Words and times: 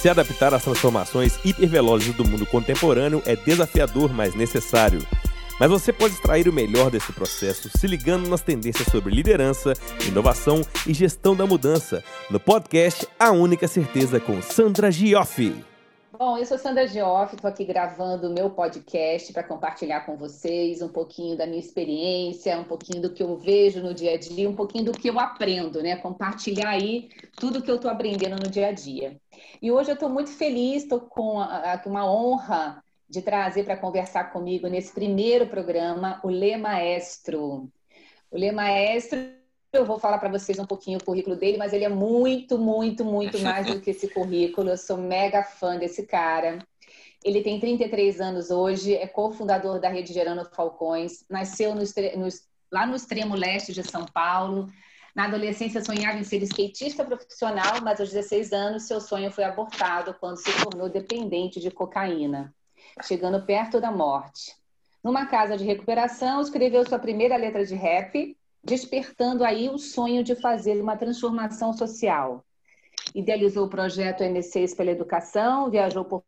Se 0.00 0.08
adaptar 0.08 0.54
às 0.54 0.62
transformações 0.62 1.40
hipervelozes 1.44 2.14
do 2.14 2.24
mundo 2.24 2.46
contemporâneo 2.46 3.20
é 3.26 3.34
desafiador, 3.34 4.12
mas 4.14 4.32
necessário. 4.32 5.04
Mas 5.58 5.68
você 5.68 5.92
pode 5.92 6.14
extrair 6.14 6.48
o 6.48 6.52
melhor 6.52 6.88
desse 6.88 7.12
processo 7.12 7.68
se 7.76 7.84
ligando 7.88 8.28
nas 8.28 8.40
tendências 8.40 8.86
sobre 8.86 9.12
liderança, 9.12 9.72
inovação 10.06 10.64
e 10.86 10.94
gestão 10.94 11.34
da 11.34 11.44
mudança 11.48 12.04
no 12.30 12.38
podcast 12.38 13.08
A 13.18 13.32
Única 13.32 13.66
Certeza 13.66 14.20
com 14.20 14.40
Sandra 14.40 14.88
Gioffi. 14.88 15.64
Bom, 16.18 16.36
eu 16.36 16.44
sou 16.44 16.58
Sandra 16.58 16.84
Geoff, 16.84 17.36
estou 17.36 17.48
aqui 17.48 17.64
gravando 17.64 18.28
o 18.28 18.34
meu 18.34 18.50
podcast 18.50 19.32
para 19.32 19.44
compartilhar 19.44 20.00
com 20.00 20.16
vocês 20.16 20.82
um 20.82 20.88
pouquinho 20.88 21.36
da 21.36 21.46
minha 21.46 21.60
experiência, 21.60 22.58
um 22.58 22.64
pouquinho 22.64 23.00
do 23.00 23.12
que 23.14 23.22
eu 23.22 23.36
vejo 23.36 23.80
no 23.80 23.94
dia 23.94 24.14
a 24.14 24.18
dia, 24.18 24.50
um 24.50 24.56
pouquinho 24.56 24.86
do 24.86 24.90
que 24.90 25.08
eu 25.08 25.20
aprendo, 25.20 25.80
né? 25.80 25.94
Compartilhar 25.94 26.70
aí 26.70 27.08
tudo 27.36 27.62
que 27.62 27.70
eu 27.70 27.76
estou 27.76 27.88
aprendendo 27.88 28.34
no 28.34 28.50
dia 28.50 28.66
a 28.66 28.72
dia. 28.72 29.16
E 29.62 29.70
hoje 29.70 29.92
eu 29.92 29.94
estou 29.94 30.08
muito 30.08 30.30
feliz, 30.30 30.82
estou 30.82 31.02
com 31.02 31.36
uma 31.86 32.12
honra 32.12 32.82
de 33.08 33.22
trazer 33.22 33.62
para 33.62 33.76
conversar 33.76 34.32
comigo 34.32 34.66
nesse 34.66 34.92
primeiro 34.92 35.46
programa 35.46 36.20
o 36.24 36.28
Lê 36.28 36.56
Maestro. 36.56 37.70
O 38.28 38.36
Lê 38.36 38.50
Maestro 38.50 39.37
eu 39.72 39.84
vou 39.84 39.98
falar 39.98 40.18
para 40.18 40.30
vocês 40.30 40.58
um 40.58 40.66
pouquinho 40.66 40.98
o 40.98 41.04
currículo 41.04 41.36
dele, 41.36 41.58
mas 41.58 41.72
ele 41.72 41.84
é 41.84 41.88
muito, 41.88 42.58
muito, 42.58 43.04
muito 43.04 43.38
mais 43.40 43.66
do 43.66 43.80
que 43.80 43.90
esse 43.90 44.08
currículo. 44.08 44.70
Eu 44.70 44.76
sou 44.76 44.96
mega 44.96 45.42
fã 45.42 45.76
desse 45.76 46.06
cara. 46.06 46.58
Ele 47.22 47.42
tem 47.42 47.58
33 47.60 48.20
anos 48.20 48.50
hoje, 48.50 48.94
é 48.94 49.06
cofundador 49.06 49.80
da 49.80 49.88
Rede 49.88 50.12
Gerando 50.12 50.44
Falcões, 50.44 51.24
nasceu 51.28 51.74
no, 51.74 51.82
no, 51.82 52.28
lá 52.70 52.86
no 52.86 52.94
extremo 52.94 53.34
leste 53.34 53.72
de 53.72 53.82
São 53.82 54.06
Paulo. 54.06 54.68
Na 55.14 55.24
adolescência 55.24 55.84
sonhava 55.84 56.18
em 56.18 56.22
ser 56.22 56.40
skatista 56.44 57.04
profissional, 57.04 57.80
mas 57.82 58.00
aos 58.00 58.10
16 58.10 58.52
anos 58.52 58.84
seu 58.84 59.00
sonho 59.00 59.32
foi 59.32 59.42
abortado 59.42 60.14
quando 60.20 60.36
se 60.36 60.52
tornou 60.62 60.88
dependente 60.88 61.58
de 61.58 61.72
cocaína, 61.72 62.54
chegando 63.02 63.44
perto 63.44 63.80
da 63.80 63.90
morte. 63.90 64.54
Numa 65.02 65.26
casa 65.26 65.56
de 65.56 65.64
recuperação, 65.64 66.40
escreveu 66.40 66.86
sua 66.86 67.00
primeira 67.00 67.36
letra 67.36 67.66
de 67.66 67.74
rap 67.74 68.37
despertando 68.62 69.44
aí 69.44 69.68
o 69.68 69.78
sonho 69.78 70.22
de 70.22 70.34
fazer 70.34 70.80
uma 70.80 70.96
transformação 70.96 71.72
social. 71.72 72.44
Idealizou 73.14 73.66
o 73.66 73.70
projeto 73.70 74.22
MCs 74.22 74.74
pela 74.74 74.90
Educação, 74.90 75.70
viajou 75.70 76.04
por 76.04 76.24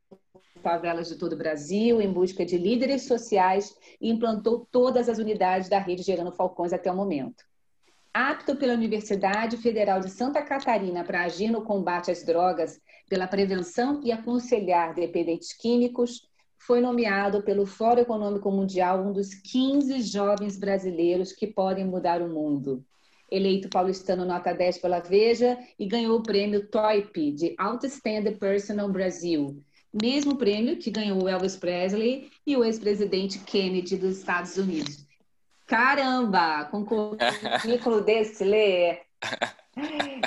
favelas 0.62 1.09
de 1.09 1.17
todo 1.17 1.33
o 1.33 1.37
Brasil 1.37 2.00
em 2.00 2.12
busca 2.12 2.45
de 2.45 2.59
líderes 2.59 3.03
sociais 3.03 3.75
e 4.00 4.11
implantou 4.11 4.67
todas 4.70 5.09
as 5.09 5.19
unidades 5.19 5.69
da 5.69 5.78
rede 5.78 6.03
Gerando 6.03 6.33
Falcões 6.33 6.72
até 6.72 6.91
o 6.91 6.97
momento. 6.97 7.45
Apto 8.12 8.56
pela 8.56 8.75
Universidade 8.75 9.56
Federal 9.56 10.00
de 10.00 10.11
Santa 10.11 10.42
Catarina 10.42 11.05
para 11.05 11.22
agir 11.22 11.50
no 11.50 11.62
combate 11.62 12.11
às 12.11 12.25
drogas, 12.25 12.81
pela 13.09 13.27
prevenção 13.27 14.00
e 14.05 14.11
aconselhar 14.11 14.94
dependentes 14.94 15.53
químicos, 15.53 16.28
foi 16.61 16.80
nomeado 16.80 17.42
pelo 17.42 17.64
Fórum 17.64 18.03
Econômico 18.03 18.50
Mundial 18.50 19.00
um 19.00 19.12
dos 19.12 19.34
15 19.34 20.03
jovens 20.03 20.58
brasileiros 20.58 21.33
que 21.33 21.47
podem 21.47 21.86
mudar 21.86 22.20
o 22.20 22.28
mundo. 22.28 22.84
Eleito 23.30 23.69
paulistano 23.69 24.25
nota 24.25 24.53
10 24.53 24.78
pela 24.78 25.00
Veja 25.00 25.58
e 25.78 25.86
ganhou 25.86 26.19
o 26.19 26.22
prêmio 26.22 26.69
TOIP 26.69 27.33
de 27.33 27.55
Outstanding 27.58 28.36
Personal 28.36 28.88
Brasil, 28.91 29.62
mesmo 29.92 30.36
prêmio 30.36 30.77
que 30.77 30.91
ganhou 30.91 31.22
o 31.22 31.28
Elvis 31.28 31.56
Presley 31.56 32.31
e 32.47 32.56
o 32.56 32.64
ex-presidente 32.64 33.38
Kennedy 33.38 33.97
dos 33.97 34.19
Estados 34.19 34.56
Unidos. 34.56 35.06
Caramba, 35.66 36.64
com 36.66 36.84
currículo 36.84 38.03
desse, 38.03 38.44
Lê. 38.44 38.98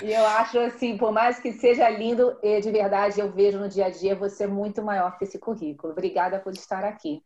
E 0.04 0.12
eu 0.12 0.26
acho 0.26 0.60
assim, 0.60 0.98
por 0.98 1.12
mais 1.12 1.40
que 1.40 1.54
seja 1.54 1.90
lindo, 1.90 2.38
de 2.42 2.72
verdade 2.72 3.20
eu 3.20 3.32
vejo 3.32 3.60
no 3.60 3.70
dia 3.70 3.86
a 3.86 3.90
dia 3.90 4.16
você 4.16 4.46
muito 4.48 4.82
maior 4.82 5.18
que 5.18 5.24
esse 5.24 5.40
currículo. 5.40 5.94
Obrigada 5.94 6.40
por 6.40 6.54
estar 6.54 6.84
aqui. 6.84 7.24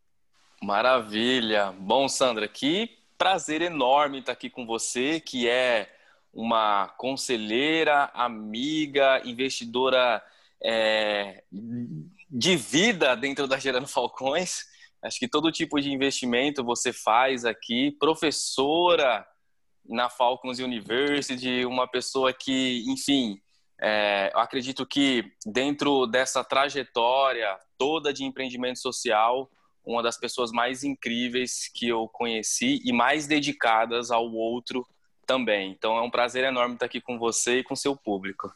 Maravilha. 0.61 1.73
Bom, 1.79 2.07
Sandra, 2.07 2.47
que 2.47 2.97
prazer 3.17 3.61
enorme 3.61 4.19
estar 4.19 4.31
aqui 4.31 4.49
com 4.49 4.65
você, 4.65 5.19
que 5.19 5.49
é 5.49 5.89
uma 6.33 6.87
conselheira, 6.97 8.11
amiga, 8.13 9.21
investidora 9.25 10.21
é, 10.63 11.43
de 12.29 12.55
vida 12.55 13.15
dentro 13.15 13.47
da 13.47 13.57
Gerando 13.57 13.87
Falcões. 13.87 14.65
Acho 15.01 15.19
que 15.19 15.27
todo 15.27 15.51
tipo 15.51 15.79
de 15.79 15.91
investimento 15.91 16.63
você 16.63 16.91
faz 16.91 17.45
aqui, 17.45 17.91
professora 17.99 19.25
na 19.87 20.09
Falcons 20.09 20.59
University, 20.59 21.65
uma 21.65 21.87
pessoa 21.87 22.33
que, 22.33 22.83
enfim, 22.87 23.39
é, 23.79 24.31
eu 24.33 24.39
acredito 24.39 24.85
que 24.85 25.23
dentro 25.45 26.07
dessa 26.07 26.43
trajetória 26.43 27.57
toda 27.77 28.11
de 28.11 28.23
empreendimento 28.23 28.79
social, 28.79 29.49
uma 29.85 30.03
das 30.03 30.17
pessoas 30.17 30.51
mais 30.51 30.83
incríveis 30.83 31.69
que 31.73 31.87
eu 31.87 32.07
conheci 32.07 32.81
e 32.83 32.91
mais 32.91 33.27
dedicadas 33.27 34.11
ao 34.11 34.31
outro 34.31 34.85
também. 35.25 35.71
Então 35.71 35.97
é 35.97 36.01
um 36.01 36.09
prazer 36.09 36.43
enorme 36.43 36.73
estar 36.73 36.87
aqui 36.87 36.99
com 36.99 37.17
você 37.17 37.59
e 37.59 37.63
com 37.63 37.75
seu 37.75 37.95
público. 37.95 38.51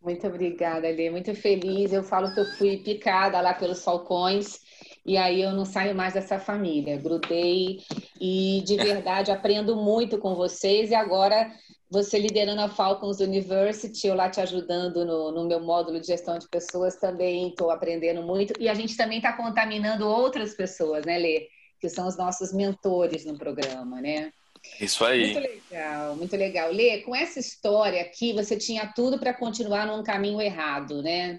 Muito 0.00 0.26
obrigada, 0.26 0.88
Lê. 0.88 1.10
Muito 1.10 1.34
feliz. 1.34 1.92
Eu 1.92 2.02
falo 2.02 2.32
que 2.32 2.40
eu 2.40 2.44
fui 2.56 2.78
picada 2.78 3.40
lá 3.40 3.54
pelos 3.54 3.82
Falcões 3.82 4.60
e 5.06 5.16
aí 5.16 5.40
eu 5.40 5.52
não 5.52 5.64
saio 5.64 5.94
mais 5.94 6.14
dessa 6.14 6.38
família. 6.38 6.96
Grudei 6.96 7.80
e 8.20 8.62
de 8.66 8.76
verdade 8.76 9.30
aprendo 9.30 9.76
muito 9.76 10.18
com 10.18 10.34
vocês 10.34 10.90
e 10.90 10.94
agora 10.94 11.50
você 11.88 12.18
liderando 12.18 12.60
a 12.60 12.68
Falcons 12.68 13.20
University, 13.20 14.08
eu 14.08 14.14
lá 14.16 14.28
te 14.28 14.40
ajudando 14.40 15.04
no, 15.04 15.30
no 15.30 15.46
meu 15.46 15.60
módulo 15.60 16.00
de 16.00 16.08
gestão 16.08 16.36
de 16.36 16.48
pessoas 16.48 16.96
também 16.96 17.50
estou 17.50 17.70
aprendendo 17.70 18.22
muito 18.22 18.52
e 18.58 18.68
a 18.68 18.74
gente 18.74 18.96
também 18.96 19.18
está 19.18 19.32
contaminando 19.32 20.08
outras 20.08 20.54
pessoas, 20.54 21.04
né, 21.04 21.16
Lê? 21.16 21.46
Que 21.80 21.88
são 21.88 22.08
os 22.08 22.16
nossos 22.16 22.52
mentores 22.52 23.24
no 23.24 23.38
programa, 23.38 24.00
né? 24.00 24.32
Isso 24.80 25.04
aí. 25.04 25.32
Muito 25.32 25.48
legal, 25.48 26.16
muito 26.16 26.36
legal. 26.36 26.72
Lê, 26.72 26.98
com 27.02 27.14
essa 27.14 27.38
história 27.38 28.02
aqui, 28.02 28.32
você 28.32 28.56
tinha 28.56 28.92
tudo 28.94 29.18
para 29.18 29.32
continuar 29.32 29.86
num 29.86 30.02
caminho 30.02 30.40
errado, 30.40 31.00
né? 31.02 31.38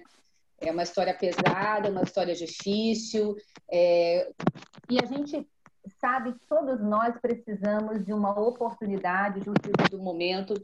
É 0.60 0.70
uma 0.72 0.82
história 0.82 1.14
pesada, 1.14 1.90
uma 1.90 2.02
história 2.02 2.34
difícil. 2.34 3.36
É... 3.70 4.30
E 4.90 4.98
a 5.02 5.06
gente 5.06 5.46
sabe 6.00 6.32
que 6.32 6.46
todos 6.48 6.80
nós 6.80 7.14
precisamos 7.20 8.04
de 8.04 8.12
uma 8.12 8.38
oportunidade, 8.38 9.40
de 9.40 9.50
um 9.50 9.54
segundo 9.64 10.02
momento. 10.02 10.54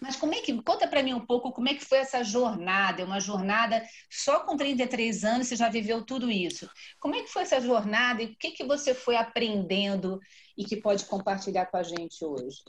Mas 0.00 0.16
como 0.16 0.34
é 0.34 0.40
que 0.40 0.62
conta 0.62 0.86
para 0.86 1.02
mim 1.02 1.14
um 1.14 1.24
pouco 1.24 1.52
como 1.52 1.68
é 1.68 1.74
que 1.74 1.84
foi 1.84 1.98
essa 1.98 2.22
jornada? 2.22 3.02
É 3.02 3.04
uma 3.04 3.20
jornada 3.20 3.82
só 4.10 4.40
com 4.40 4.56
33 4.56 5.24
anos 5.24 5.48
você 5.48 5.56
já 5.56 5.68
viveu 5.68 6.04
tudo 6.04 6.30
isso. 6.30 6.68
Como 7.00 7.14
é 7.14 7.22
que 7.22 7.28
foi 7.30 7.42
essa 7.42 7.60
jornada 7.60 8.22
e 8.22 8.26
o 8.26 8.36
que 8.36 8.50
que 8.52 8.64
você 8.64 8.94
foi 8.94 9.16
aprendendo 9.16 10.20
e 10.56 10.64
que 10.64 10.76
pode 10.76 11.04
compartilhar 11.06 11.66
com 11.66 11.76
a 11.76 11.82
gente 11.82 12.24
hoje? 12.24 12.62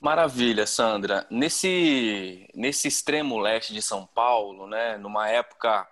Maravilha, 0.00 0.66
Sandra. 0.66 1.26
Nesse, 1.30 2.48
nesse 2.54 2.88
extremo 2.88 3.38
leste 3.38 3.74
de 3.74 3.82
São 3.82 4.06
Paulo, 4.06 4.66
né, 4.66 4.96
numa 4.96 5.28
época 5.28 5.86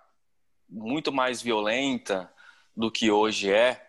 muito 0.67 1.13
mais 1.13 1.43
violenta 1.43 2.33
do 2.75 2.91
que 2.91 3.11
hoje 3.11 3.53
é, 3.53 3.87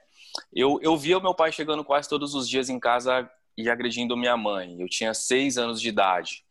eu, 0.54 0.78
eu 0.82 0.98
via 0.98 1.18
o 1.18 1.22
meu 1.22 1.34
pai 1.34 1.54
chegando 1.54 1.86
quase 1.86 2.10
todos 2.10 2.36
os 2.36 2.50
dias 2.50 2.70
em 2.70 2.80
casa 2.80 3.30
e 3.58 3.70
agredindo 3.70 4.18
minha 4.18 4.36
mãe. 4.36 4.80
Eu 4.82 4.90
tinha 4.90 5.14
seis 5.14 5.58
anos 5.58 5.80
de 5.80 5.88
idade, 5.88 6.44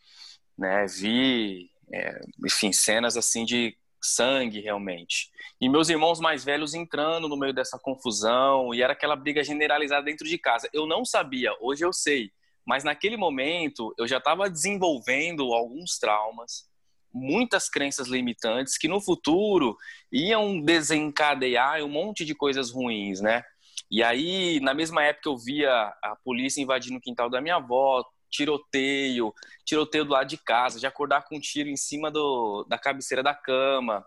né? 0.56 0.86
Vi, 0.86 1.70
é, 1.92 2.20
enfim, 2.46 2.72
cenas 2.72 3.18
assim 3.18 3.44
de 3.44 3.76
sangue 4.00 4.60
realmente. 4.60 5.30
E 5.60 5.68
meus 5.68 5.90
irmãos 5.90 6.20
mais 6.20 6.42
velhos 6.42 6.72
entrando 6.72 7.28
no 7.28 7.36
meio 7.36 7.52
dessa 7.52 7.78
confusão 7.78 8.72
e 8.72 8.80
era 8.82 8.94
aquela 8.94 9.16
briga 9.16 9.44
generalizada 9.44 10.04
dentro 10.04 10.26
de 10.26 10.38
casa. 10.38 10.70
Eu 10.72 10.86
não 10.86 11.04
sabia, 11.04 11.54
hoje 11.60 11.84
eu 11.84 11.92
sei 11.92 12.32
mas 12.68 12.84
naquele 12.84 13.16
momento 13.16 13.94
eu 13.96 14.06
já 14.06 14.18
estava 14.18 14.50
desenvolvendo 14.50 15.54
alguns 15.54 15.98
traumas, 15.98 16.68
muitas 17.10 17.66
crenças 17.66 18.08
limitantes 18.08 18.76
que 18.76 18.86
no 18.86 19.00
futuro 19.00 19.74
iam 20.12 20.60
desencadear 20.60 21.82
um 21.82 21.88
monte 21.88 22.26
de 22.26 22.34
coisas 22.34 22.70
ruins, 22.70 23.22
né? 23.22 23.42
E 23.90 24.02
aí, 24.02 24.60
na 24.60 24.74
mesma 24.74 25.02
época, 25.02 25.30
eu 25.30 25.38
via 25.38 25.70
a 26.04 26.14
polícia 26.22 26.60
invadindo 26.60 26.98
o 26.98 27.00
quintal 27.00 27.30
da 27.30 27.40
minha 27.40 27.56
avó, 27.56 28.04
tiroteio, 28.28 29.32
tiroteio 29.64 30.04
do 30.04 30.12
lado 30.12 30.28
de 30.28 30.36
casa, 30.36 30.78
de 30.78 30.86
acordar 30.86 31.22
com 31.22 31.38
um 31.38 31.40
tiro 31.40 31.70
em 31.70 31.76
cima 31.76 32.10
do, 32.10 32.66
da 32.68 32.76
cabeceira 32.76 33.22
da 33.22 33.34
cama. 33.34 34.04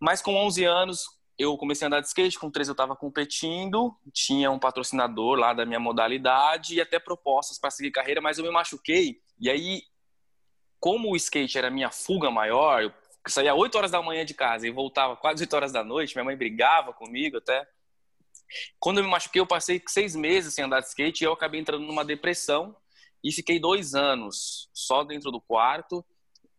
Mas 0.00 0.20
com 0.20 0.34
11 0.34 0.64
anos, 0.64 1.04
eu 1.38 1.56
comecei 1.56 1.84
a 1.84 1.88
andar 1.88 2.00
de 2.00 2.08
skate, 2.08 2.38
com 2.38 2.50
13 2.50 2.70
eu 2.70 2.72
estava 2.72 2.96
competindo, 2.96 3.94
tinha 4.12 4.50
um 4.50 4.58
patrocinador 4.58 5.38
lá 5.38 5.52
da 5.52 5.66
minha 5.66 5.78
modalidade 5.78 6.74
e 6.74 6.80
até 6.80 6.98
propostas 6.98 7.58
para 7.58 7.70
seguir 7.70 7.90
carreira, 7.90 8.20
mas 8.20 8.38
eu 8.38 8.44
me 8.44 8.50
machuquei. 8.50 9.20
E 9.38 9.50
aí, 9.50 9.82
como 10.80 11.10
o 11.10 11.16
skate 11.16 11.58
era 11.58 11.70
minha 11.70 11.90
fuga 11.90 12.30
maior, 12.30 12.82
eu 12.82 12.92
saía 13.28 13.54
8 13.54 13.76
horas 13.76 13.90
da 13.90 14.00
manhã 14.00 14.24
de 14.24 14.34
casa 14.34 14.66
e 14.66 14.70
voltava 14.70 15.16
quase 15.16 15.42
8 15.42 15.54
horas 15.54 15.72
da 15.72 15.84
noite, 15.84 16.14
minha 16.14 16.24
mãe 16.24 16.36
brigava 16.36 16.92
comigo 16.92 17.38
até. 17.38 17.68
Quando 18.78 18.98
eu 18.98 19.04
me 19.04 19.10
machuquei, 19.10 19.40
eu 19.40 19.46
passei 19.46 19.82
seis 19.88 20.14
meses 20.14 20.54
sem 20.54 20.64
andar 20.64 20.80
de 20.80 20.86
skate 20.86 21.22
e 21.22 21.26
eu 21.26 21.32
acabei 21.32 21.60
entrando 21.60 21.84
numa 21.84 22.04
depressão 22.04 22.76
e 23.22 23.32
fiquei 23.32 23.58
dois 23.58 23.94
anos 23.94 24.70
só 24.72 25.02
dentro 25.02 25.30
do 25.30 25.40
quarto 25.40 26.04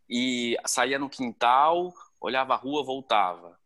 e 0.10 0.58
saía 0.66 1.00
no 1.00 1.10
quintal 1.10 1.94
olhava 2.20 2.54
a 2.54 2.58
rua, 2.58 2.84
voltava. 2.84 3.57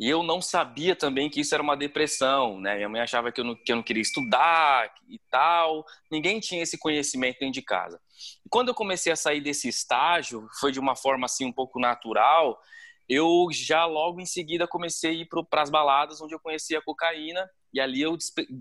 E 0.00 0.08
eu 0.08 0.22
não 0.22 0.40
sabia 0.40 0.96
também 0.96 1.28
que 1.28 1.40
isso 1.40 1.54
era 1.54 1.62
uma 1.62 1.76
depressão, 1.76 2.58
né? 2.58 2.76
Minha 2.76 2.88
mãe 2.88 3.02
achava 3.02 3.30
que 3.30 3.38
eu 3.38 3.44
não, 3.44 3.54
que 3.54 3.70
eu 3.70 3.76
não 3.76 3.82
queria 3.82 4.00
estudar 4.00 4.90
e 5.06 5.20
tal. 5.30 5.84
Ninguém 6.10 6.40
tinha 6.40 6.62
esse 6.62 6.78
conhecimento 6.78 7.38
dentro 7.38 7.52
de 7.52 7.60
casa. 7.60 8.00
E 8.42 8.48
quando 8.48 8.68
eu 8.68 8.74
comecei 8.74 9.12
a 9.12 9.16
sair 9.16 9.42
desse 9.42 9.68
estágio, 9.68 10.48
foi 10.58 10.72
de 10.72 10.80
uma 10.80 10.96
forma 10.96 11.26
assim 11.26 11.44
um 11.44 11.52
pouco 11.52 11.78
natural, 11.78 12.58
eu 13.06 13.48
já 13.52 13.84
logo 13.84 14.22
em 14.22 14.24
seguida 14.24 14.66
comecei 14.66 15.10
a 15.10 15.14
ir 15.14 15.28
para 15.50 15.60
as 15.60 15.68
baladas 15.68 16.18
onde 16.22 16.34
eu 16.34 16.40
conhecia 16.40 16.78
a 16.78 16.82
cocaína 16.82 17.46
e 17.70 17.78
ali 17.78 18.00
eu 18.00 18.16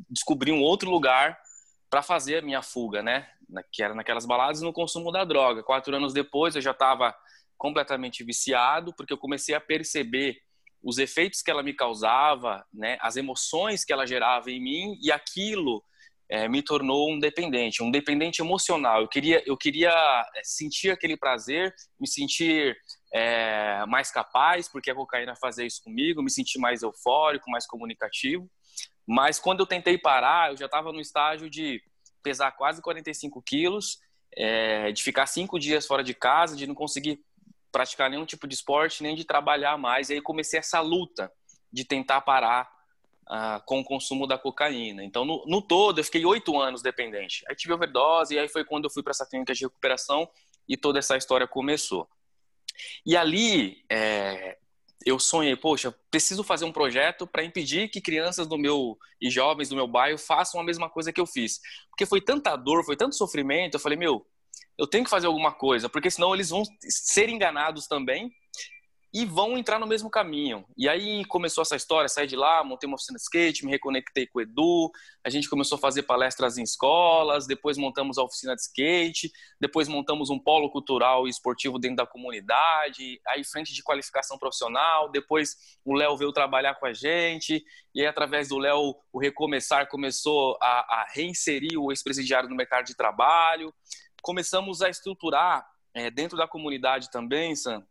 descobri 0.09 0.51
um 0.51 0.61
outro 0.61 0.89
lugar 0.89 1.39
para 1.89 2.01
fazer 2.01 2.39
a 2.39 2.41
minha 2.41 2.61
fuga, 2.61 3.01
né? 3.01 3.29
Que 3.71 3.81
era 3.81 3.95
naquelas 3.95 4.25
baladas 4.25 4.61
no 4.61 4.73
consumo 4.73 5.09
da 5.09 5.23
droga. 5.23 5.63
Quatro 5.63 5.95
anos 5.95 6.11
depois 6.11 6.57
eu 6.57 6.61
já 6.61 6.71
estava 6.71 7.15
completamente 7.57 8.25
viciado 8.25 8.93
porque 8.93 9.13
eu 9.13 9.17
comecei 9.17 9.55
a 9.55 9.61
perceber 9.61 10.48
os 10.81 10.97
efeitos 10.97 11.41
que 11.41 11.51
ela 11.51 11.63
me 11.63 11.73
causava, 11.73 12.65
né, 12.73 12.97
as 13.01 13.15
emoções 13.17 13.83
que 13.83 13.91
ela 13.91 14.05
gerava 14.05 14.49
em 14.49 14.61
mim 14.61 14.97
e 15.01 15.11
aquilo 15.11 15.83
é, 16.29 16.47
me 16.47 16.61
tornou 16.61 17.11
um 17.11 17.19
dependente, 17.19 17.81
um 17.81 17.89
dependente 17.89 18.41
emocional. 18.41 19.01
Eu 19.01 19.07
queria, 19.07 19.43
eu 19.45 19.57
queria 19.57 19.89
é, 19.89 20.41
sentir 20.43 20.91
aquele 20.91 21.17
prazer, 21.17 21.73
me 21.99 22.07
sentir 22.07 22.77
é, 23.11 23.83
mais 23.87 24.11
capaz, 24.11 24.69
porque 24.69 24.91
a 24.91 24.95
cocaína 24.95 25.35
fazia 25.35 25.65
isso 25.65 25.81
comigo, 25.83 26.21
me 26.21 26.29
sentir 26.29 26.59
mais 26.59 26.83
eufórico, 26.83 27.49
mais 27.49 27.65
comunicativo. 27.65 28.49
Mas 29.07 29.39
quando 29.39 29.61
eu 29.61 29.65
tentei 29.65 29.97
parar, 29.97 30.51
eu 30.51 30.57
já 30.57 30.65
estava 30.65 30.91
no 30.93 31.01
estágio 31.01 31.49
de 31.49 31.81
pesar 32.21 32.51
quase 32.51 32.79
45 32.79 33.41
quilos, 33.41 33.97
é, 34.37 34.91
de 34.91 35.01
ficar 35.01 35.25
cinco 35.25 35.57
dias 35.57 35.87
fora 35.87 36.03
de 36.03 36.13
casa, 36.13 36.55
de 36.55 36.67
não 36.67 36.75
conseguir 36.75 37.19
praticar 37.71 38.09
nenhum 38.09 38.25
tipo 38.25 38.47
de 38.47 38.55
esporte, 38.55 39.03
nem 39.03 39.15
de 39.15 39.25
trabalhar 39.25 39.77
mais. 39.77 40.09
E 40.09 40.13
aí 40.13 40.21
comecei 40.21 40.59
essa 40.59 40.79
luta 40.79 41.31
de 41.71 41.85
tentar 41.85 42.21
parar 42.21 42.69
uh, 43.29 43.63
com 43.65 43.79
o 43.79 43.83
consumo 43.83 44.25
da 44.25 44.37
cocaína. 44.37 45.03
Então, 45.03 45.23
no, 45.23 45.45
no 45.45 45.61
todo, 45.61 45.99
eu 45.99 46.03
fiquei 46.03 46.25
oito 46.25 46.59
anos 46.59 46.81
dependente. 46.81 47.43
Aí 47.47 47.55
tive 47.55 47.73
overdose, 47.73 48.33
e 48.33 48.39
aí 48.39 48.47
foi 48.49 48.65
quando 48.65 48.85
eu 48.85 48.89
fui 48.89 49.03
para 49.03 49.11
essa 49.11 49.25
clínica 49.25 49.53
de 49.53 49.65
recuperação 49.65 50.29
e 50.67 50.75
toda 50.75 50.99
essa 50.99 51.15
história 51.15 51.47
começou. 51.47 52.07
E 53.05 53.15
ali, 53.15 53.83
é, 53.89 54.57
eu 55.05 55.17
sonhei, 55.19 55.55
poxa, 55.55 55.93
preciso 56.11 56.43
fazer 56.43 56.65
um 56.65 56.71
projeto 56.71 57.25
para 57.25 57.43
impedir 57.43 57.89
que 57.89 58.01
crianças 58.01 58.47
do 58.47 58.57
meu 58.57 58.97
e 59.21 59.29
jovens 59.29 59.69
do 59.69 59.75
meu 59.75 59.87
bairro 59.87 60.17
façam 60.17 60.59
a 60.59 60.63
mesma 60.63 60.89
coisa 60.89 61.11
que 61.11 61.21
eu 61.21 61.25
fiz. 61.25 61.59
Porque 61.89 62.05
foi 62.05 62.21
tanta 62.21 62.55
dor, 62.55 62.83
foi 62.83 62.95
tanto 62.95 63.15
sofrimento, 63.15 63.75
eu 63.75 63.79
falei, 63.79 63.97
meu, 63.97 64.25
eu 64.77 64.87
tenho 64.87 65.03
que 65.03 65.09
fazer 65.09 65.27
alguma 65.27 65.51
coisa, 65.51 65.89
porque 65.89 66.09
senão 66.09 66.33
eles 66.33 66.49
vão 66.49 66.63
ser 66.89 67.29
enganados 67.29 67.87
também 67.87 68.31
e 69.13 69.25
vão 69.25 69.57
entrar 69.57 69.79
no 69.79 69.87
mesmo 69.87 70.09
caminho. 70.09 70.65
E 70.77 70.87
aí 70.87 71.25
começou 71.25 71.63
essa 71.63 71.75
história, 71.75 72.07
saí 72.07 72.27
de 72.27 72.35
lá, 72.35 72.63
montei 72.63 72.87
uma 72.87 72.95
oficina 72.95 73.17
de 73.17 73.23
skate, 73.23 73.65
me 73.65 73.71
reconectei 73.71 74.27
com 74.27 74.37
o 74.37 74.41
Edu, 74.41 74.91
a 75.23 75.29
gente 75.29 75.49
começou 75.49 75.77
a 75.77 75.81
fazer 75.81 76.03
palestras 76.03 76.57
em 76.57 76.63
escolas, 76.63 77.47
depois 77.47 77.77
montamos 77.77 78.17
a 78.17 78.23
oficina 78.23 78.55
de 78.55 78.61
skate, 78.61 79.31
depois 79.59 79.87
montamos 79.87 80.29
um 80.29 80.37
polo 80.37 80.69
cultural 80.69 81.27
e 81.27 81.31
esportivo 81.31 81.79
dentro 81.79 81.97
da 81.97 82.05
comunidade, 82.05 83.19
aí 83.27 83.43
frente 83.43 83.73
de 83.73 83.81
qualificação 83.81 84.37
profissional, 84.37 85.09
depois 85.09 85.55
o 85.83 85.95
Léo 85.95 86.15
veio 86.15 86.31
trabalhar 86.31 86.75
com 86.75 86.85
a 86.85 86.93
gente, 86.93 87.63
e 87.95 88.01
aí 88.01 88.07
através 88.07 88.49
do 88.49 88.59
Léo 88.59 88.95
o 89.11 89.19
Recomeçar 89.19 89.87
começou 89.87 90.55
a, 90.61 91.01
a 91.01 91.07
reinserir 91.11 91.79
o 91.79 91.91
ex-presidiário 91.91 92.47
no 92.47 92.55
mercado 92.55 92.85
de 92.85 92.95
trabalho, 92.95 93.73
começamos 94.21 94.81
a 94.81 94.89
estruturar 94.89 95.65
é, 95.93 96.09
dentro 96.09 96.37
da 96.37 96.47
comunidade 96.47 97.09
também, 97.11 97.55
Sam, 97.55 97.83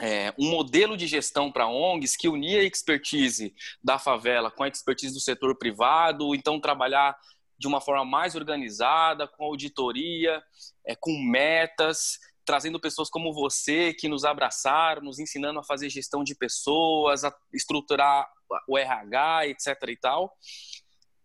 é, 0.00 0.34
um 0.38 0.50
modelo 0.50 0.96
de 0.96 1.06
gestão 1.06 1.52
para 1.52 1.68
ONGs 1.68 2.16
que 2.16 2.28
unia 2.28 2.60
a 2.60 2.64
expertise 2.64 3.54
da 3.82 3.98
favela 3.98 4.50
com 4.50 4.64
a 4.64 4.68
expertise 4.68 5.14
do 5.14 5.20
setor 5.20 5.56
privado, 5.56 6.34
então 6.34 6.60
trabalhar 6.60 7.16
de 7.56 7.68
uma 7.68 7.80
forma 7.80 8.04
mais 8.04 8.34
organizada, 8.34 9.28
com 9.28 9.44
auditoria, 9.44 10.42
é, 10.84 10.96
com 10.96 11.16
metas, 11.22 12.18
trazendo 12.44 12.80
pessoas 12.80 13.08
como 13.08 13.32
você 13.32 13.94
que 13.94 14.08
nos 14.08 14.24
abraçaram, 14.24 15.02
nos 15.02 15.18
ensinando 15.18 15.60
a 15.60 15.64
fazer 15.64 15.88
gestão 15.88 16.24
de 16.24 16.34
pessoas, 16.34 17.24
a 17.24 17.34
estruturar 17.52 18.28
o 18.68 18.76
RH, 18.76 19.46
etc. 19.46 19.68
e 19.88 19.96
tal. 19.96 20.36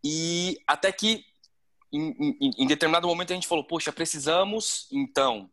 E 0.03 0.57
até 0.65 0.91
que 0.91 1.25
em, 1.91 2.37
em, 2.41 2.51
em 2.59 2.67
determinado 2.67 3.07
momento 3.07 3.31
a 3.31 3.35
gente 3.35 3.47
falou, 3.47 3.63
poxa, 3.63 3.91
precisamos 3.91 4.87
então 4.91 5.49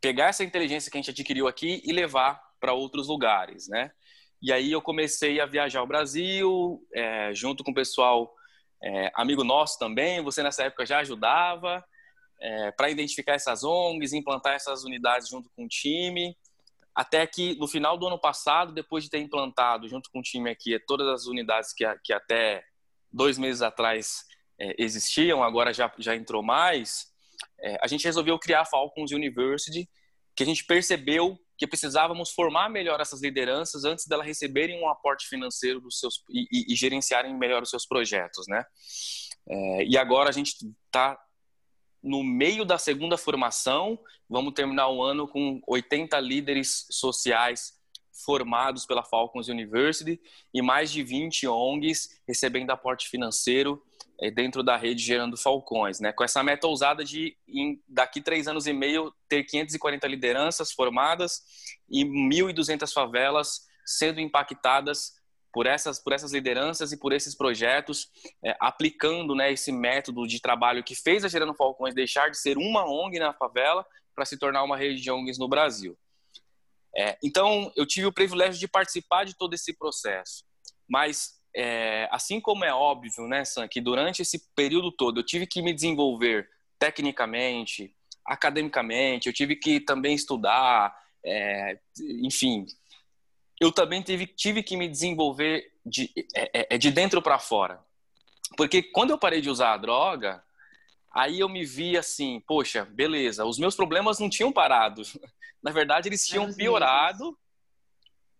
pegar 0.00 0.26
essa 0.26 0.44
inteligência 0.44 0.90
que 0.90 0.98
a 0.98 1.00
gente 1.00 1.10
adquiriu 1.10 1.48
aqui 1.48 1.82
e 1.84 1.92
levar 1.92 2.40
para 2.60 2.72
outros 2.72 3.08
lugares, 3.08 3.68
né? 3.68 3.90
E 4.40 4.52
aí 4.52 4.70
eu 4.70 4.80
comecei 4.80 5.40
a 5.40 5.46
viajar 5.46 5.80
ao 5.80 5.86
Brasil, 5.86 6.80
é, 6.94 7.34
junto 7.34 7.64
com 7.64 7.72
o 7.72 7.74
pessoal 7.74 8.32
é, 8.82 9.10
amigo 9.14 9.42
nosso 9.42 9.78
também. 9.78 10.22
Você 10.22 10.42
nessa 10.42 10.64
época 10.64 10.86
já 10.86 11.00
ajudava 11.00 11.84
é, 12.40 12.70
para 12.72 12.90
identificar 12.90 13.34
essas 13.34 13.64
ONGs, 13.64 14.12
implantar 14.12 14.54
essas 14.54 14.84
unidades 14.84 15.28
junto 15.28 15.50
com 15.56 15.64
o 15.64 15.68
time. 15.68 16.36
Até 16.94 17.26
que 17.26 17.56
no 17.56 17.66
final 17.66 17.96
do 17.96 18.06
ano 18.06 18.18
passado, 18.18 18.72
depois 18.72 19.04
de 19.04 19.10
ter 19.10 19.18
implantado 19.18 19.88
junto 19.88 20.10
com 20.10 20.20
o 20.20 20.22
time 20.22 20.50
aqui 20.50 20.78
todas 20.86 21.08
as 21.08 21.26
unidades 21.26 21.72
que, 21.72 21.84
que 22.04 22.12
até 22.12 22.62
dois 23.12 23.38
meses 23.38 23.62
atrás 23.62 24.24
é, 24.58 24.74
existiam, 24.78 25.42
agora 25.42 25.72
já, 25.72 25.92
já 25.98 26.14
entrou 26.16 26.42
mais, 26.42 27.08
é, 27.60 27.78
a 27.82 27.86
gente 27.86 28.04
resolveu 28.04 28.38
criar 28.38 28.62
a 28.62 28.64
Falcons 28.64 29.12
University, 29.12 29.88
que 30.34 30.42
a 30.42 30.46
gente 30.46 30.64
percebeu 30.64 31.38
que 31.56 31.66
precisávamos 31.66 32.30
formar 32.30 32.68
melhor 32.68 33.00
essas 33.00 33.20
lideranças 33.20 33.84
antes 33.84 34.06
delas 34.06 34.26
receberem 34.26 34.80
um 34.80 34.88
aporte 34.88 35.26
financeiro 35.26 35.80
dos 35.80 35.98
seus 35.98 36.22
e, 36.30 36.46
e, 36.52 36.72
e 36.72 36.76
gerenciarem 36.76 37.36
melhor 37.36 37.62
os 37.62 37.70
seus 37.70 37.84
projetos, 37.84 38.46
né? 38.46 38.64
É, 39.48 39.84
e 39.84 39.98
agora 39.98 40.28
a 40.28 40.32
gente 40.32 40.54
está 40.86 41.18
no 42.00 42.22
meio 42.22 42.64
da 42.64 42.78
segunda 42.78 43.18
formação, 43.18 43.98
vamos 44.28 44.54
terminar 44.54 44.88
o 44.88 45.02
ano 45.02 45.26
com 45.26 45.60
80 45.66 46.20
líderes 46.20 46.86
sociais 46.90 47.76
formados 48.24 48.86
pela 48.86 49.02
Falcons 49.02 49.48
University 49.48 50.20
e 50.54 50.62
mais 50.62 50.92
de 50.92 51.02
20 51.02 51.46
ONGs 51.48 52.20
recebendo 52.26 52.70
aporte 52.70 53.08
financeiro 53.08 53.82
dentro 54.34 54.62
da 54.62 54.76
rede 54.76 55.02
Gerando 55.02 55.36
Falcões, 55.36 56.00
né? 56.00 56.12
Com 56.12 56.24
essa 56.24 56.42
meta 56.42 56.66
ousada 56.66 57.04
de, 57.04 57.36
em, 57.46 57.80
daqui 57.86 58.20
três 58.20 58.48
anos 58.48 58.66
e 58.66 58.72
meio, 58.72 59.14
ter 59.28 59.44
540 59.44 60.06
lideranças 60.08 60.72
formadas 60.72 61.42
e 61.88 62.04
1.200 62.04 62.92
favelas 62.92 63.60
sendo 63.86 64.20
impactadas 64.20 65.18
por 65.52 65.66
essas, 65.66 65.98
por 65.98 66.12
essas 66.12 66.32
lideranças 66.32 66.92
e 66.92 66.96
por 66.96 67.12
esses 67.12 67.34
projetos, 67.34 68.08
é, 68.44 68.56
aplicando 68.60 69.34
né, 69.34 69.52
esse 69.52 69.72
método 69.72 70.26
de 70.26 70.40
trabalho 70.40 70.84
que 70.84 70.94
fez 70.94 71.24
a 71.24 71.28
Gerando 71.28 71.54
Falcões 71.54 71.94
deixar 71.94 72.30
de 72.30 72.38
ser 72.38 72.58
uma 72.58 72.84
ONG 72.84 73.18
na 73.18 73.32
favela 73.32 73.86
para 74.14 74.24
se 74.24 74.36
tornar 74.36 74.62
uma 74.62 74.76
rede 74.76 75.00
de 75.00 75.10
ONGs 75.10 75.38
no 75.38 75.48
Brasil. 75.48 75.96
É, 76.96 77.16
então, 77.22 77.72
eu 77.76 77.86
tive 77.86 78.06
o 78.06 78.12
privilégio 78.12 78.58
de 78.58 78.68
participar 78.68 79.24
de 79.24 79.36
todo 79.36 79.54
esse 79.54 79.72
processo. 79.76 80.44
Mas, 80.88 81.37
é, 81.60 82.08
assim 82.12 82.40
como 82.40 82.64
é 82.64 82.72
óbvio, 82.72 83.26
né, 83.26 83.44
Sam, 83.44 83.66
que 83.66 83.80
durante 83.80 84.22
esse 84.22 84.38
período 84.54 84.92
todo 84.92 85.18
eu 85.18 85.26
tive 85.26 85.44
que 85.44 85.60
me 85.60 85.74
desenvolver 85.74 86.48
tecnicamente, 86.78 87.92
academicamente, 88.24 89.26
eu 89.26 89.32
tive 89.32 89.56
que 89.56 89.80
também 89.80 90.14
estudar, 90.14 90.96
é, 91.24 91.80
enfim, 92.22 92.64
eu 93.60 93.72
também 93.72 94.00
tive, 94.02 94.24
tive 94.28 94.62
que 94.62 94.76
me 94.76 94.86
desenvolver 94.86 95.72
de, 95.84 96.08
é, 96.32 96.60
é, 96.60 96.66
é 96.76 96.78
de 96.78 96.92
dentro 96.92 97.20
para 97.20 97.40
fora. 97.40 97.84
Porque 98.56 98.80
quando 98.80 99.10
eu 99.10 99.18
parei 99.18 99.40
de 99.40 99.50
usar 99.50 99.72
a 99.72 99.76
droga, 99.76 100.40
aí 101.10 101.40
eu 101.40 101.48
me 101.48 101.64
vi 101.64 101.98
assim, 101.98 102.40
poxa, 102.46 102.84
beleza, 102.84 103.44
os 103.44 103.58
meus 103.58 103.74
problemas 103.74 104.20
não 104.20 104.30
tinham 104.30 104.52
parado. 104.52 105.02
Na 105.60 105.72
verdade, 105.72 106.08
eles 106.08 106.24
tinham 106.24 106.54
piorado 106.54 107.36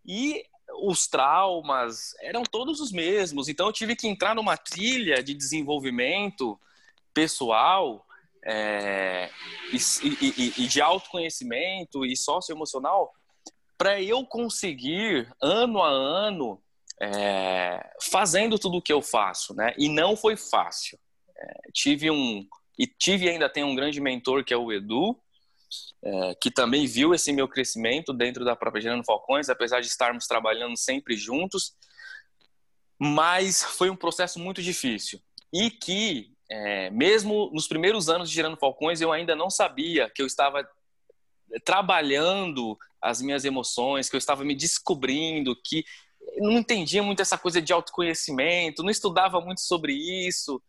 e 0.06 0.44
os 0.82 1.06
traumas 1.06 2.14
eram 2.20 2.42
todos 2.42 2.80
os 2.80 2.92
mesmos. 2.92 3.48
Então, 3.48 3.66
eu 3.66 3.72
tive 3.72 3.96
que 3.96 4.06
entrar 4.06 4.34
numa 4.34 4.56
trilha 4.56 5.22
de 5.22 5.34
desenvolvimento 5.34 6.58
pessoal 7.12 8.04
é, 8.44 9.30
e, 9.72 9.76
e, 9.76 10.64
e, 10.64 10.66
de 10.66 10.80
autoconhecimento 10.80 12.04
e 12.04 12.16
socioemocional 12.16 13.12
para 13.76 14.00
eu 14.00 14.24
conseguir, 14.24 15.30
ano 15.40 15.82
a 15.82 15.88
ano, 15.88 16.60
é, 17.00 17.90
fazendo 18.02 18.58
tudo 18.58 18.78
o 18.78 18.82
que 18.82 18.92
eu 18.92 19.00
faço, 19.00 19.54
né? 19.54 19.72
E 19.78 19.88
não 19.88 20.16
foi 20.16 20.36
fácil. 20.36 20.98
É, 21.36 21.70
tive 21.72 22.10
um 22.10 22.46
e 22.78 22.86
tive 22.86 23.28
ainda 23.28 23.48
tem 23.48 23.64
um 23.64 23.74
grande 23.74 24.00
mentor 24.00 24.44
que 24.44 24.54
é 24.54 24.56
o 24.56 24.72
Edu, 24.72 25.16
é, 26.02 26.34
que 26.40 26.50
também 26.50 26.86
viu 26.86 27.14
esse 27.14 27.32
meu 27.32 27.48
crescimento 27.48 28.12
dentro 28.12 28.44
da 28.44 28.56
própria 28.56 28.82
Gerando 28.82 29.04
Falcões, 29.04 29.48
apesar 29.48 29.80
de 29.80 29.86
estarmos 29.86 30.26
trabalhando 30.26 30.76
sempre 30.76 31.16
juntos. 31.16 31.74
Mas 32.98 33.62
foi 33.62 33.90
um 33.90 33.96
processo 33.96 34.38
muito 34.38 34.62
difícil 34.62 35.20
e 35.52 35.70
que, 35.70 36.32
é, 36.50 36.90
mesmo 36.90 37.50
nos 37.52 37.68
primeiros 37.68 38.08
anos 38.08 38.28
de 38.28 38.34
Gerando 38.34 38.56
Falcões, 38.56 39.00
eu 39.00 39.12
ainda 39.12 39.34
não 39.34 39.50
sabia 39.50 40.10
que 40.10 40.20
eu 40.20 40.26
estava 40.26 40.68
trabalhando 41.64 42.76
as 43.00 43.22
minhas 43.22 43.44
emoções, 43.44 44.08
que 44.08 44.16
eu 44.16 44.18
estava 44.18 44.44
me 44.44 44.54
descobrindo, 44.54 45.56
que 45.64 45.84
não 46.36 46.52
entendia 46.52 47.02
muito 47.02 47.22
essa 47.22 47.38
coisa 47.38 47.62
de 47.62 47.72
autoconhecimento, 47.72 48.82
não 48.82 48.90
estudava 48.90 49.40
muito 49.40 49.60
sobre 49.60 49.94
isso. 49.94 50.62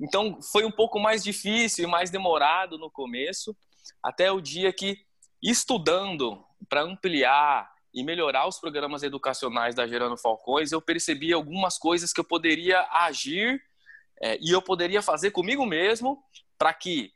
Então 0.00 0.40
foi 0.40 0.64
um 0.64 0.70
pouco 0.70 0.98
mais 0.98 1.22
difícil 1.22 1.84
e 1.84 1.90
mais 1.90 2.10
demorado 2.10 2.78
no 2.78 2.90
começo, 2.90 3.56
até 4.02 4.30
o 4.30 4.40
dia 4.40 4.72
que 4.72 4.98
estudando 5.42 6.44
para 6.68 6.82
ampliar 6.82 7.70
e 7.92 8.04
melhorar 8.04 8.46
os 8.46 8.58
programas 8.58 9.02
educacionais 9.02 9.74
da 9.74 9.86
Gerando 9.86 10.16
Falcões, 10.16 10.70
eu 10.70 10.80
percebi 10.80 11.32
algumas 11.32 11.78
coisas 11.78 12.12
que 12.12 12.20
eu 12.20 12.24
poderia 12.24 12.86
agir 12.90 13.60
é, 14.22 14.38
e 14.40 14.50
eu 14.50 14.62
poderia 14.62 15.02
fazer 15.02 15.30
comigo 15.30 15.66
mesmo 15.66 16.22
para 16.58 16.72
que 16.72 17.12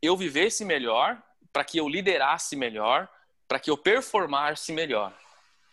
eu 0.00 0.16
vivesse 0.16 0.64
melhor, 0.64 1.20
para 1.52 1.64
que 1.64 1.78
eu 1.78 1.88
liderasse 1.88 2.54
melhor, 2.54 3.08
para 3.48 3.58
que 3.58 3.70
eu 3.70 3.76
performasse 3.76 4.72
melhor. 4.72 5.16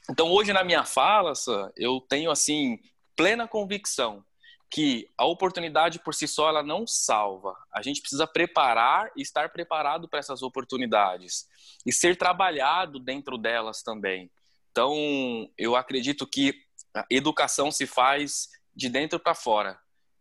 Então 0.09 0.31
hoje 0.31 0.53
na 0.53 0.63
minha 0.63 0.85
fala, 0.85 1.33
eu 1.75 2.01
tenho 2.01 2.31
assim 2.31 2.79
plena 3.15 3.47
convicção 3.47 4.25
que 4.71 5.09
a 5.17 5.25
oportunidade 5.25 5.99
por 5.99 6.15
si 6.15 6.25
só 6.25 6.47
ela 6.47 6.63
não 6.63 6.87
salva. 6.87 7.57
A 7.73 7.81
gente 7.81 7.99
precisa 7.99 8.25
preparar 8.25 9.11
e 9.17 9.21
estar 9.21 9.49
preparado 9.49 10.07
para 10.07 10.19
essas 10.19 10.41
oportunidades 10.41 11.45
e 11.85 11.91
ser 11.91 12.15
trabalhado 12.15 12.97
dentro 12.97 13.37
delas 13.37 13.83
também. 13.83 14.31
Então, 14.71 14.95
eu 15.57 15.75
acredito 15.75 16.25
que 16.25 16.53
a 16.95 17.05
educação 17.09 17.69
se 17.69 17.85
faz 17.85 18.47
de 18.73 18.87
dentro 18.87 19.19
para 19.19 19.35
fora. 19.35 19.77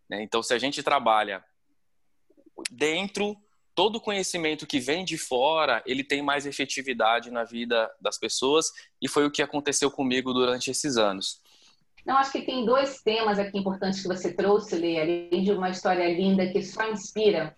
Né? 0.08 0.20
Então, 0.24 0.42
se 0.42 0.52
a 0.52 0.58
gente 0.58 0.82
trabalha 0.82 1.44
dentro, 2.72 3.36
todo 3.72 4.00
conhecimento 4.00 4.66
que 4.66 4.80
vem 4.80 5.04
de 5.04 5.16
fora, 5.16 5.80
ele 5.86 6.02
tem 6.02 6.22
mais 6.22 6.44
efetividade 6.44 7.30
na 7.30 7.44
vida 7.44 7.88
das 8.00 8.18
pessoas 8.18 8.72
e 9.00 9.06
foi 9.06 9.24
o 9.24 9.30
que 9.30 9.42
aconteceu 9.42 9.92
comigo 9.92 10.32
durante 10.32 10.72
esses 10.72 10.96
anos. 10.96 11.40
Não, 12.06 12.16
acho 12.16 12.32
que 12.32 12.42
tem 12.42 12.64
dois 12.64 13.02
temas 13.02 13.38
aqui 13.38 13.58
importantes 13.58 14.02
que 14.02 14.08
você 14.08 14.32
trouxe, 14.32 14.76
Lê, 14.76 15.00
além 15.00 15.44
de 15.44 15.52
uma 15.52 15.70
história 15.70 16.12
linda 16.12 16.46
que 16.46 16.62
só 16.62 16.90
inspira. 16.90 17.54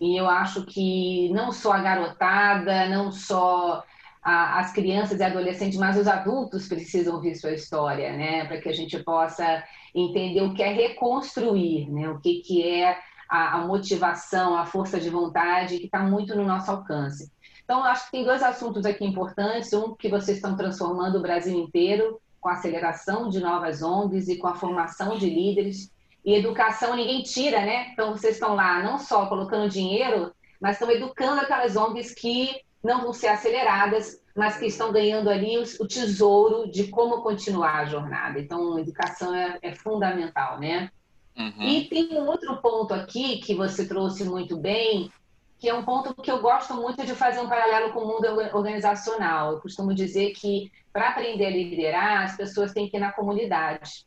E 0.00 0.16
eu 0.16 0.28
acho 0.28 0.64
que 0.66 1.30
não 1.30 1.52
só 1.52 1.72
a 1.72 1.80
garotada, 1.80 2.88
não 2.88 3.10
só 3.10 3.82
a, 4.22 4.58
as 4.60 4.72
crianças 4.72 5.20
e 5.20 5.24
adolescentes, 5.24 5.78
mas 5.78 5.96
os 5.96 6.06
adultos 6.06 6.68
precisam 6.68 7.14
ouvir 7.14 7.34
sua 7.36 7.52
história, 7.52 8.12
né? 8.16 8.44
Para 8.44 8.60
que 8.60 8.68
a 8.68 8.72
gente 8.72 8.98
possa 9.02 9.62
entender 9.94 10.42
o 10.42 10.52
que 10.52 10.62
é 10.62 10.72
reconstruir, 10.72 11.90
né? 11.90 12.10
O 12.10 12.18
que, 12.20 12.40
que 12.40 12.62
é 12.62 12.98
a, 13.28 13.56
a 13.56 13.66
motivação, 13.66 14.56
a 14.56 14.66
força 14.66 15.00
de 15.00 15.10
vontade, 15.10 15.78
que 15.78 15.86
está 15.86 16.00
muito 16.00 16.34
no 16.34 16.44
nosso 16.44 16.70
alcance. 16.70 17.30
Então, 17.64 17.82
acho 17.84 18.06
que 18.06 18.12
tem 18.12 18.24
dois 18.24 18.42
assuntos 18.42 18.84
aqui 18.84 19.04
importantes. 19.04 19.72
Um, 19.72 19.94
que 19.94 20.08
vocês 20.08 20.38
estão 20.38 20.56
transformando 20.56 21.18
o 21.18 21.22
Brasil 21.22 21.58
inteiro, 21.58 22.20
com 22.46 22.50
a 22.50 22.52
aceleração 22.52 23.28
de 23.28 23.40
novas 23.40 23.82
ONGs 23.82 24.28
e 24.28 24.36
com 24.36 24.46
a 24.46 24.54
formação 24.54 25.18
de 25.18 25.28
líderes. 25.28 25.92
E 26.24 26.32
educação 26.32 26.94
ninguém 26.94 27.24
tira, 27.24 27.60
né? 27.60 27.88
Então, 27.92 28.12
vocês 28.12 28.34
estão 28.34 28.54
lá 28.54 28.84
não 28.84 29.00
só 29.00 29.26
colocando 29.26 29.68
dinheiro, 29.68 30.32
mas 30.60 30.76
estão 30.76 30.88
educando 30.92 31.40
aquelas 31.40 31.74
ONGs 31.74 32.14
que 32.14 32.60
não 32.84 33.02
vão 33.02 33.12
ser 33.12 33.26
aceleradas, 33.26 34.22
mas 34.36 34.58
que 34.58 34.66
estão 34.66 34.92
ganhando 34.92 35.28
ali 35.28 35.58
o 35.58 35.88
tesouro 35.88 36.70
de 36.70 36.86
como 36.86 37.20
continuar 37.20 37.80
a 37.80 37.86
jornada. 37.86 38.38
Então, 38.38 38.78
educação 38.78 39.34
é, 39.34 39.58
é 39.60 39.74
fundamental, 39.74 40.60
né? 40.60 40.88
Uhum. 41.36 41.62
E 41.62 41.88
tem 41.88 42.12
um 42.12 42.28
outro 42.28 42.58
ponto 42.58 42.94
aqui 42.94 43.38
que 43.38 43.56
você 43.56 43.88
trouxe 43.88 44.22
muito 44.22 44.56
bem, 44.56 45.10
que 45.58 45.68
é 45.68 45.74
um 45.74 45.84
ponto 45.84 46.14
que 46.14 46.30
eu 46.30 46.40
gosto 46.40 46.74
muito 46.74 47.04
de 47.04 47.14
fazer 47.14 47.40
um 47.40 47.48
paralelo 47.48 47.92
com 47.92 48.00
o 48.00 48.08
mundo 48.08 48.26
organizacional. 48.54 49.52
Eu 49.52 49.60
costumo 49.60 49.94
dizer 49.94 50.32
que 50.32 50.70
para 50.92 51.08
aprender 51.08 51.46
a 51.46 51.50
liderar, 51.50 52.24
as 52.24 52.36
pessoas 52.36 52.72
têm 52.72 52.88
que 52.88 52.96
ir 52.96 53.00
na 53.00 53.12
comunidade. 53.12 54.06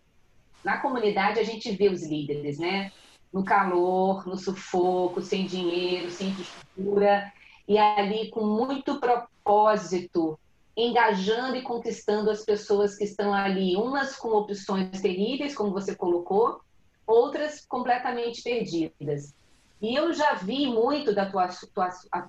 Na 0.63 0.77
comunidade 0.77 1.39
a 1.39 1.43
gente 1.43 1.71
vê 1.71 1.89
os 1.89 2.03
líderes, 2.03 2.59
né? 2.59 2.91
No 3.31 3.43
calor, 3.43 4.27
no 4.27 4.37
sufoco, 4.37 5.21
sem 5.21 5.45
dinheiro, 5.45 6.09
sem 6.09 6.29
infraestrutura, 6.29 7.31
e 7.67 7.77
ali 7.77 8.29
com 8.29 8.45
muito 8.45 8.99
propósito, 8.99 10.39
engajando 10.75 11.55
e 11.55 11.61
conquistando 11.61 12.29
as 12.31 12.43
pessoas 12.43 12.95
que 12.95 13.03
estão 13.03 13.33
ali, 13.33 13.75
umas 13.75 14.15
com 14.15 14.29
opções 14.29 15.01
terríveis, 15.01 15.55
como 15.55 15.71
você 15.71 15.95
colocou, 15.95 16.61
outras 17.05 17.65
completamente 17.65 18.41
perdidas. 18.41 19.33
E 19.81 19.95
eu 19.95 20.13
já 20.13 20.33
vi 20.33 20.67
muito 20.67 21.13
da, 21.13 21.25
tua, 21.25 21.49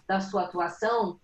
da 0.06 0.20
sua 0.20 0.42
atuação, 0.42 1.18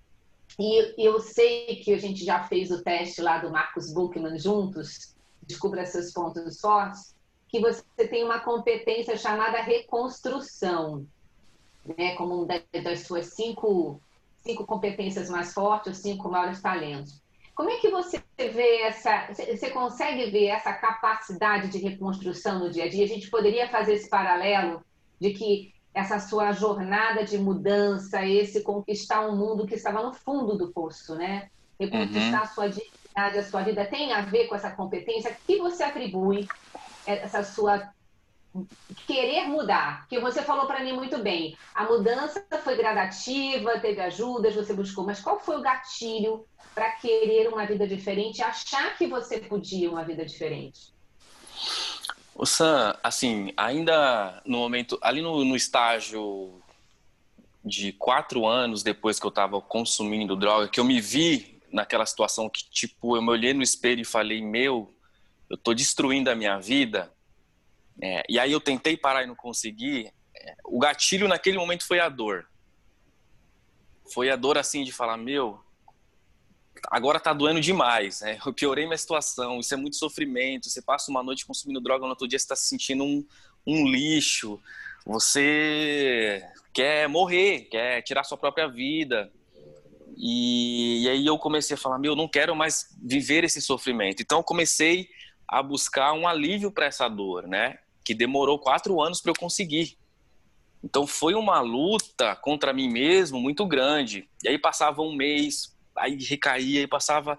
e 0.59 1.07
eu 1.07 1.21
sei 1.21 1.77
que 1.77 1.93
a 1.93 1.99
gente 1.99 2.25
já 2.25 2.45
fez 2.45 2.71
o 2.71 2.83
teste 2.83 3.21
lá 3.21 3.39
do 3.39 3.51
Marcos 3.51 3.93
Buchmann 3.93 4.39
juntos, 4.39 5.15
descubra 5.43 5.87
seus 5.87 6.13
pontos 6.13 6.61
fortes, 6.61 7.15
que 7.49 7.61
você 7.61 8.09
tem 8.09 8.25
uma 8.25 8.41
competência 8.41 9.17
chamada 9.17 9.63
reconstrução, 9.63 11.07
né, 11.97 12.15
como 12.17 12.43
uma 12.43 12.63
das 12.83 13.01
suas 13.01 13.27
cinco, 13.27 14.01
cinco 14.41 14.67
competências 14.67 15.31
mais 15.31 15.53
fortes, 15.53 15.93
os 15.97 16.03
cinco 16.03 16.29
maiores 16.29 16.61
talentos. 16.61 17.23
Como 17.55 17.71
é 17.71 17.77
que 17.77 17.89
você 17.89 18.23
vê 18.37 18.83
essa, 18.83 19.33
você 19.33 19.71
consegue 19.71 20.31
ver 20.31 20.47
essa 20.47 20.73
capacidade 20.75 21.69
de 21.69 21.79
reconstrução 21.79 22.59
no 22.59 22.71
dia 22.71 22.85
a 22.85 22.89
dia? 22.89 23.05
A 23.05 23.09
gente 23.09 23.31
poderia 23.31 23.69
fazer 23.69 23.95
esse 23.95 24.11
paralelo 24.11 24.85
de 25.19 25.33
que 25.33 25.73
essa 25.97 26.21
sua 26.21 26.53
jornada 26.53 27.25
de 27.25 27.39
mudança, 27.39 28.23
esse 28.23 28.61
conquistar 28.61 29.27
um 29.27 29.35
mundo 29.35 29.67
que 29.67 29.77
estava 29.77 30.03
no 30.03 30.13
fundo 30.13 30.55
do 30.55 30.71
poço, 30.71 31.15
né? 31.15 31.49
Reconquistar 31.81 32.37
uhum. 32.37 32.43
a 32.43 32.47
sua 32.47 32.69
dignidade, 32.69 33.39
a 33.39 33.43
sua 33.43 33.63
vida, 33.63 33.83
tem 33.87 34.13
a 34.13 34.21
ver 34.21 34.47
com 34.47 34.55
essa 34.55 34.71
competência? 34.71 35.35
que 35.47 35.57
você 35.57 35.83
atribui 35.83 36.47
essa 37.07 37.43
sua 37.43 37.91
querer 39.07 39.49
mudar? 39.49 40.01
Porque 40.01 40.21
você 40.21 40.43
falou 40.43 40.67
para 40.67 40.85
mim 40.85 40.93
muito 40.93 41.17
bem, 41.17 41.57
a 41.75 41.85
mudança 41.85 42.45
foi 42.63 42.77
gradativa, 42.77 43.81
teve 43.81 44.03
ajudas, 44.03 44.55
você 44.55 44.75
buscou, 44.75 45.03
mas 45.03 45.23
qual 45.23 45.41
foi 45.41 45.57
o 45.57 45.63
gatilho 45.63 46.45
para 46.75 46.91
querer 46.93 47.49
uma 47.49 47.65
vida 47.65 47.87
diferente, 47.89 48.43
achar 48.43 48.99
que 48.99 49.07
você 49.07 49.39
podia 49.39 49.91
uma 49.91 50.05
vida 50.05 50.27
diferente? 50.27 50.95
O 52.39 52.45
Sam, 52.45 52.95
assim, 53.03 53.51
ainda 53.57 54.43
no 54.45 54.59
momento, 54.59 54.99
ali 55.01 55.23
no, 55.23 55.43
no 55.43 55.57
estágio 55.57 56.61
de 57.65 57.93
quatro 57.95 58.47
anos 58.47 58.83
depois 58.83 59.19
que 59.19 59.25
eu 59.25 59.31
estava 59.31 59.59
consumindo 59.59 60.37
droga, 60.37 60.69
que 60.69 60.79
eu 60.79 60.85
me 60.85 61.01
vi 61.01 61.59
naquela 61.73 62.05
situação 62.05 62.51
que, 62.51 62.69
tipo, 62.69 63.17
eu 63.17 63.23
me 63.23 63.31
olhei 63.31 63.55
no 63.55 63.63
espelho 63.63 64.03
e 64.03 64.05
falei, 64.05 64.43
meu, 64.43 64.95
eu 65.49 65.57
tô 65.57 65.73
destruindo 65.73 66.31
a 66.31 66.35
minha 66.35 66.59
vida. 66.59 67.11
É, 68.03 68.23
e 68.29 68.39
aí 68.39 68.53
eu 68.53 68.61
tentei 68.61 68.99
parar 68.99 69.23
e 69.23 69.27
não 69.27 69.35
consegui. 69.35 70.13
É, 70.37 70.57
o 70.67 70.79
gatilho 70.79 71.29
naquele 71.29 71.57
momento 71.57 71.87
foi 71.87 72.01
a 72.01 72.09
dor. 72.11 72.47
Foi 74.13 74.29
a 74.29 74.37
dor, 74.37 74.59
assim, 74.59 74.85
de 74.85 74.93
falar, 74.93 75.17
meu, 75.17 75.59
agora 76.91 77.21
tá 77.21 77.33
doendo 77.33 77.61
demais, 77.61 78.21
né? 78.21 78.39
Eu 78.45 78.53
piorei 78.53 78.87
minha 78.87 78.99
situação, 78.99 79.61
isso 79.61 79.73
é 79.75 79.77
muito 79.77 79.97
sofrimento. 79.97 80.69
Você 80.69 80.83
passa 80.83 81.11
uma 81.11 81.23
noite 81.23 81.47
consumindo 81.47 81.81
droga, 81.81 82.05
no 82.05 82.11
outro 82.11 82.29
dia 82.29 82.39
você 82.39 82.47
tá 82.47 82.57
se 82.57 82.67
sentindo 82.67 83.05
um, 83.05 83.25
um 83.67 83.87
lixo. 83.87 84.61
Você 85.05 86.43
quer 86.73 87.09
morrer, 87.09 87.69
quer 87.71 88.03
tirar 88.03 88.25
sua 88.25 88.37
própria 88.37 88.67
vida. 88.67 89.31
E, 90.17 91.05
e, 91.05 91.09
aí 91.09 91.27
eu 91.27 91.39
comecei 91.39 91.75
a 91.75 91.79
falar, 91.79 91.99
meu, 91.99 92.17
não 92.17 92.27
quero 92.27 92.57
mais 92.57 92.97
viver 93.03 93.45
esse 93.45 93.61
sofrimento. 93.61 94.23
Então 94.23 94.39
eu 94.39 94.45
comecei 94.45 95.09
a 95.47 95.63
buscar 95.63 96.13
um 96.13 96.27
alívio 96.27 96.73
para 96.73 96.87
essa 96.87 97.09
dor, 97.09 97.47
né? 97.47 97.79
Que 98.05 98.15
demorou 98.15 98.59
quatro 98.59 99.01
anos 99.01 99.21
para 99.21 99.31
eu 99.31 99.37
conseguir. 99.39 99.97
Então 100.83 101.07
foi 101.07 101.35
uma 101.35 101.61
luta 101.61 102.35
contra 102.37 102.73
mim 102.73 102.89
mesmo 102.89 103.39
muito 103.39 103.67
grande. 103.67 104.29
E 104.43 104.49
aí 104.49 104.59
passava 104.59 105.03
um 105.03 105.15
mês, 105.15 105.76
aí 105.99 106.17
recaía 106.23 106.83
e 106.83 106.87
passava 106.87 107.39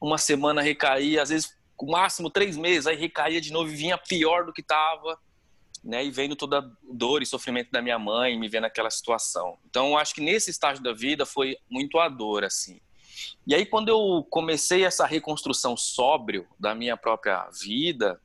uma 0.00 0.18
semana, 0.18 0.62
recaía, 0.62 1.22
às 1.22 1.28
vezes 1.28 1.56
o 1.76 1.90
máximo 1.90 2.30
três 2.30 2.56
meses, 2.56 2.86
aí 2.86 2.96
recaía 2.96 3.40
de 3.40 3.52
novo 3.52 3.70
e 3.70 3.76
vinha 3.76 3.96
pior 3.96 4.44
do 4.44 4.52
que 4.52 4.60
estava, 4.60 5.18
né? 5.82 6.04
E 6.04 6.10
vendo 6.10 6.34
toda 6.34 6.58
a 6.58 6.70
dor 6.92 7.22
e 7.22 7.26
sofrimento 7.26 7.70
da 7.70 7.80
minha 7.80 7.98
mãe, 7.98 8.38
me 8.38 8.48
vendo 8.48 8.62
naquela 8.62 8.90
situação. 8.90 9.58
Então, 9.68 9.96
acho 9.96 10.14
que 10.14 10.20
nesse 10.20 10.50
estágio 10.50 10.82
da 10.82 10.92
vida 10.92 11.24
foi 11.24 11.56
muito 11.70 11.98
a 11.98 12.08
dor, 12.08 12.44
assim. 12.44 12.80
E 13.46 13.54
aí, 13.54 13.64
quando 13.64 13.88
eu 13.88 14.26
comecei 14.30 14.84
essa 14.84 15.06
reconstrução 15.06 15.76
sóbrio 15.76 16.46
da 16.58 16.74
minha 16.74 16.96
própria 16.96 17.48
vida, 17.50 18.20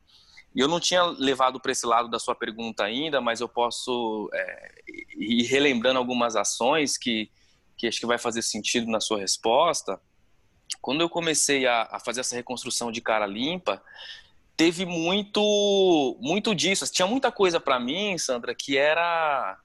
e 0.55 0.59
eu 0.59 0.67
não 0.67 0.79
tinha 0.79 1.03
levado 1.03 1.59
para 1.59 1.71
esse 1.71 1.85
lado 1.85 2.09
da 2.09 2.19
sua 2.19 2.35
pergunta 2.35 2.83
ainda, 2.83 3.19
mas 3.19 3.39
eu 3.39 3.49
posso 3.49 4.29
é, 4.33 4.71
ir 5.17 5.43
relembrando 5.43 5.97
algumas 5.97 6.35
ações 6.35 6.97
que, 6.97 7.31
que 7.77 7.87
acho 7.87 7.99
que 7.99 8.05
vai 8.05 8.17
fazer 8.17 8.41
sentido 8.41 8.89
na 8.89 8.99
sua 8.99 9.19
resposta. 9.19 9.99
Quando 10.81 11.01
eu 11.01 11.09
comecei 11.09 11.65
a, 11.65 11.87
a 11.91 11.99
fazer 11.99 12.21
essa 12.21 12.35
reconstrução 12.35 12.91
de 12.91 13.01
cara 13.01 13.25
limpa, 13.25 13.83
teve 14.55 14.85
muito 14.85 16.17
muito 16.19 16.53
disso. 16.53 16.91
Tinha 16.91 17.07
muita 17.07 17.31
coisa 17.31 17.59
para 17.59 17.79
mim, 17.79 18.17
Sandra, 18.17 18.53
que 18.55 18.77
era 18.77 19.57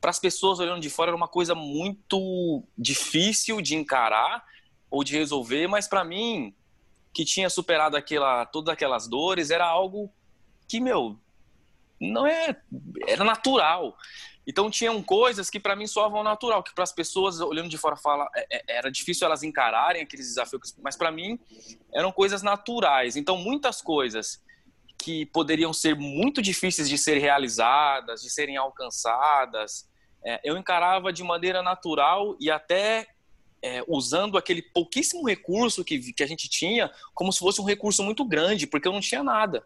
para 0.00 0.10
as 0.10 0.18
pessoas 0.18 0.60
olhando 0.60 0.80
de 0.80 0.90
fora 0.90 1.10
era 1.10 1.16
uma 1.16 1.28
coisa 1.28 1.54
muito 1.54 2.62
difícil 2.76 3.60
de 3.60 3.74
encarar 3.74 4.44
ou 4.90 5.02
de 5.02 5.16
resolver, 5.16 5.66
mas 5.66 5.88
para 5.88 6.04
mim, 6.04 6.54
que 7.12 7.24
tinha 7.24 7.50
superado 7.50 7.96
aquela, 7.96 8.46
todas 8.46 8.72
aquelas 8.72 9.08
dores, 9.08 9.50
era 9.50 9.66
algo 9.66 10.10
que, 10.68 10.80
meu, 10.80 11.18
não 12.00 12.26
é. 12.26 12.56
Era 13.06 13.24
natural. 13.24 13.96
Então 14.48 14.70
tinham 14.70 15.02
coisas 15.02 15.50
que 15.50 15.60
para 15.60 15.76
mim 15.76 15.86
soavam 15.86 16.24
natural, 16.24 16.62
que 16.62 16.74
para 16.74 16.82
as 16.82 16.90
pessoas 16.90 17.38
olhando 17.38 17.68
de 17.68 17.76
fora 17.76 17.96
fala, 17.96 18.26
é, 18.34 18.56
é, 18.56 18.78
era 18.78 18.90
difícil 18.90 19.26
elas 19.26 19.42
encararem 19.42 20.00
aqueles 20.00 20.26
desafios, 20.26 20.74
mas 20.82 20.96
para 20.96 21.12
mim 21.12 21.38
eram 21.92 22.10
coisas 22.10 22.42
naturais. 22.42 23.14
Então 23.14 23.36
muitas 23.36 23.82
coisas 23.82 24.42
que 24.96 25.26
poderiam 25.26 25.74
ser 25.74 25.94
muito 25.94 26.40
difíceis 26.40 26.88
de 26.88 26.96
ser 26.96 27.18
realizadas, 27.18 28.22
de 28.22 28.30
serem 28.30 28.56
alcançadas, 28.56 29.86
é, 30.24 30.40
eu 30.42 30.56
encarava 30.56 31.12
de 31.12 31.22
maneira 31.22 31.62
natural 31.62 32.34
e 32.40 32.50
até 32.50 33.06
é, 33.62 33.84
usando 33.86 34.38
aquele 34.38 34.62
pouquíssimo 34.62 35.28
recurso 35.28 35.84
que, 35.84 36.12
que 36.14 36.22
a 36.22 36.26
gente 36.26 36.48
tinha 36.48 36.90
como 37.12 37.30
se 37.30 37.38
fosse 37.38 37.60
um 37.60 37.64
recurso 37.64 38.02
muito 38.02 38.24
grande, 38.24 38.66
porque 38.66 38.88
eu 38.88 38.92
não 38.92 39.00
tinha 39.00 39.22
nada. 39.22 39.62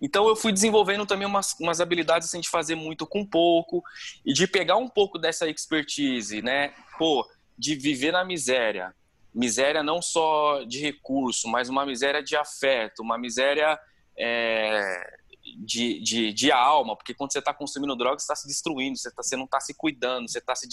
Então 0.00 0.26
eu 0.28 0.34
fui 0.34 0.52
desenvolvendo 0.52 1.04
também 1.04 1.26
umas, 1.26 1.54
umas 1.60 1.80
habilidades 1.80 2.28
assim, 2.28 2.40
de 2.40 2.48
fazer 2.48 2.74
muito 2.74 3.06
com 3.06 3.24
pouco 3.24 3.82
e 4.24 4.32
de 4.32 4.46
pegar 4.46 4.76
um 4.76 4.88
pouco 4.88 5.18
dessa 5.18 5.48
expertise, 5.48 6.40
né? 6.40 6.74
Pô, 6.98 7.26
de 7.58 7.74
viver 7.74 8.12
na 8.12 8.24
miséria. 8.24 8.94
Miséria 9.34 9.82
não 9.82 10.00
só 10.00 10.62
de 10.64 10.80
recurso, 10.80 11.46
mas 11.48 11.68
uma 11.68 11.84
miséria 11.84 12.22
de 12.22 12.34
afeto, 12.34 13.02
uma 13.02 13.18
miséria 13.18 13.78
é, 14.18 15.18
de, 15.58 16.00
de, 16.00 16.32
de, 16.32 16.50
alma, 16.50 16.96
porque 16.96 17.14
quando 17.14 17.32
você 17.32 17.38
está 17.38 17.54
consumindo 17.54 17.94
drogas, 17.94 18.22
você 18.22 18.32
está 18.32 18.36
se 18.36 18.48
destruindo, 18.48 18.98
você, 18.98 19.10
tá, 19.10 19.22
você 19.22 19.36
não 19.36 19.44
está 19.44 19.60
se 19.60 19.74
cuidando, 19.74 20.28
você 20.28 20.38
está 20.38 20.54
se. 20.54 20.66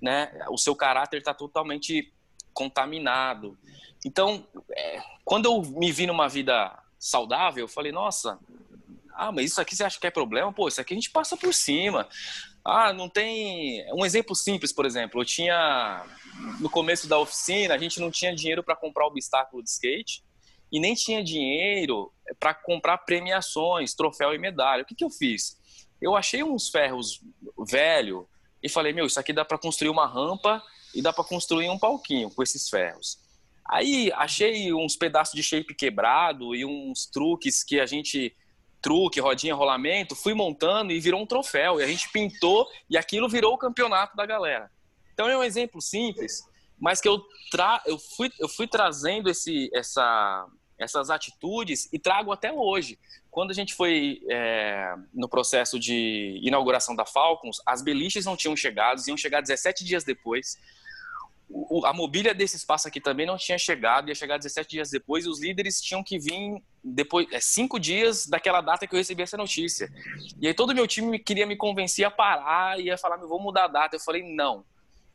Né, 0.00 0.30
o 0.50 0.58
seu 0.58 0.74
caráter 0.74 1.18
está 1.18 1.32
totalmente 1.32 2.12
contaminado. 2.52 3.56
Então, 4.04 4.46
é, 4.76 5.02
quando 5.24 5.46
eu 5.46 5.62
me 5.62 5.92
vi 5.92 6.06
numa 6.06 6.28
vida 6.28 6.76
saudável, 7.04 7.64
eu 7.64 7.68
falei, 7.68 7.92
nossa, 7.92 8.38
ah, 9.14 9.30
mas 9.30 9.50
isso 9.50 9.60
aqui 9.60 9.76
você 9.76 9.84
acha 9.84 10.00
que 10.00 10.06
é 10.06 10.10
problema? 10.10 10.52
Pô, 10.52 10.66
isso 10.66 10.80
aqui 10.80 10.94
a 10.94 10.96
gente 10.96 11.10
passa 11.10 11.36
por 11.36 11.52
cima. 11.52 12.08
Ah, 12.64 12.92
não 12.94 13.08
tem. 13.08 13.84
Um 13.92 14.06
exemplo 14.06 14.34
simples, 14.34 14.72
por 14.72 14.86
exemplo, 14.86 15.20
eu 15.20 15.24
tinha. 15.24 16.04
No 16.58 16.68
começo 16.68 17.06
da 17.06 17.18
oficina, 17.18 17.74
a 17.74 17.78
gente 17.78 18.00
não 18.00 18.10
tinha 18.10 18.34
dinheiro 18.34 18.64
para 18.64 18.74
comprar 18.74 19.06
obstáculo 19.06 19.62
de 19.62 19.70
skate 19.70 20.24
e 20.72 20.80
nem 20.80 20.94
tinha 20.94 21.22
dinheiro 21.22 22.10
para 22.40 22.54
comprar 22.54 22.98
premiações, 22.98 23.94
troféu 23.94 24.34
e 24.34 24.38
medalha. 24.38 24.82
O 24.82 24.86
que, 24.86 24.94
que 24.94 25.04
eu 25.04 25.10
fiz? 25.10 25.56
Eu 26.00 26.16
achei 26.16 26.42
uns 26.42 26.68
ferros 26.70 27.20
velho 27.70 28.26
e 28.62 28.68
falei: 28.68 28.92
meu, 28.92 29.06
isso 29.06 29.20
aqui 29.20 29.32
dá 29.32 29.44
para 29.44 29.58
construir 29.58 29.90
uma 29.90 30.06
rampa 30.06 30.62
e 30.94 31.02
dá 31.02 31.12
para 31.12 31.22
construir 31.22 31.68
um 31.68 31.78
palquinho 31.78 32.30
com 32.30 32.42
esses 32.42 32.68
ferros. 32.68 33.23
Aí 33.66 34.12
achei 34.14 34.72
uns 34.74 34.94
pedaços 34.94 35.34
de 35.34 35.42
shape 35.42 35.74
quebrado 35.74 36.54
e 36.54 36.64
uns 36.64 37.06
truques 37.06 37.64
que 37.64 37.80
a 37.80 37.86
gente 37.86 38.34
truque, 38.82 39.18
rodinha, 39.18 39.54
rolamento, 39.54 40.14
fui 40.14 40.34
montando 40.34 40.92
e 40.92 41.00
virou 41.00 41.22
um 41.22 41.26
troféu. 41.26 41.80
E 41.80 41.82
a 41.82 41.86
gente 41.86 42.10
pintou 42.12 42.68
e 42.90 42.98
aquilo 42.98 43.28
virou 43.30 43.54
o 43.54 43.58
campeonato 43.58 44.14
da 44.14 44.26
galera. 44.26 44.70
Então 45.14 45.26
é 45.26 45.38
um 45.38 45.42
exemplo 45.42 45.80
simples, 45.80 46.42
mas 46.78 47.00
que 47.00 47.08
eu, 47.08 47.24
tra 47.50 47.82
eu, 47.86 47.98
fui, 47.98 48.30
eu 48.38 48.48
fui 48.48 48.66
trazendo 48.66 49.30
esse, 49.30 49.70
essa, 49.72 50.46
essas 50.78 51.08
atitudes 51.08 51.88
e 51.90 51.98
trago 51.98 52.30
até 52.30 52.52
hoje. 52.52 52.98
Quando 53.30 53.52
a 53.52 53.54
gente 53.54 53.72
foi 53.74 54.20
é, 54.28 54.94
no 55.14 55.28
processo 55.28 55.80
de 55.80 56.38
inauguração 56.42 56.94
da 56.94 57.06
Falcons, 57.06 57.62
as 57.64 57.80
beliches 57.80 58.26
não 58.26 58.36
tinham 58.36 58.54
chegado, 58.54 59.00
iam 59.08 59.16
chegar 59.16 59.40
17 59.40 59.82
dias 59.82 60.04
depois 60.04 60.58
o, 61.48 61.84
a 61.86 61.92
mobília 61.92 62.34
desse 62.34 62.56
espaço 62.56 62.88
aqui 62.88 63.00
também 63.00 63.26
não 63.26 63.36
tinha 63.36 63.58
chegado, 63.58 64.08
ia 64.08 64.14
chegar 64.14 64.38
17 64.38 64.68
dias 64.68 64.90
depois, 64.90 65.24
e 65.24 65.28
os 65.28 65.40
líderes 65.40 65.80
tinham 65.80 66.02
que 66.02 66.18
vir 66.18 66.62
depois, 66.82 67.26
é, 67.32 67.40
cinco 67.40 67.78
dias 67.78 68.26
daquela 68.26 68.60
data 68.60 68.86
que 68.86 68.94
eu 68.94 68.98
recebi 68.98 69.22
essa 69.22 69.36
notícia. 69.36 69.92
E 70.40 70.46
aí 70.46 70.54
todo 70.54 70.70
o 70.70 70.74
meu 70.74 70.86
time 70.86 71.18
queria 71.18 71.46
me 71.46 71.56
convencer 71.56 72.04
a 72.04 72.10
parar 72.10 72.78
e 72.80 72.84
ia 72.84 72.98
falar, 72.98 73.16
vou 73.18 73.40
mudar 73.40 73.64
a 73.64 73.68
data. 73.68 73.96
Eu 73.96 74.00
falei, 74.00 74.22
não, 74.22 74.64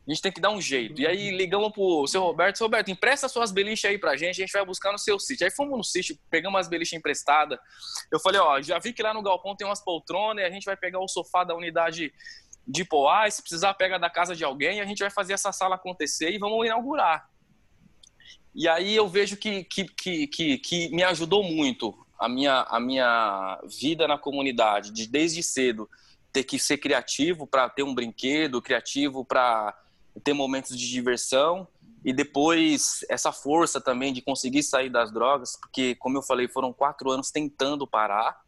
a 0.06 0.10
gente 0.10 0.22
tem 0.22 0.32
que 0.32 0.40
dar 0.40 0.50
um 0.50 0.60
jeito. 0.60 1.00
E 1.00 1.06
aí 1.06 1.30
ligamos 1.30 1.72
pro 1.72 2.06
seu 2.06 2.22
Roberto, 2.22 2.56
seu 2.56 2.66
Roberto, 2.66 2.90
empresta 2.90 3.28
suas 3.28 3.52
beliches 3.52 3.84
aí 3.84 3.98
pra 3.98 4.16
gente, 4.16 4.42
a 4.42 4.46
gente 4.46 4.52
vai 4.52 4.64
buscar 4.64 4.92
no 4.92 4.98
seu 4.98 5.18
sítio. 5.20 5.44
Aí 5.44 5.50
fomos 5.50 5.76
no 5.76 5.84
sítio, 5.84 6.18
pegamos 6.30 6.58
as 6.58 6.68
beliches 6.68 6.98
emprestadas. 6.98 7.58
Eu 8.10 8.18
falei, 8.18 8.40
ó, 8.40 8.60
já 8.60 8.78
vi 8.78 8.92
que 8.92 9.02
lá 9.02 9.12
no 9.12 9.22
galpão 9.22 9.54
tem 9.54 9.66
umas 9.66 9.82
poltronas 9.82 10.42
e 10.42 10.46
a 10.46 10.50
gente 10.50 10.64
vai 10.64 10.76
pegar 10.76 11.00
o 11.00 11.08
sofá 11.08 11.44
da 11.44 11.54
unidade 11.54 12.12
de 12.70 12.84
Poá, 12.84 13.26
e 13.26 13.30
se 13.30 13.42
precisar 13.42 13.74
pega 13.74 13.98
da 13.98 14.08
casa 14.08 14.36
de 14.36 14.44
alguém, 14.44 14.80
a 14.80 14.84
gente 14.84 15.00
vai 15.00 15.10
fazer 15.10 15.32
essa 15.32 15.50
sala 15.50 15.74
acontecer 15.74 16.30
e 16.30 16.38
vamos 16.38 16.64
inaugurar. 16.64 17.28
E 18.54 18.68
aí 18.68 18.94
eu 18.94 19.08
vejo 19.08 19.36
que, 19.36 19.64
que, 19.64 19.84
que, 19.84 20.26
que, 20.28 20.58
que 20.58 20.88
me 20.90 21.02
ajudou 21.02 21.42
muito 21.42 21.94
a 22.18 22.28
minha, 22.28 22.62
a 22.68 22.78
minha 22.78 23.60
vida 23.64 24.06
na 24.06 24.18
comunidade, 24.18 24.92
de 24.92 25.06
desde 25.06 25.42
cedo 25.42 25.88
ter 26.32 26.44
que 26.44 26.58
ser 26.58 26.78
criativo 26.78 27.46
para 27.46 27.68
ter 27.68 27.82
um 27.82 27.94
brinquedo, 27.94 28.62
criativo 28.62 29.24
para 29.24 29.76
ter 30.22 30.32
momentos 30.32 30.78
de 30.78 30.88
diversão 30.88 31.66
e 32.04 32.12
depois 32.12 33.04
essa 33.08 33.32
força 33.32 33.80
também 33.80 34.12
de 34.12 34.22
conseguir 34.22 34.62
sair 34.62 34.90
das 34.90 35.12
drogas, 35.12 35.58
porque 35.60 35.94
como 35.96 36.16
eu 36.16 36.22
falei, 36.22 36.46
foram 36.46 36.72
quatro 36.72 37.10
anos 37.10 37.30
tentando 37.30 37.86
parar 37.86 38.40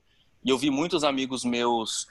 e 0.45 0.51
eu 0.51 0.59
vi 0.59 0.71
muitos 0.71 1.03
amigos 1.05 1.45
meus 1.45 2.07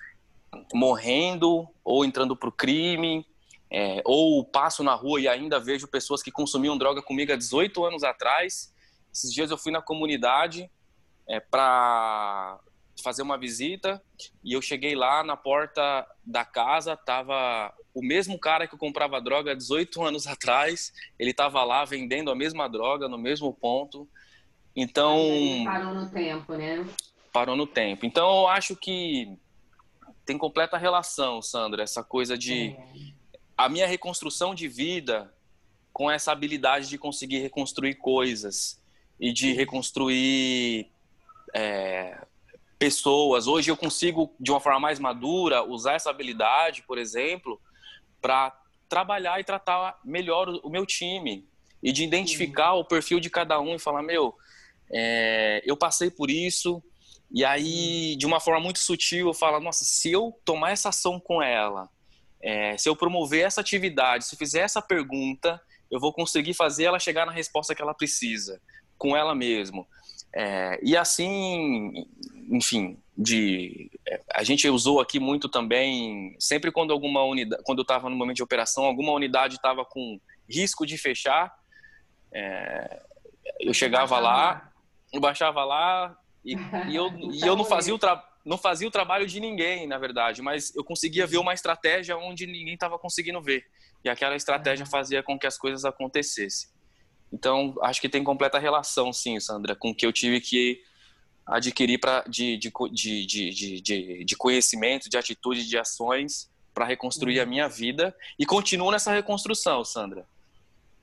morrendo 0.73 1.67
ou 1.83 2.03
entrando 2.03 2.35
para 2.35 2.49
o 2.49 2.51
crime, 2.51 3.25
é, 3.71 4.01
ou 4.03 4.43
passo 4.43 4.83
na 4.83 4.93
rua 4.93 5.21
e 5.21 5.27
ainda 5.27 5.59
vejo 5.59 5.87
pessoas 5.87 6.21
que 6.21 6.31
consumiam 6.31 6.77
droga 6.77 7.01
comigo 7.01 7.31
há 7.31 7.35
18 7.35 7.85
anos 7.85 8.03
atrás. 8.03 8.73
Esses 9.13 9.33
dias 9.33 9.49
eu 9.49 9.57
fui 9.57 9.71
na 9.71 9.81
comunidade 9.81 10.69
é, 11.27 11.39
para 11.39 12.59
fazer 13.01 13.21
uma 13.21 13.37
visita 13.37 14.01
e 14.43 14.53
eu 14.53 14.61
cheguei 14.61 14.95
lá 14.95 15.23
na 15.23 15.37
porta 15.37 16.05
da 16.23 16.43
casa, 16.43 16.95
tava 16.95 17.73
o 17.93 18.01
mesmo 18.03 18.37
cara 18.37 18.67
que 18.67 18.77
comprava 18.77 19.21
droga 19.21 19.51
há 19.51 19.55
18 19.55 20.03
anos 20.03 20.27
atrás, 20.27 20.91
ele 21.17 21.31
estava 21.31 21.63
lá 21.63 21.83
vendendo 21.85 22.29
a 22.29 22.35
mesma 22.35 22.67
droga 22.67 23.07
no 23.07 23.17
mesmo 23.17 23.53
ponto. 23.53 24.07
Então. 24.75 25.17
Parou 25.65 25.93
no 25.93 26.09
tempo, 26.09 26.53
né? 26.53 26.85
Parou 27.33 27.55
no 27.55 27.67
tempo. 27.67 28.05
Então 28.05 28.41
eu 28.41 28.47
acho 28.47 28.75
que 28.75 29.37
tem 30.31 30.37
completa 30.37 30.77
relação, 30.77 31.41
Sandra, 31.41 31.83
essa 31.83 32.01
coisa 32.01 32.37
de 32.37 32.69
é. 32.69 32.77
a 33.57 33.67
minha 33.67 33.85
reconstrução 33.85 34.55
de 34.55 34.65
vida 34.65 35.29
com 35.91 36.09
essa 36.09 36.31
habilidade 36.31 36.87
de 36.87 36.97
conseguir 36.97 37.39
reconstruir 37.39 37.95
coisas 37.95 38.81
e 39.19 39.33
de 39.33 39.51
reconstruir 39.51 40.89
é, 41.53 42.17
pessoas. 42.79 43.45
Hoje 43.45 43.69
eu 43.69 43.75
consigo, 43.75 44.33
de 44.39 44.51
uma 44.51 44.61
forma 44.61 44.79
mais 44.79 44.99
madura, 44.99 45.65
usar 45.65 45.95
essa 45.95 46.09
habilidade, 46.09 46.81
por 46.83 46.97
exemplo, 46.97 47.59
para 48.21 48.57
trabalhar 48.87 49.37
e 49.37 49.43
tratar 49.43 49.99
melhor 50.01 50.47
o 50.63 50.69
meu 50.69 50.85
time 50.85 51.45
e 51.83 51.91
de 51.91 52.05
identificar 52.05 52.75
o 52.75 52.85
perfil 52.85 53.19
de 53.19 53.29
cada 53.29 53.59
um 53.59 53.75
e 53.75 53.79
falar, 53.79 54.01
meu, 54.01 54.33
é, 54.89 55.61
eu 55.65 55.75
passei 55.75 56.09
por 56.09 56.31
isso, 56.31 56.81
e 57.33 57.45
aí, 57.45 58.15
de 58.17 58.25
uma 58.25 58.39
forma 58.39 58.59
muito 58.59 58.79
sutil, 58.79 59.27
eu 59.27 59.33
falo: 59.33 59.59
nossa, 59.59 59.85
se 59.85 60.11
eu 60.11 60.37
tomar 60.43 60.71
essa 60.71 60.89
ação 60.89 61.19
com 61.19 61.41
ela, 61.41 61.89
é, 62.41 62.77
se 62.77 62.89
eu 62.89 62.95
promover 62.95 63.45
essa 63.45 63.61
atividade, 63.61 64.25
se 64.25 64.35
eu 64.35 64.39
fizer 64.39 64.61
essa 64.61 64.81
pergunta, 64.81 65.61
eu 65.89 65.99
vou 65.99 66.11
conseguir 66.11 66.53
fazer 66.53 66.85
ela 66.85 66.99
chegar 66.99 67.25
na 67.25 67.31
resposta 67.31 67.73
que 67.73 67.81
ela 67.81 67.93
precisa, 67.93 68.61
com 68.97 69.15
ela 69.15 69.33
mesmo. 69.33 69.87
É, 70.33 70.79
e 70.81 70.95
assim, 70.95 72.05
enfim, 72.49 72.97
de 73.17 73.91
é, 74.07 74.21
a 74.33 74.43
gente 74.43 74.67
usou 74.69 74.99
aqui 74.99 75.19
muito 75.19 75.47
também, 75.47 76.35
sempre 76.39 76.71
quando 76.71 76.91
alguma 76.91 77.23
unidade, 77.23 77.61
quando 77.65 77.79
eu 77.79 77.83
estava 77.83 78.09
no 78.09 78.15
momento 78.15 78.37
de 78.37 78.43
operação, 78.43 78.85
alguma 78.85 79.11
unidade 79.13 79.55
estava 79.55 79.85
com 79.85 80.19
risco 80.49 80.85
de 80.85 80.97
fechar, 80.97 81.53
é, 82.33 83.01
eu 83.59 83.73
chegava 83.73 84.19
lá, 84.19 84.71
eu 85.13 85.19
baixava 85.19 85.63
lá, 85.63 86.17
e, 86.43 86.55
e 86.89 86.95
eu, 86.95 87.07
e 87.31 87.41
eu 87.41 87.55
não, 87.55 87.65
fazia 87.65 87.93
o 87.93 87.99
não 88.45 88.57
fazia 88.57 88.87
o 88.87 88.91
trabalho 88.91 89.27
de 89.27 89.39
ninguém, 89.39 89.87
na 89.87 89.97
verdade, 89.97 90.41
mas 90.41 90.75
eu 90.75 90.83
conseguia 90.83 91.27
ver 91.27 91.37
uma 91.37 91.53
estratégia 91.53 92.17
onde 92.17 92.45
ninguém 92.45 92.73
estava 92.73 92.97
conseguindo 92.97 93.41
ver. 93.41 93.65
E 94.03 94.09
aquela 94.09 94.35
estratégia 94.35 94.85
fazia 94.85 95.21
com 95.21 95.37
que 95.37 95.45
as 95.45 95.57
coisas 95.57 95.85
acontecessem. 95.85 96.69
Então, 97.31 97.75
acho 97.81 98.01
que 98.01 98.09
tem 98.09 98.23
completa 98.23 98.59
relação, 98.59 99.13
sim, 99.13 99.39
Sandra, 99.39 99.75
com 99.75 99.91
o 99.91 99.95
que 99.95 100.05
eu 100.05 100.11
tive 100.11 100.41
que 100.41 100.83
adquirir 101.45 101.99
pra, 101.99 102.23
de, 102.27 102.57
de, 102.57 102.71
de, 103.25 103.81
de, 103.81 104.25
de 104.25 104.35
conhecimento, 104.35 105.09
de 105.09 105.17
atitude, 105.17 105.67
de 105.67 105.77
ações 105.77 106.49
para 106.73 106.85
reconstruir 106.85 107.39
a 107.39 107.45
minha 107.45 107.69
vida. 107.69 108.15
E 108.37 108.45
continuo 108.45 108.91
nessa 108.91 109.13
reconstrução, 109.13 109.83
Sandra. 109.85 110.25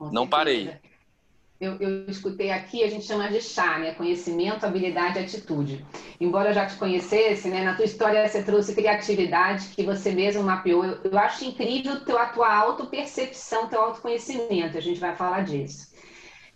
Não 0.01 0.27
parei. 0.29 0.77
Eu, 1.61 1.77
eu, 1.81 2.07
escutei 2.07 2.53
aqui, 2.53 2.85
a 2.85 2.89
gente 2.89 3.05
chama 3.05 3.29
de 3.29 3.41
chá, 3.41 3.79
né? 3.79 3.93
Conhecimento, 3.95 4.65
habilidade 4.65 5.19
e 5.19 5.23
atitude. 5.23 5.85
Embora 6.21 6.51
eu 6.51 6.55
já 6.55 6.67
te 6.67 6.77
conhecesse, 6.77 7.49
né? 7.49 7.65
Na 7.65 7.75
tua 7.75 7.85
história 7.85 8.29
você 8.29 8.45
trouxe 8.45 8.75
criatividade, 8.75 9.71
que 9.75 9.83
você 9.83 10.13
mesmo 10.13 10.45
mapeou. 10.45 10.85
Eu, 10.85 11.01
eu 11.03 11.19
acho 11.19 11.45
incrível 11.45 12.05
teu, 12.05 12.17
a 12.17 12.27
tua 12.27 12.55
autopercepção, 12.55 13.67
teu 13.69 13.81
autoconhecimento. 13.81 14.79
A 14.79 14.81
gente 14.81 15.01
vai 15.01 15.17
falar 15.17 15.41
disso. 15.41 15.93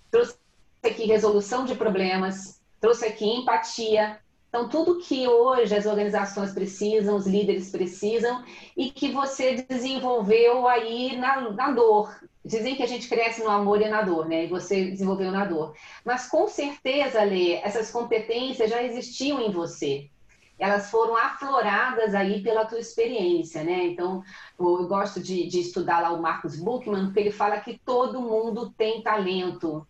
Trouxe 0.09 0.37
aqui 0.85 1.05
resolução 1.07 1.65
de 1.65 1.75
problemas, 1.75 2.61
trouxe 2.81 3.05
aqui 3.05 3.25
empatia. 3.25 4.21
Então, 4.49 4.69
tudo 4.69 5.01
que 5.01 5.27
hoje 5.27 5.75
as 5.75 5.87
organizações 5.87 6.53
precisam, 6.53 7.17
os 7.17 7.27
líderes 7.27 7.71
precisam, 7.71 8.45
e 8.77 8.91
que 8.91 9.11
você 9.11 9.67
desenvolveu 9.69 10.69
aí 10.69 11.17
na, 11.17 11.51
na 11.53 11.73
dor, 11.73 12.15
Dizem 12.45 12.75
que 12.75 12.83
a 12.83 12.89
gente 12.89 13.09
cresce 13.09 13.43
no 13.43 13.51
amor 13.51 13.81
e 13.81 13.89
na 13.89 14.03
dor, 14.03 14.29
né? 14.29 14.45
E 14.45 14.49
você 14.49 14.91
desenvolveu 14.91 15.31
na 15.31 15.45
dor. 15.45 15.75
Mas 16.05 16.29
com 16.29 16.49
certeza, 16.49 17.23
Lê, 17.23 17.55
essas 17.55 17.91
competências 17.91 18.69
já 18.69 18.83
existiam 18.83 19.41
em 19.41 19.51
você. 19.51 20.11
Elas 20.59 20.91
foram 20.91 21.17
afloradas 21.17 22.15
aí 22.15 22.43
pela 22.43 22.65
tua 22.65 22.79
experiência, 22.79 23.63
né? 23.63 23.85
Então, 23.87 24.23
eu 24.59 24.87
gosto 24.87 25.21
de, 25.21 25.47
de 25.47 25.61
estudar 25.61 26.01
lá 26.01 26.13
o 26.13 26.21
Marcos 26.21 26.57
Buchmann, 26.57 27.07
porque 27.07 27.21
ele 27.21 27.33
fala 27.33 27.61
que 27.61 27.81
todo 27.85 28.21
mundo 28.21 28.71
tem 28.77 29.03
talento, 29.03 29.87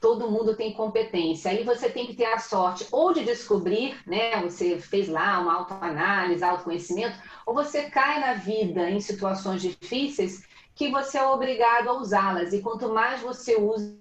todo 0.00 0.30
mundo 0.30 0.54
tem 0.54 0.74
competência. 0.74 1.50
Aí 1.50 1.64
você 1.64 1.88
tem 1.88 2.06
que 2.06 2.14
ter 2.14 2.26
a 2.26 2.38
sorte 2.38 2.86
ou 2.92 3.14
de 3.14 3.24
descobrir, 3.24 3.96
né? 4.06 4.42
Você 4.42 4.78
fez 4.78 5.08
lá 5.08 5.40
uma 5.40 5.54
autoanálise, 5.54 6.44
autoconhecimento, 6.44 7.18
ou 7.46 7.54
você 7.54 7.90
cai 7.90 8.20
na 8.20 8.34
vida 8.34 8.90
em 8.90 9.00
situações 9.00 9.62
difíceis 9.62 10.44
que 10.74 10.90
você 10.90 11.18
é 11.18 11.26
obrigado 11.26 11.88
a 11.88 11.94
usá-las. 11.94 12.52
E 12.52 12.60
quanto 12.60 12.88
mais 12.88 13.20
você 13.20 13.56
usa, 13.56 13.96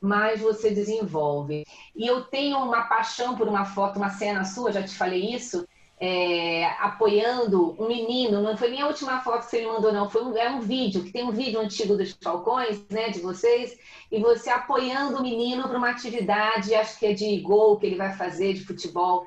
mais 0.00 0.40
você 0.40 0.70
desenvolve. 0.70 1.64
E 1.94 2.06
eu 2.06 2.22
tenho 2.24 2.58
uma 2.58 2.82
paixão 2.82 3.36
por 3.36 3.48
uma 3.48 3.64
foto, 3.64 3.96
uma 3.96 4.10
cena 4.10 4.44
sua, 4.44 4.72
já 4.72 4.82
te 4.82 4.94
falei 4.94 5.34
isso, 5.34 5.66
é, 5.98 6.64
apoiando 6.78 7.76
um 7.78 7.86
menino, 7.86 8.40
não 8.40 8.56
foi 8.56 8.70
nem 8.70 8.80
a 8.80 8.86
última 8.86 9.20
foto 9.20 9.44
que 9.44 9.50
você 9.50 9.60
me 9.60 9.66
mandou, 9.66 9.92
não, 9.92 10.08
foi 10.08 10.24
um, 10.24 10.34
é 10.34 10.48
um 10.48 10.60
vídeo, 10.60 11.04
que 11.04 11.12
tem 11.12 11.24
um 11.24 11.30
vídeo 11.30 11.60
antigo 11.60 11.94
dos 11.94 12.16
Falcões, 12.22 12.82
né, 12.88 13.10
de 13.10 13.20
vocês, 13.20 13.76
e 14.10 14.18
você 14.18 14.48
apoiando 14.48 15.18
o 15.18 15.22
menino 15.22 15.68
para 15.68 15.76
uma 15.76 15.90
atividade, 15.90 16.74
acho 16.74 16.98
que 16.98 17.06
é 17.06 17.12
de 17.12 17.38
gol 17.40 17.76
que 17.76 17.84
ele 17.84 17.96
vai 17.96 18.14
fazer, 18.14 18.54
de 18.54 18.64
futebol. 18.64 19.26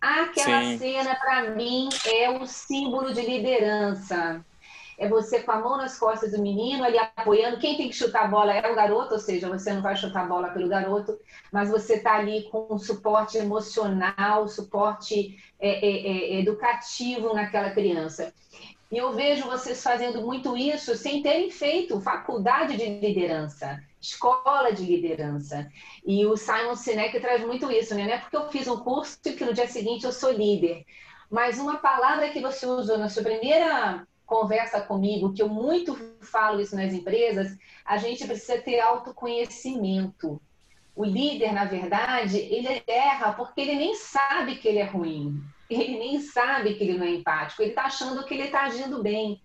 Aquela 0.00 0.62
Sim. 0.62 0.78
cena, 0.78 1.14
para 1.14 1.50
mim, 1.50 1.90
é 2.06 2.30
o 2.30 2.46
símbolo 2.46 3.12
de 3.12 3.20
liderança 3.20 4.42
é 4.98 5.08
você 5.08 5.40
com 5.40 5.50
a 5.50 5.60
mão 5.60 5.76
nas 5.76 5.98
costas 5.98 6.32
do 6.32 6.40
menino 6.40 6.84
ali 6.84 6.98
apoiando. 6.98 7.58
Quem 7.58 7.76
tem 7.76 7.88
que 7.88 7.96
chutar 7.96 8.24
a 8.24 8.28
bola 8.28 8.52
é 8.52 8.70
o 8.70 8.74
garoto, 8.74 9.14
ou 9.14 9.20
seja, 9.20 9.48
você 9.48 9.72
não 9.72 9.82
vai 9.82 9.96
chutar 9.96 10.24
a 10.24 10.26
bola 10.26 10.48
pelo 10.48 10.68
garoto, 10.68 11.18
mas 11.52 11.70
você 11.70 11.94
está 11.94 12.16
ali 12.16 12.44
com 12.50 12.66
um 12.70 12.78
suporte 12.78 13.38
emocional, 13.38 14.48
suporte 14.48 15.36
é, 15.60 15.68
é, 15.68 16.36
é, 16.36 16.40
educativo 16.40 17.34
naquela 17.34 17.70
criança. 17.70 18.32
E 18.90 18.96
eu 18.96 19.12
vejo 19.12 19.46
vocês 19.46 19.82
fazendo 19.82 20.22
muito 20.22 20.56
isso 20.56 20.94
sem 20.94 21.22
terem 21.22 21.50
feito 21.50 22.00
faculdade 22.00 22.76
de 22.76 23.00
liderança, 23.00 23.82
escola 24.00 24.70
de 24.72 24.84
liderança. 24.84 25.68
E 26.06 26.24
o 26.26 26.36
Simon 26.36 26.76
Sinek 26.76 27.18
traz 27.18 27.44
muito 27.44 27.70
isso, 27.72 27.94
né? 27.94 28.04
Não 28.04 28.12
é 28.12 28.18
porque 28.18 28.36
eu 28.36 28.48
fiz 28.50 28.68
um 28.68 28.78
curso 28.78 29.18
que 29.20 29.44
no 29.44 29.52
dia 29.52 29.66
seguinte 29.66 30.04
eu 30.04 30.12
sou 30.12 30.30
líder. 30.30 30.84
Mas 31.28 31.58
uma 31.58 31.78
palavra 31.78 32.28
que 32.28 32.40
você 32.40 32.66
usou 32.66 32.96
na 32.96 33.08
sua 33.08 33.24
primeira 33.24 34.06
conversa 34.34 34.80
comigo, 34.80 35.32
que 35.32 35.40
eu 35.40 35.48
muito 35.48 35.96
falo 36.20 36.60
isso 36.60 36.74
nas 36.74 36.92
empresas, 36.92 37.56
a 37.84 37.96
gente 37.98 38.26
precisa 38.26 38.60
ter 38.60 38.80
autoconhecimento. 38.80 40.42
O 40.96 41.04
líder, 41.04 41.52
na 41.52 41.64
verdade, 41.64 42.38
ele 42.38 42.82
erra 42.84 43.32
porque 43.32 43.60
ele 43.60 43.76
nem 43.76 43.94
sabe 43.94 44.56
que 44.56 44.66
ele 44.66 44.80
é 44.80 44.84
ruim. 44.84 45.40
Ele 45.70 45.96
nem 45.96 46.20
sabe 46.20 46.74
que 46.74 46.82
ele 46.82 46.98
não 46.98 47.06
é 47.06 47.10
empático. 47.10 47.62
Ele 47.62 47.70
está 47.70 47.84
achando 47.84 48.24
que 48.24 48.34
ele 48.34 48.44
está 48.44 48.62
agindo 48.64 49.00
bem. 49.00 49.40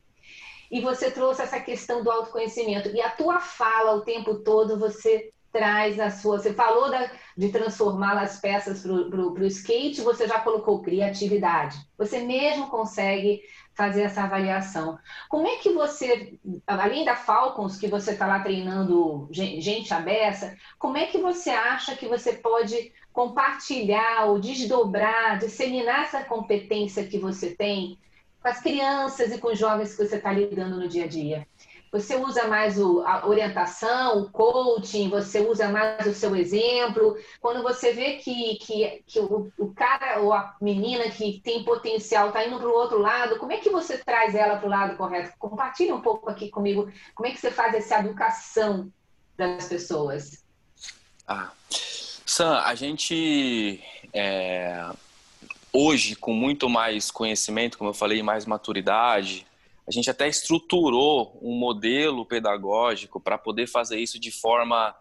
E 0.71 0.81
você 0.81 1.11
trouxe 1.11 1.43
essa 1.43 1.59
questão 1.59 2.03
do 2.03 2.09
autoconhecimento. 2.09 2.89
E 2.89 2.99
a 2.99 3.11
tua 3.11 3.39
fala 3.39 3.93
o 3.93 4.01
tempo 4.01 4.39
todo, 4.39 4.79
você 4.79 5.31
traz 5.51 5.99
a 5.99 6.09
sua. 6.09 6.39
Você 6.39 6.53
falou 6.53 6.89
da, 6.89 7.09
de 7.37 7.49
transformar 7.49 8.17
as 8.17 8.39
peças 8.39 8.81
para 8.81 8.91
o 8.91 9.45
skate, 9.45 10.01
você 10.01 10.27
já 10.27 10.39
colocou 10.39 10.81
criatividade. 10.81 11.77
Você 11.97 12.19
mesmo 12.19 12.67
consegue 12.67 13.41
fazer 13.79 14.01
essa 14.01 14.23
avaliação. 14.23 14.99
Como 15.29 15.47
é 15.47 15.55
que 15.55 15.71
você, 15.71 16.37
além 16.67 17.05
da 17.05 17.15
Falcons, 17.15 17.77
que 17.77 17.87
você 17.87 18.11
está 18.11 18.27
lá 18.27 18.41
treinando 18.41 19.27
gente 19.31 19.93
aberta, 19.93 20.57
como 20.77 20.97
é 20.97 21.05
que 21.05 21.17
você 21.17 21.49
acha 21.49 21.95
que 21.95 22.05
você 22.05 22.33
pode 22.33 22.91
compartilhar 23.13 24.25
ou 24.25 24.39
desdobrar, 24.39 25.39
disseminar 25.39 26.03
essa 26.03 26.23
competência 26.25 27.07
que 27.07 27.17
você 27.17 27.55
tem 27.55 27.97
com 28.41 28.47
as 28.49 28.59
crianças 28.59 29.31
e 29.31 29.37
com 29.37 29.49
os 29.49 29.59
jovens 29.59 29.95
que 29.95 30.05
você 30.05 30.17
está 30.17 30.31
lidando 30.31 30.77
no 30.77 30.89
dia 30.89 31.05
a 31.05 31.07
dia? 31.07 31.47
Você 31.91 32.15
usa 32.15 32.47
mais 32.47 32.79
o, 32.79 33.01
a 33.01 33.27
orientação, 33.27 34.21
o 34.21 34.29
coaching, 34.29 35.09
você 35.09 35.39
usa 35.39 35.69
mais 35.69 36.05
o 36.05 36.13
seu 36.13 36.35
exemplo. 36.35 37.17
Quando 37.41 37.63
você 37.63 37.93
vê 37.93 38.17
que, 38.17 38.55
que, 38.57 39.03
que 39.07 39.19
o, 39.19 39.51
o 39.57 39.73
cara 39.73 40.19
ou 40.19 40.31
a 40.33 40.55
menina 40.61 41.09
que 41.09 41.41
tem 41.43 41.63
potencial 41.63 42.27
está 42.27 42.45
indo 42.45 42.59
para 42.59 42.67
o 42.67 42.73
outro 42.73 42.99
lado, 42.99 43.37
como 43.37 43.51
é 43.51 43.57
que 43.57 43.69
você 43.69 43.97
traz 43.97 44.35
ela 44.35 44.57
para 44.57 44.67
o 44.67 44.69
lado 44.69 44.97
correto? 44.97 45.33
Compartilhe 45.39 45.91
um 45.91 46.01
pouco 46.01 46.29
aqui 46.29 46.49
comigo 46.49 46.91
como 47.15 47.27
é 47.27 47.31
que 47.31 47.39
você 47.39 47.49
faz 47.51 47.73
essa 47.73 47.99
educação 47.99 48.91
das 49.37 49.67
pessoas. 49.67 50.43
Ah, 51.27 51.51
Sam, 52.25 52.59
a 52.59 52.75
gente 52.75 53.81
é, 54.13 54.89
hoje, 55.71 56.15
com 56.15 56.33
muito 56.33 56.69
mais 56.69 57.11
conhecimento, 57.11 57.77
como 57.77 57.89
eu 57.89 57.93
falei, 57.93 58.21
mais 58.21 58.45
maturidade, 58.45 59.45
a 59.89 59.91
gente 59.91 60.07
até 60.07 60.27
estruturou 60.27 61.39
um 61.41 61.57
modelo 61.57 62.23
pedagógico 62.23 63.19
para 63.19 63.39
poder 63.39 63.67
fazer 63.67 63.99
isso 63.99 64.19
de 64.19 64.29
forma 64.31 64.95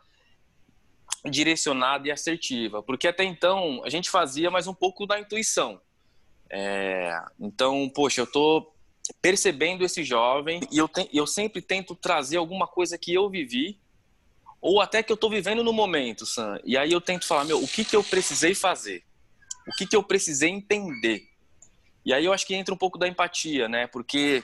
direcionada 1.31 2.09
e 2.09 2.11
assertiva, 2.11 2.83
porque 2.83 3.07
até 3.07 3.23
então 3.23 3.83
a 3.85 3.91
gente 3.91 4.09
fazia 4.09 4.51
mais 4.51 4.67
um 4.67 4.73
pouco 4.73 5.07
da 5.07 5.21
intuição. 5.21 5.79
É, 6.49 7.15
então, 7.39 7.91
poxa, 7.95 8.23
eu 8.23 8.25
estou 8.25 8.75
percebendo 9.21 9.85
esse 9.85 10.03
jovem 10.03 10.61
e 10.73 10.79
eu, 10.79 10.89
te, 10.89 11.07
eu 11.13 11.27
sempre 11.27 11.61
tento 11.61 11.95
trazer 11.95 12.39
alguma 12.39 12.67
coisa 12.67 12.97
que 12.97 13.13
eu 13.13 13.29
vivi 13.29 13.79
ou 14.59 14.81
até 14.81 15.03
que 15.03 15.13
eu 15.13 15.17
estou 15.17 15.29
vivendo 15.29 15.63
no 15.63 15.73
momento, 15.73 16.25
Sam. 16.25 16.59
E 16.65 16.79
aí 16.79 16.91
eu 16.91 17.01
tento 17.01 17.27
falar, 17.27 17.45
meu, 17.45 17.63
o 17.63 17.69
que, 17.69 17.85
que 17.85 17.95
eu 17.95 18.03
precisei 18.03 18.55
fazer? 18.55 19.05
O 19.67 19.73
que, 19.73 19.87
que 19.87 19.95
eu 19.95 20.03
precisei 20.03 20.49
entender? 20.49 21.29
E 22.07 22.15
aí 22.15 22.25
eu 22.25 22.33
acho 22.33 22.47
que 22.47 22.55
entra 22.55 22.73
um 22.73 22.79
pouco 22.79 22.97
da 22.97 23.07
empatia, 23.07 23.69
né? 23.69 23.87
Porque 23.87 24.43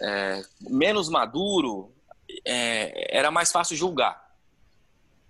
é, 0.00 0.42
menos 0.60 1.08
maduro, 1.08 1.92
é, 2.44 3.16
era 3.16 3.30
mais 3.30 3.50
fácil 3.50 3.76
julgar. 3.76 4.26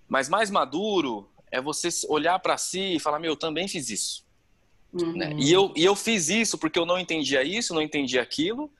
Mas 0.08 0.28
mais 0.28 0.50
maduro 0.50 1.30
é 1.50 1.60
você 1.60 1.88
olhar 2.08 2.38
para 2.38 2.56
si 2.56 2.96
e 2.96 3.00
falar: 3.00 3.18
Meu, 3.18 3.32
eu 3.32 3.36
também 3.36 3.68
fiz 3.68 3.90
isso. 3.90 4.26
Uhum. 4.92 5.12
Né? 5.12 5.34
E, 5.38 5.52
eu, 5.52 5.72
e 5.76 5.84
eu 5.84 5.94
fiz 5.94 6.28
isso 6.28 6.56
porque 6.58 6.78
eu 6.78 6.86
não 6.86 6.98
entendia 6.98 7.42
isso, 7.42 7.74
não 7.74 7.82
entendia 7.82 8.22
aquilo. 8.22 8.70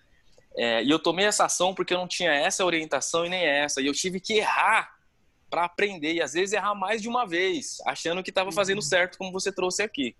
É, 0.56 0.82
e 0.82 0.90
eu 0.90 0.98
tomei 0.98 1.26
essa 1.26 1.44
ação 1.44 1.74
porque 1.74 1.92
eu 1.92 1.98
não 1.98 2.08
tinha 2.08 2.32
essa 2.32 2.64
orientação 2.64 3.26
e 3.26 3.28
nem 3.28 3.44
essa. 3.44 3.80
E 3.80 3.86
eu 3.86 3.92
tive 3.92 4.20
que 4.20 4.34
errar 4.34 4.96
para 5.50 5.64
aprender. 5.64 6.14
E 6.14 6.22
às 6.22 6.32
vezes 6.32 6.52
errar 6.52 6.74
mais 6.74 7.02
de 7.02 7.08
uma 7.08 7.26
vez, 7.26 7.78
achando 7.86 8.22
que 8.22 8.30
estava 8.30 8.50
fazendo 8.50 8.78
uhum. 8.78 8.82
certo, 8.82 9.18
como 9.18 9.32
você 9.32 9.52
trouxe 9.52 9.82
aqui. 9.82 10.16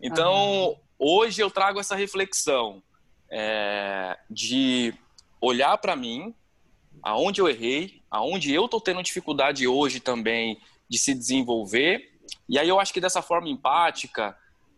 Então, 0.00 0.70
uhum. 0.70 0.76
hoje 0.98 1.40
eu 1.40 1.50
trago 1.50 1.78
essa 1.78 1.94
reflexão 1.94 2.82
é, 3.32 4.18
de 4.30 4.92
olhar 5.40 5.78
para 5.78 5.96
mim, 5.96 6.34
aonde 7.02 7.40
eu 7.40 7.48
errei, 7.48 8.02
aonde 8.10 8.52
eu 8.52 8.66
estou 8.66 8.80
tendo 8.80 9.02
dificuldade 9.02 9.66
hoje 9.66 9.98
também 9.98 10.60
de 10.88 10.98
se 10.98 11.14
desenvolver. 11.14 12.12
E 12.48 12.58
aí 12.58 12.68
eu 12.68 12.78
acho 12.78 12.92
que 12.92 13.00
dessa 13.00 13.22
forma 13.22 13.48
empática 13.48 14.36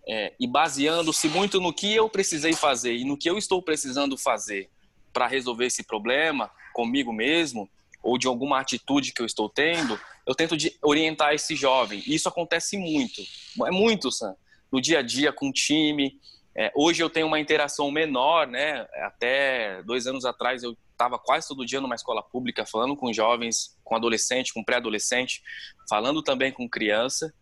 é, 0.09 0.33
e 0.38 0.47
baseando-se 0.47 1.29
muito 1.29 1.61
no 1.61 1.73
que 1.73 1.93
eu 1.93 2.09
precisei 2.09 2.53
fazer 2.53 2.95
e 2.95 3.05
no 3.05 3.19
que 3.19 3.29
eu 3.29 3.37
estou 3.37 3.61
precisando 3.61 4.17
fazer 4.17 4.71
para 5.12 5.27
resolver 5.27 5.67
esse 5.67 5.83
problema 5.83 6.51
comigo 6.73 7.12
mesmo 7.12 7.69
ou 8.03 8.17
de 8.17 8.27
alguma 8.27 8.61
atitude 8.61 9.12
que 9.12 9.23
eu 9.23 9.27
estou 9.27 9.49
tendo, 9.49 9.99
eu 10.27 10.35
tento 10.35 10.55
orientar 10.83 11.33
esse 11.33 11.57
jovem. 11.57 12.03
E 12.07 12.14
isso 12.14 12.29
acontece 12.29 12.77
muito, 12.77 13.23
é 13.67 13.71
muito, 13.71 14.12
Sam, 14.12 14.37
no 14.71 14.81
dia 14.81 14.99
a 14.99 15.03
dia 15.03 15.33
com 15.33 15.49
o 15.49 15.53
time, 15.53 16.21
é, 16.57 16.73
hoje 16.75 17.03
eu 17.03 17.11
tenho 17.11 17.27
uma 17.27 17.40
interação 17.40 17.90
menor, 17.90 18.47
né? 18.47 18.87
Até 19.03 19.83
dois 19.83 20.07
anos 20.07 20.25
atrás 20.25 20.62
eu 20.62 20.77
estava 20.93 21.19
quase 21.19 21.49
todo 21.49 21.67
dia 21.67 21.81
numa 21.81 21.97
escola 21.97 22.23
pública 22.23 22.64
falando 22.64 22.97
com 22.97 23.12
jovens, 23.12 23.77
com 23.83 23.97
adolescente, 23.97 24.55
com 24.55 24.62
pré-adolescente, 24.62 25.43
falando 25.88 26.23
também 26.23 26.53
com 26.53 26.69
criança. 26.69 27.35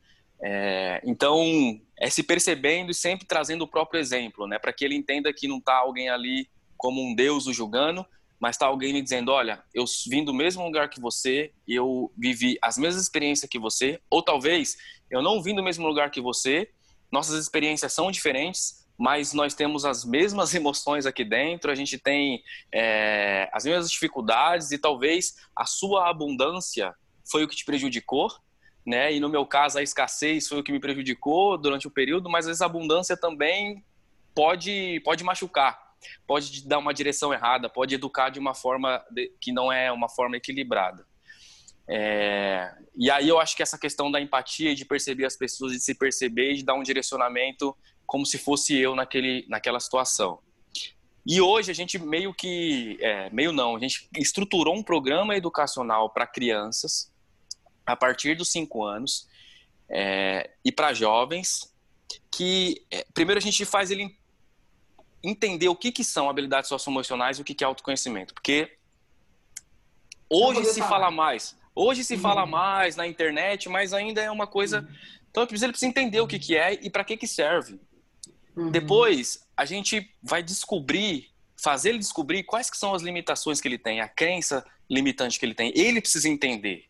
É, 0.43 1.01
então, 1.05 1.39
é 1.99 2.09
se 2.09 2.23
percebendo 2.23 2.91
e 2.91 2.95
sempre 2.95 3.27
trazendo 3.27 3.63
o 3.63 3.69
próprio 3.69 4.01
exemplo, 4.01 4.47
né? 4.47 4.59
Para 4.59 4.73
que 4.73 4.85
ele 4.85 4.97
entenda 4.97 5.33
que 5.33 5.47
não 5.47 5.59
está 5.59 5.75
alguém 5.75 6.09
ali 6.09 6.49
como 6.77 7.01
um 7.01 7.15
Deus 7.15 7.47
o 7.47 7.53
julgando, 7.53 8.05
mas 8.41 8.57
está 8.57 8.67
alguém 8.67 8.93
me 8.93 9.01
dizendo, 9.01 9.31
olha, 9.31 9.63
eu 9.73 9.85
vim 10.09 10.25
do 10.25 10.35
mesmo 10.35 10.65
lugar 10.65 10.89
que 10.89 11.01
você, 11.01 11.53
eu 11.69 12.11
vivi 12.19 12.59
as 12.61 12.77
mesmas 12.77 13.05
experiências 13.05 13.49
que 13.49 13.59
você, 13.59 14.01
ou 14.11 14.21
talvez 14.21 14.77
eu 15.09 15.23
não 15.23 15.41
vim 15.41 15.55
do 15.55 15.63
mesmo 15.63 15.87
lugar 15.87 16.11
que 16.11 16.21
você, 16.21 16.69
nossas 17.13 17.41
experiências 17.41 17.93
são 17.93 18.11
diferentes, 18.11 18.82
mas 18.99 19.33
nós 19.33 19.55
temos 19.55 19.85
as 19.85 20.05
mesmas 20.05 20.55
emoções 20.55 21.07
aqui 21.07 21.25
dentro, 21.25 21.71
a 21.71 21.75
gente 21.75 21.99
tem 21.99 22.43
é, 22.73 23.49
as 23.53 23.65
mesmas 23.65 23.91
dificuldades 23.91 24.71
e 24.71 24.79
talvez 24.79 25.37
a 25.57 25.65
sua 25.65 26.09
abundância 26.09 26.95
foi 27.25 27.45
o 27.45 27.49
que 27.49 27.57
te 27.57 27.65
prejudicou, 27.65 28.29
né? 28.85 29.13
E 29.13 29.21
no 29.21 29.29
meu 29.29 29.47
caso 29.47 29.79
a 29.79 29.83
escassez 29.83 30.49
foi 30.49 30.59
o 30.59 30.63
que 30.63 30.73
me 30.73 30.81
prejudicou 30.81 31.57
durante 31.57 31.87
o 31.87 31.91
período, 31.91 32.29
mas 32.29 32.49
essa 32.49 32.67
abundância 32.67 33.17
também 33.17 33.85
pode 34.35 35.01
pode 35.05 35.23
machucar 35.23 35.93
pode 36.27 36.67
dar 36.67 36.79
uma 36.79 36.93
direção 36.93 37.33
errada, 37.33 37.69
pode 37.69 37.95
educar 37.95 38.31
de 38.31 38.39
uma 38.39 38.55
forma 38.55 39.05
que 39.41 39.53
não 39.53 39.73
é 39.73 39.91
uma 39.91 40.09
forma 40.09 40.37
equilibrada. 40.37 41.07
É, 41.89 42.73
e 42.97 43.11
aí 43.11 43.29
eu 43.29 43.41
acho 43.41 43.57
que 43.57 43.63
essa 43.63 43.79
questão 43.79 44.11
da 44.11 44.21
empatia, 44.21 44.75
de 44.75 44.85
perceber 44.85 45.25
as 45.25 45.37
pessoas, 45.37 45.73
de 45.73 45.81
se 45.81 45.95
perceber 45.95 46.55
de 46.55 46.65
dar 46.65 46.75
um 46.75 46.83
direcionamento 46.83 47.77
como 48.13 48.27
se 48.27 48.37
fosse 48.37 48.77
eu 48.77 48.95
naquele, 48.95 49.47
naquela 49.49 49.81
situação. 49.81 50.39
E 51.27 51.41
hoje 51.41 51.71
a 51.71 51.75
gente 51.75 51.99
meio 51.99 52.35
que, 52.35 52.99
é, 53.01 53.31
meio 53.31 53.53
não, 53.53 53.75
a 53.75 53.79
gente 53.79 54.07
estruturou 54.19 54.77
um 54.77 54.83
programa 54.83 55.35
educacional 55.35 56.11
para 56.11 56.27
crianças 56.27 57.11
a 57.87 57.97
partir 57.97 58.37
dos 58.37 58.53
cinco 58.53 58.85
anos 58.85 59.27
é, 59.89 60.51
e 60.63 60.71
para 60.71 60.93
jovens 60.93 61.75
que 62.31 62.85
é, 62.91 63.07
primeiro 63.15 63.39
a 63.39 63.43
gente 63.43 63.65
faz 63.65 63.91
ele 63.91 64.15
entender 65.25 65.71
o 65.71 65.75
que, 65.75 65.91
que 65.91 66.05
são 66.05 66.29
habilidades 66.29 66.69
socioemocionais 66.69 67.39
e 67.39 67.41
o 67.41 67.45
que, 67.47 67.55
que 67.55 67.65
é 67.65 67.67
autoconhecimento. 67.67 68.35
Porque 68.35 68.77
hoje 70.29 70.67
se 70.67 70.83
fala 70.83 71.11
mais. 71.11 71.57
Hoje 71.75 72.05
se 72.05 72.17
uhum. 72.17 72.21
fala 72.21 72.45
mais 72.45 72.95
na 72.95 73.07
internet, 73.07 73.71
mas 73.71 73.95
ainda 73.95 74.21
é 74.21 74.31
uma 74.31 74.47
coisa. 74.47 74.81
Uhum. 74.81 74.97
Então 75.31 75.45
ele 75.45 75.49
precisa 75.49 75.87
entender 75.87 76.21
o 76.21 76.27
que, 76.27 76.39
que 76.39 76.55
é 76.55 76.75
e 76.75 76.91
para 76.91 77.05
que, 77.05 77.17
que 77.17 77.27
serve. 77.27 77.81
Uhum. 78.57 78.71
Depois, 78.71 79.47
a 79.57 79.65
gente 79.65 80.11
vai 80.23 80.43
descobrir, 80.43 81.31
fazer 81.57 81.91
ele 81.91 81.99
descobrir 81.99 82.43
quais 82.45 82.71
que 82.71 82.77
são 82.77 82.95
as 82.95 83.03
limitações 83.03 83.61
que 83.61 83.69
ele 83.69 83.79
tem, 83.79 84.01
a 84.01 84.09
crença 84.09 84.65
limitante 84.89 85.39
que 85.39 85.47
ele 85.47 85.55
tem. 85.55 85.73
Ele 85.75 86.01
precisa 86.01 86.29
entender. 86.29 86.85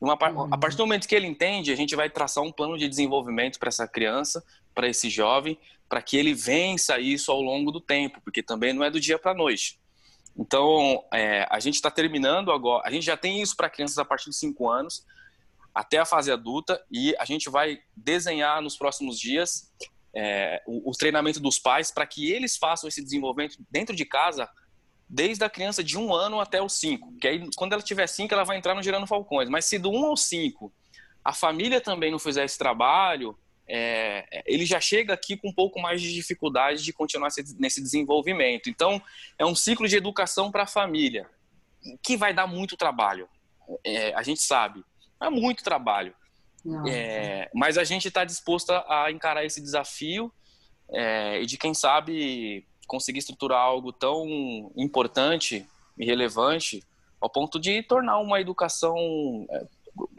Uma, 0.00 0.14
uhum. 0.14 0.52
A 0.52 0.58
partir 0.58 0.76
do 0.76 0.84
momento 0.84 1.08
que 1.08 1.14
ele 1.14 1.26
entende, 1.26 1.72
a 1.72 1.76
gente 1.76 1.94
vai 1.94 2.10
traçar 2.10 2.42
um 2.42 2.52
plano 2.52 2.76
de 2.76 2.88
desenvolvimento 2.88 3.58
para 3.58 3.68
essa 3.68 3.86
criança, 3.86 4.44
para 4.74 4.88
esse 4.88 5.08
jovem, 5.08 5.58
para 5.88 6.02
que 6.02 6.16
ele 6.16 6.34
vença 6.34 6.98
isso 6.98 7.30
ao 7.30 7.40
longo 7.40 7.70
do 7.70 7.80
tempo, 7.80 8.20
porque 8.22 8.42
também 8.42 8.72
não 8.72 8.84
é 8.84 8.90
do 8.90 9.00
dia 9.00 9.18
para 9.18 9.30
a 9.30 9.34
noite. 9.34 9.78
Então, 10.36 11.04
é, 11.12 11.46
a 11.48 11.60
gente 11.60 11.74
está 11.76 11.90
terminando 11.90 12.50
agora, 12.50 12.86
a 12.86 12.90
gente 12.90 13.06
já 13.06 13.16
tem 13.16 13.40
isso 13.40 13.54
para 13.56 13.70
crianças 13.70 13.98
a 13.98 14.04
partir 14.04 14.30
de 14.30 14.36
5 14.36 14.68
anos, 14.68 15.06
até 15.72 15.98
a 15.98 16.04
fase 16.04 16.30
adulta, 16.32 16.82
e 16.90 17.14
a 17.18 17.24
gente 17.24 17.48
vai 17.48 17.80
desenhar 17.96 18.60
nos 18.60 18.76
próximos 18.76 19.18
dias 19.18 19.72
é, 20.14 20.62
o, 20.66 20.90
o 20.90 20.92
treinamento 20.92 21.40
dos 21.40 21.58
pais 21.58 21.90
para 21.90 22.06
que 22.06 22.30
eles 22.30 22.56
façam 22.56 22.88
esse 22.88 23.02
desenvolvimento 23.02 23.56
dentro 23.70 23.94
de 23.94 24.04
casa, 24.04 24.48
desde 25.08 25.44
a 25.44 25.50
criança 25.50 25.82
de 25.82 25.98
um 25.98 26.14
ano 26.14 26.40
até 26.40 26.62
os 26.62 26.74
cinco. 26.74 27.12
Que 27.18 27.28
aí, 27.28 27.48
quando 27.56 27.72
ela 27.72 27.82
tiver 27.82 28.06
cinco, 28.06 28.32
ela 28.34 28.44
vai 28.44 28.56
entrar 28.56 28.74
no 28.74 28.82
Gerando 28.82 29.06
Falcões. 29.06 29.48
Mas 29.48 29.64
se 29.64 29.78
do 29.78 29.90
um 29.90 30.06
ao 30.06 30.16
cinco 30.16 30.72
a 31.24 31.32
família 31.32 31.80
também 31.80 32.10
não 32.10 32.18
fizer 32.18 32.44
esse 32.44 32.58
trabalho, 32.58 33.36
é, 33.66 34.42
ele 34.44 34.66
já 34.66 34.78
chega 34.78 35.14
aqui 35.14 35.36
com 35.36 35.48
um 35.48 35.54
pouco 35.54 35.80
mais 35.80 36.02
de 36.02 36.12
dificuldade 36.12 36.84
de 36.84 36.92
continuar 36.92 37.28
nesse 37.58 37.82
desenvolvimento. 37.82 38.68
Então, 38.68 39.00
é 39.38 39.44
um 39.44 39.54
ciclo 39.54 39.88
de 39.88 39.96
educação 39.96 40.50
para 40.50 40.64
a 40.64 40.66
família, 40.66 41.26
que 42.02 42.16
vai 42.16 42.34
dar 42.34 42.46
muito 42.46 42.76
trabalho. 42.76 43.26
É, 43.82 44.14
a 44.14 44.22
gente 44.22 44.42
sabe, 44.42 44.84
é 45.20 45.30
muito 45.30 45.64
trabalho. 45.64 46.14
É, 46.86 47.50
mas 47.54 47.76
a 47.76 47.84
gente 47.84 48.08
está 48.08 48.24
disposto 48.24 48.70
a 48.70 49.10
encarar 49.10 49.44
esse 49.44 49.60
desafio 49.60 50.32
é, 50.90 51.42
e 51.42 51.46
de 51.46 51.58
quem 51.58 51.74
sabe 51.74 52.66
conseguir 52.86 53.18
estruturar 53.18 53.60
algo 53.60 53.92
tão 53.92 54.72
importante 54.76 55.66
e 55.98 56.04
relevante 56.04 56.82
ao 57.20 57.30
ponto 57.30 57.58
de 57.58 57.82
tornar 57.82 58.18
uma 58.18 58.40
educação 58.40 58.96
é, 59.50 59.66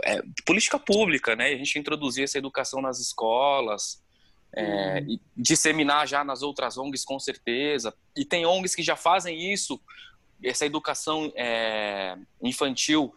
é, 0.04 0.22
política 0.46 0.80
pública, 0.80 1.36
né? 1.36 1.48
A 1.48 1.58
gente 1.58 1.78
introduzir 1.78 2.24
essa 2.24 2.38
educação 2.38 2.82
nas 2.82 3.00
escolas, 3.00 4.04
é, 4.54 5.00
uhum. 5.02 5.20
disseminar 5.36 6.08
já 6.08 6.24
nas 6.24 6.42
outras 6.42 6.78
ONGs 6.78 7.04
com 7.04 7.20
certeza. 7.20 7.94
E 8.16 8.26
tem 8.26 8.46
ONGs 8.46 8.74
que 8.74 8.84
já 8.84 8.96
fazem 8.96 9.54
isso, 9.54 9.80
essa 10.44 10.66
educação 10.66 11.32
é, 11.36 12.18
infantil 12.42 13.14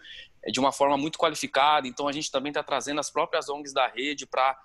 de 0.47 0.61
uma 0.61 0.73
forma 0.73 0.97
muito 0.97 1.19
qualificada. 1.19 1.87
Então 1.87 2.09
a 2.09 2.13
gente 2.13 2.31
também 2.31 2.51
está 2.51 2.63
trazendo 2.63 3.01
as 3.01 3.11
próprias 3.11 3.49
ONGs 3.49 3.73
da 3.73 3.87
rede 3.87 4.27
para 4.27 4.57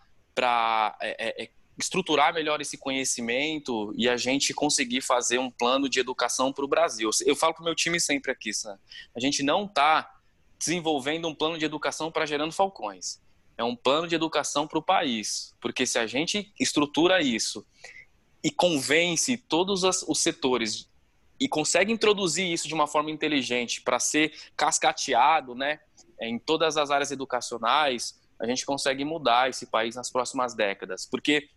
é, 1.01 1.41
é, 1.41 1.43
é, 1.43 1.49
estruturar 1.77 2.33
melhor 2.33 2.61
esse 2.61 2.77
conhecimento 2.77 3.93
e 3.95 4.07
a 4.07 4.17
gente 4.17 4.53
conseguir 4.53 5.01
fazer 5.01 5.39
um 5.39 5.49
plano 5.49 5.89
de 5.89 5.99
educação 5.99 6.53
para 6.53 6.65
o 6.65 6.67
Brasil. 6.67 7.09
Eu 7.25 7.35
falo 7.35 7.53
para 7.53 7.61
o 7.61 7.65
meu 7.65 7.75
time 7.75 7.99
sempre 7.99 8.31
aqui, 8.31 8.53
Sam, 8.53 8.77
a 9.15 9.19
gente 9.19 9.41
não 9.43 9.65
está 9.65 10.13
desenvolvendo 10.57 11.27
um 11.27 11.35
plano 11.35 11.57
de 11.57 11.65
educação 11.65 12.11
para 12.11 12.25
Gerando 12.25 12.53
Falcões. 12.53 13.21
É 13.57 13.63
um 13.63 13.75
plano 13.75 14.07
de 14.07 14.15
educação 14.15 14.67
para 14.67 14.79
o 14.79 14.81
país, 14.81 15.53
porque 15.59 15.85
se 15.85 15.99
a 15.99 16.07
gente 16.07 16.51
estrutura 16.59 17.21
isso 17.21 17.65
e 18.43 18.49
convence 18.49 19.37
todos 19.37 19.83
os 19.83 20.19
setores 20.19 20.89
e 21.39 21.47
consegue 21.47 21.91
introduzir 21.91 22.51
isso 22.51 22.67
de 22.67 22.73
uma 22.73 22.87
forma 22.87 23.11
inteligente 23.11 23.81
para 23.81 23.99
ser 23.99 24.33
cascateado, 24.55 25.55
né, 25.55 25.79
em 26.21 26.39
todas 26.39 26.77
as 26.77 26.91
áreas 26.91 27.11
educacionais, 27.11 28.19
a 28.39 28.45
gente 28.45 28.65
consegue 28.65 29.03
mudar 29.03 29.49
esse 29.49 29.65
país 29.65 29.95
nas 29.95 30.09
próximas 30.09 30.53
décadas, 30.53 31.05
porque 31.05 31.49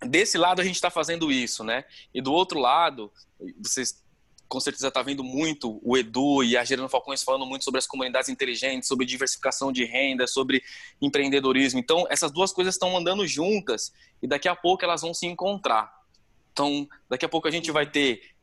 desse 0.00 0.36
lado 0.38 0.60
a 0.60 0.64
gente 0.64 0.76
está 0.76 0.90
fazendo 0.90 1.32
isso, 1.32 1.64
né, 1.64 1.84
e 2.12 2.20
do 2.20 2.32
outro 2.32 2.58
lado 2.58 3.12
vocês 3.58 4.04
com 4.48 4.60
certeza 4.60 4.88
está 4.88 5.02
vendo 5.02 5.24
muito 5.24 5.80
o 5.82 5.96
Edu 5.96 6.44
e 6.44 6.56
a 6.56 6.64
Gerando 6.64 6.88
Falcões 6.88 7.22
falando 7.22 7.46
muito 7.46 7.64
sobre 7.64 7.78
as 7.78 7.86
comunidades 7.86 8.28
inteligentes, 8.28 8.86
sobre 8.86 9.06
diversificação 9.06 9.72
de 9.72 9.84
renda, 9.84 10.26
sobre 10.26 10.62
empreendedorismo. 11.00 11.80
Então, 11.80 12.06
essas 12.08 12.30
duas 12.30 12.52
coisas 12.52 12.74
estão 12.74 12.96
andando 12.96 13.26
juntas 13.26 13.92
e 14.22 14.28
daqui 14.28 14.48
a 14.48 14.54
pouco 14.54 14.84
elas 14.84 15.00
vão 15.00 15.12
se 15.12 15.26
encontrar. 15.26 15.92
Então, 16.52 16.86
daqui 17.08 17.24
a 17.24 17.28
pouco 17.28 17.48
a 17.48 17.50
gente 17.50 17.72
vai 17.72 17.90
ter 17.90 18.33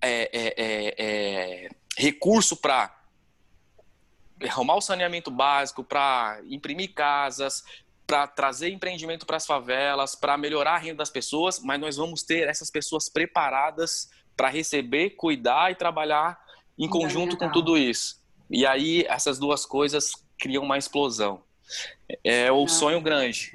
é, 0.00 0.30
é, 0.32 0.54
é, 0.56 0.94
é 0.98 1.68
recurso 1.96 2.56
para 2.56 2.96
arrumar 4.48 4.76
o 4.76 4.80
saneamento 4.80 5.30
básico, 5.30 5.84
para 5.84 6.40
imprimir 6.48 6.94
casas, 6.94 7.62
para 8.06 8.26
trazer 8.26 8.70
empreendimento 8.70 9.26
para 9.26 9.36
as 9.36 9.46
favelas, 9.46 10.14
para 10.14 10.36
melhorar 10.36 10.74
a 10.74 10.78
renda 10.78 10.96
das 10.96 11.10
pessoas, 11.10 11.60
mas 11.60 11.80
nós 11.80 11.96
vamos 11.96 12.22
ter 12.22 12.48
essas 12.48 12.70
pessoas 12.70 13.08
preparadas 13.08 14.10
para 14.36 14.48
receber, 14.48 15.10
cuidar 15.10 15.70
e 15.70 15.74
trabalhar 15.74 16.38
em 16.78 16.88
conjunto 16.88 17.36
com 17.36 17.50
tudo 17.50 17.76
isso. 17.76 18.20
E 18.48 18.66
aí 18.66 19.04
essas 19.06 19.38
duas 19.38 19.66
coisas 19.66 20.12
criam 20.38 20.64
uma 20.64 20.78
explosão. 20.78 21.42
É 22.24 22.50
o 22.50 22.66
sonho 22.66 23.00
grande. 23.00 23.52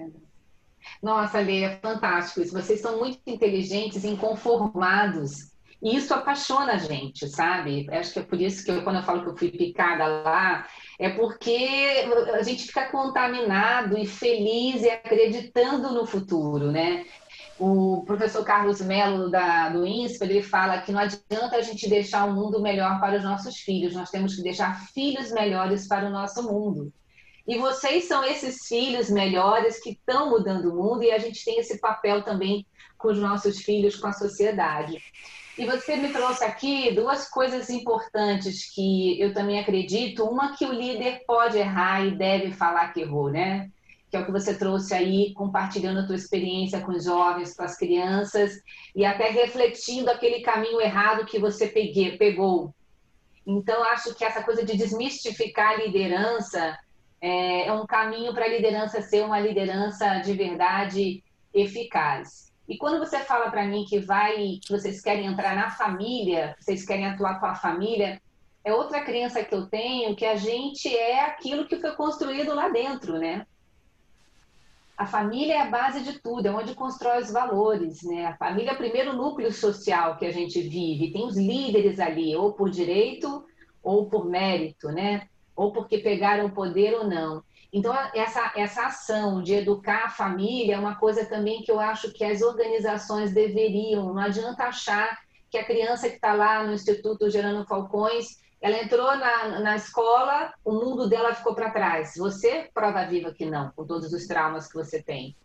Nossa, 1.02 1.40
Lê, 1.40 1.64
é 1.64 1.78
fantástico 1.82 2.42
isso. 2.42 2.54
Vocês 2.54 2.80
são 2.80 3.00
muito 3.00 3.20
inteligentes 3.26 4.04
e 4.04 4.08
inconformados. 4.08 5.52
E 5.82 5.96
isso 5.96 6.14
apaixona 6.14 6.74
a 6.74 6.78
gente, 6.78 7.28
sabe? 7.28 7.88
Acho 7.92 8.14
que 8.14 8.20
é 8.20 8.24
por 8.24 8.40
isso 8.40 8.64
que 8.64 8.72
eu, 8.72 8.84
quando 8.84 8.98
eu 8.98 9.04
falo 9.04 9.24
que 9.24 9.30
eu 9.30 9.38
fui 9.38 9.52
picada 9.52 10.06
lá, 10.06 10.68
é 10.98 11.10
porque 11.10 12.06
a 12.34 12.42
gente 12.42 12.66
fica 12.66 12.90
contaminado 12.90 13.98
e 13.98 14.06
feliz 14.06 14.82
e 14.82 14.90
acreditando 14.90 15.94
no 15.94 16.06
futuro, 16.06 16.72
né? 16.72 17.06
O 17.58 18.04
professor 18.06 18.44
Carlos 18.44 18.82
Melo, 18.82 19.30
da, 19.30 19.70
do 19.70 19.86
INSPER, 19.86 20.30
ele 20.30 20.42
fala 20.42 20.82
que 20.82 20.92
não 20.92 21.00
adianta 21.00 21.56
a 21.56 21.62
gente 21.62 21.88
deixar 21.88 22.26
o 22.26 22.32
um 22.32 22.34
mundo 22.34 22.62
melhor 22.62 23.00
para 23.00 23.18
os 23.18 23.24
nossos 23.24 23.58
filhos, 23.58 23.94
nós 23.94 24.10
temos 24.10 24.36
que 24.36 24.44
deixar 24.44 24.88
filhos 24.88 25.32
melhores 25.32 25.88
para 25.88 26.08
o 26.08 26.12
nosso 26.12 26.44
mundo. 26.44 26.92
E 27.48 27.58
vocês 27.58 28.06
são 28.06 28.24
esses 28.24 28.68
filhos 28.68 29.10
melhores 29.10 29.80
que 29.82 29.92
estão 29.92 30.32
mudando 30.32 30.72
o 30.72 30.76
mundo 30.76 31.04
e 31.04 31.12
a 31.12 31.20
gente 31.20 31.46
tem 31.46 31.60
esse 31.60 31.80
papel 31.80 32.24
também 32.24 32.66
com 32.98 33.10
os 33.10 33.20
nossos 33.20 33.60
filhos, 33.60 33.96
com 33.96 34.08
a 34.08 34.14
sociedade. 34.14 34.98
E 35.58 35.66
você 35.66 35.96
me 35.96 36.12
trouxe 36.12 36.44
aqui 36.44 36.94
duas 36.94 37.30
coisas 37.30 37.70
importantes 37.70 38.74
que 38.74 39.20
eu 39.20 39.34
também 39.34 39.60
acredito. 39.60 40.26
Uma 40.26 40.56
que 40.56 40.66
o 40.66 40.74
líder 40.74 41.24
pode 41.26 41.58
errar 41.58 42.06
e 42.06 42.16
deve 42.16 42.52
falar 42.52 42.92
que 42.92 43.02
errou, 43.02 43.32
né? 43.32 43.70
que 44.16 44.18
é 44.18 44.22
o 44.22 44.26
que 44.26 44.32
você 44.32 44.58
trouxe 44.58 44.94
aí, 44.94 45.34
compartilhando 45.34 46.00
a 46.00 46.06
tua 46.06 46.16
experiência 46.16 46.80
com 46.80 46.94
os 46.94 47.04
jovens, 47.04 47.54
com 47.54 47.64
as 47.64 47.78
crianças, 47.78 48.62
e 48.96 49.04
até 49.04 49.30
refletindo 49.30 50.10
aquele 50.10 50.40
caminho 50.40 50.80
errado 50.80 51.26
que 51.26 51.38
você 51.38 51.68
peguei, 51.68 52.18
pegou. 52.18 52.74
Então, 53.46 53.84
acho 53.84 54.16
que 54.16 54.24
essa 54.24 54.42
coisa 54.42 54.64
de 54.64 54.78
desmistificar 54.78 55.74
a 55.74 55.84
liderança 55.84 56.78
é, 57.20 57.68
é 57.68 57.74
um 57.74 57.86
caminho 57.86 58.34
para 58.34 58.46
a 58.46 58.50
liderança 58.50 59.02
ser 59.02 59.24
uma 59.26 59.40
liderança 59.40 60.20
de 60.20 60.34
verdade 60.34 61.24
eficaz. 61.54 62.45
E 62.68 62.78
quando 62.78 63.00
você 63.00 63.20
fala 63.20 63.52
para 63.52 63.66
mim 63.66 63.86
que 63.86 64.00
vai, 64.00 64.60
que 64.62 64.72
vocês 64.72 65.02
querem 65.02 65.28
entrar 65.28 65.56
na 65.56 65.70
família, 65.70 66.56
vocês 66.60 66.86
querem 66.86 67.06
atuar 67.06 67.40
com 67.40 67.46
a 67.46 67.56
família, 67.56 68.20
é 68.64 68.74
outra 68.74 69.04
crença 69.04 69.44
que 69.44 69.54
eu 69.54 69.68
tenho 69.68 70.16
que 70.16 70.26
a 70.26 70.36
gente 70.36 70.88
é 70.88 71.22
aquilo 71.26 71.68
que 71.68 71.80
foi 71.80 71.92
construído 71.92 72.56
lá 72.56 72.68
dentro, 72.68 73.20
né? 73.20 73.46
A 74.98 75.06
família 75.06 75.56
é 75.56 75.62
a 75.62 75.70
base 75.70 76.02
de 76.04 76.20
tudo, 76.20 76.48
é 76.48 76.52
onde 76.52 76.74
constrói 76.74 77.22
os 77.22 77.32
valores, 77.32 78.02
né? 78.02 78.26
A 78.26 78.38
família 78.38 78.72
é 78.72 78.74
o 78.74 78.78
primeiro 78.78 79.14
núcleo 79.14 79.52
social 79.52 80.18
que 80.18 80.26
a 80.26 80.32
gente 80.32 80.60
vive, 80.62 81.12
tem 81.12 81.26
os 81.26 81.38
líderes 81.38 82.00
ali, 82.00 82.36
ou 82.36 82.54
por 82.54 82.70
direito 82.70 83.46
ou 83.84 84.10
por 84.10 84.26
mérito, 84.26 84.88
né? 84.88 85.28
Ou 85.56 85.72
porque 85.72 86.00
pegaram 86.00 86.50
poder 86.50 86.96
ou 86.96 87.04
não. 87.04 87.44
Então, 87.76 87.94
essa, 88.14 88.54
essa 88.56 88.86
ação 88.86 89.44
de 89.44 89.54
educar 89.54 90.06
a 90.06 90.10
família 90.10 90.76
é 90.76 90.80
uma 90.80 90.96
coisa 90.96 91.26
também 91.26 91.62
que 91.62 91.70
eu 91.70 91.78
acho 91.78 92.10
que 92.14 92.24
as 92.24 92.42
organizações 92.42 93.34
deveriam. 93.34 94.14
Não 94.14 94.22
adianta 94.22 94.64
achar 94.64 95.20
que 95.52 95.58
a 95.58 95.66
criança 95.66 96.08
que 96.08 96.16
está 96.16 96.34
lá 96.34 96.64
no 96.64 96.72
Instituto 96.72 97.30
Gerando 97.30 97.68
Falcões, 97.68 98.42
ela 98.62 98.82
entrou 98.82 99.14
na, 99.18 99.60
na 99.60 99.76
escola, 99.76 100.54
o 100.64 100.72
mundo 100.72 101.10
dela 101.10 101.36
ficou 101.36 101.54
para 101.54 101.70
trás. 101.70 102.14
Você, 102.16 102.70
prova 102.74 103.04
viva 103.04 103.34
que 103.34 103.46
não, 103.46 103.70
com 103.76 103.86
todos 103.86 104.14
os 104.14 104.26
traumas 104.26 104.70
que 104.70 104.76
você 104.76 105.04
tem. 105.04 105.36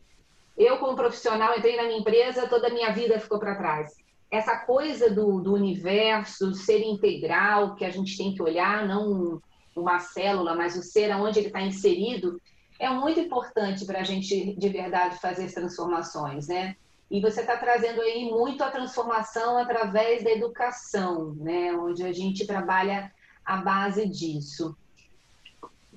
Eu, 0.56 0.78
como 0.78 0.94
profissional, 0.94 1.58
entrei 1.58 1.76
na 1.76 1.82
minha 1.82 1.98
empresa, 1.98 2.46
toda 2.46 2.68
a 2.68 2.72
minha 2.72 2.92
vida 2.92 3.18
ficou 3.18 3.40
para 3.40 3.56
trás. 3.56 3.92
Essa 4.30 4.56
coisa 4.58 5.10
do, 5.10 5.40
do 5.40 5.52
universo 5.52 6.54
ser 6.54 6.80
integral, 6.80 7.74
que 7.74 7.84
a 7.84 7.90
gente 7.90 8.16
tem 8.16 8.32
que 8.32 8.40
olhar, 8.40 8.86
não 8.86 9.42
uma 9.74 9.98
célula, 10.00 10.54
mas 10.54 10.76
o 10.76 10.82
ser 10.82 11.10
aonde 11.10 11.38
ele 11.38 11.48
está 11.48 11.60
inserido, 11.60 12.40
é 12.78 12.88
muito 12.88 13.20
importante 13.20 13.84
para 13.84 14.00
a 14.00 14.04
gente 14.04 14.54
de 14.56 14.68
verdade 14.68 15.18
fazer 15.20 15.44
as 15.44 15.52
transformações, 15.52 16.48
né? 16.48 16.76
E 17.10 17.20
você 17.20 17.40
está 17.40 17.56
trazendo 17.56 18.00
aí 18.00 18.30
muito 18.30 18.62
a 18.62 18.70
transformação 18.70 19.58
através 19.58 20.22
da 20.22 20.30
educação, 20.30 21.34
né? 21.34 21.72
Onde 21.74 22.04
a 22.04 22.12
gente 22.12 22.46
trabalha 22.46 23.12
a 23.44 23.56
base 23.56 24.08
disso. 24.08 24.76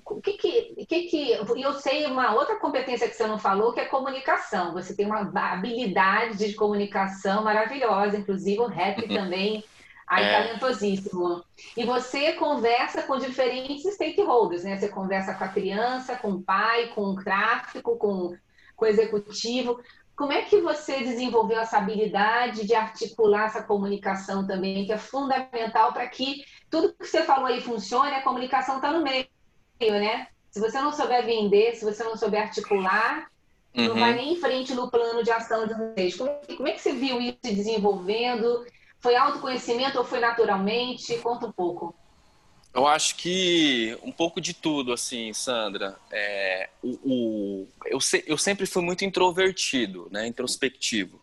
O 0.06 0.20
que 0.20 0.34
que, 0.34 0.86
que, 0.86 1.04
que 1.04 1.32
eu 1.32 1.74
sei 1.76 2.06
uma 2.08 2.34
outra 2.34 2.58
competência 2.58 3.08
que 3.08 3.16
você 3.16 3.26
não 3.26 3.40
falou 3.40 3.74
que 3.74 3.80
é 3.80 3.86
comunicação. 3.86 4.74
Você 4.74 4.94
tem 4.96 5.06
uma 5.06 5.22
habilidade 5.22 6.38
de 6.38 6.54
comunicação 6.54 7.44
maravilhosa, 7.44 8.18
inclusive 8.18 8.60
o 8.60 8.68
rap 8.68 9.08
também 9.08 9.64
Aí, 10.14 10.26
é. 10.26 10.44
talentosíssimo. 10.44 11.44
E 11.76 11.84
você 11.84 12.34
conversa 12.34 13.02
com 13.04 13.18
diferentes 13.18 13.84
stakeholders, 13.96 14.64
né? 14.64 14.78
Você 14.78 14.90
conversa 14.90 15.34
com 15.34 15.44
a 15.44 15.48
criança, 15.48 16.16
com 16.16 16.34
o 16.34 16.42
pai, 16.42 16.88
com 16.94 17.02
o 17.02 17.16
tráfico, 17.16 17.98
com, 17.98 18.36
com 18.76 18.86
o 18.86 18.88
executivo. 18.88 19.80
Como 20.16 20.32
é 20.32 20.44
que 20.44 20.62
você 20.62 21.00
desenvolveu 21.00 21.60
essa 21.60 21.80
habilidade 21.80 22.68
de 22.68 22.76
articular 22.76 23.48
essa 23.48 23.64
comunicação 23.64 24.46
também, 24.46 24.86
que 24.86 24.94
é 24.94 24.98
fundamental 24.98 25.92
para 25.92 26.08
que 26.08 26.44
tudo 26.70 26.94
que 26.94 27.08
você 27.08 27.24
falou 27.24 27.48
aí 27.48 27.60
funcione, 27.62 28.12
a 28.12 28.22
comunicação 28.22 28.76
está 28.76 28.92
no 28.92 29.04
meio, 29.04 29.28
né? 29.80 30.28
Se 30.52 30.60
você 30.60 30.80
não 30.80 30.92
souber 30.92 31.26
vender, 31.26 31.76
se 31.76 31.84
você 31.84 32.04
não 32.04 32.16
souber 32.16 32.44
articular, 32.44 33.28
uhum. 33.76 33.88
não 33.88 33.96
vai 33.96 34.12
uhum. 34.12 34.16
nem 34.18 34.34
em 34.34 34.40
frente 34.40 34.76
no 34.76 34.92
plano 34.92 35.24
de 35.24 35.32
ação 35.32 35.66
de 35.66 35.74
vocês. 35.74 36.16
Como, 36.16 36.30
como 36.56 36.68
é 36.68 36.74
que 36.74 36.82
você 36.82 36.94
viu 36.94 37.20
isso 37.20 37.40
se 37.44 37.56
desenvolvendo? 37.56 38.64
Foi 39.04 39.18
autoconhecimento 39.18 39.98
ou 39.98 40.06
foi 40.06 40.22
naturalmente? 40.22 41.18
Conta 41.18 41.46
um 41.46 41.52
pouco. 41.52 41.94
Eu 42.74 42.88
acho 42.88 43.18
que 43.18 44.00
um 44.02 44.14
pouco 44.14 44.40
de 44.40 44.54
tudo, 44.54 44.94
assim, 44.94 45.34
Sandra. 45.34 46.00
É, 46.10 46.70
o, 46.82 47.00
o 47.04 47.68
eu, 47.86 48.00
se, 48.00 48.24
eu, 48.26 48.38
sempre 48.38 48.66
fui 48.66 48.82
muito 48.82 49.04
introvertido, 49.04 50.08
né, 50.10 50.26
introspectivo. 50.26 51.22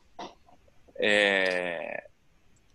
É, 0.94 2.06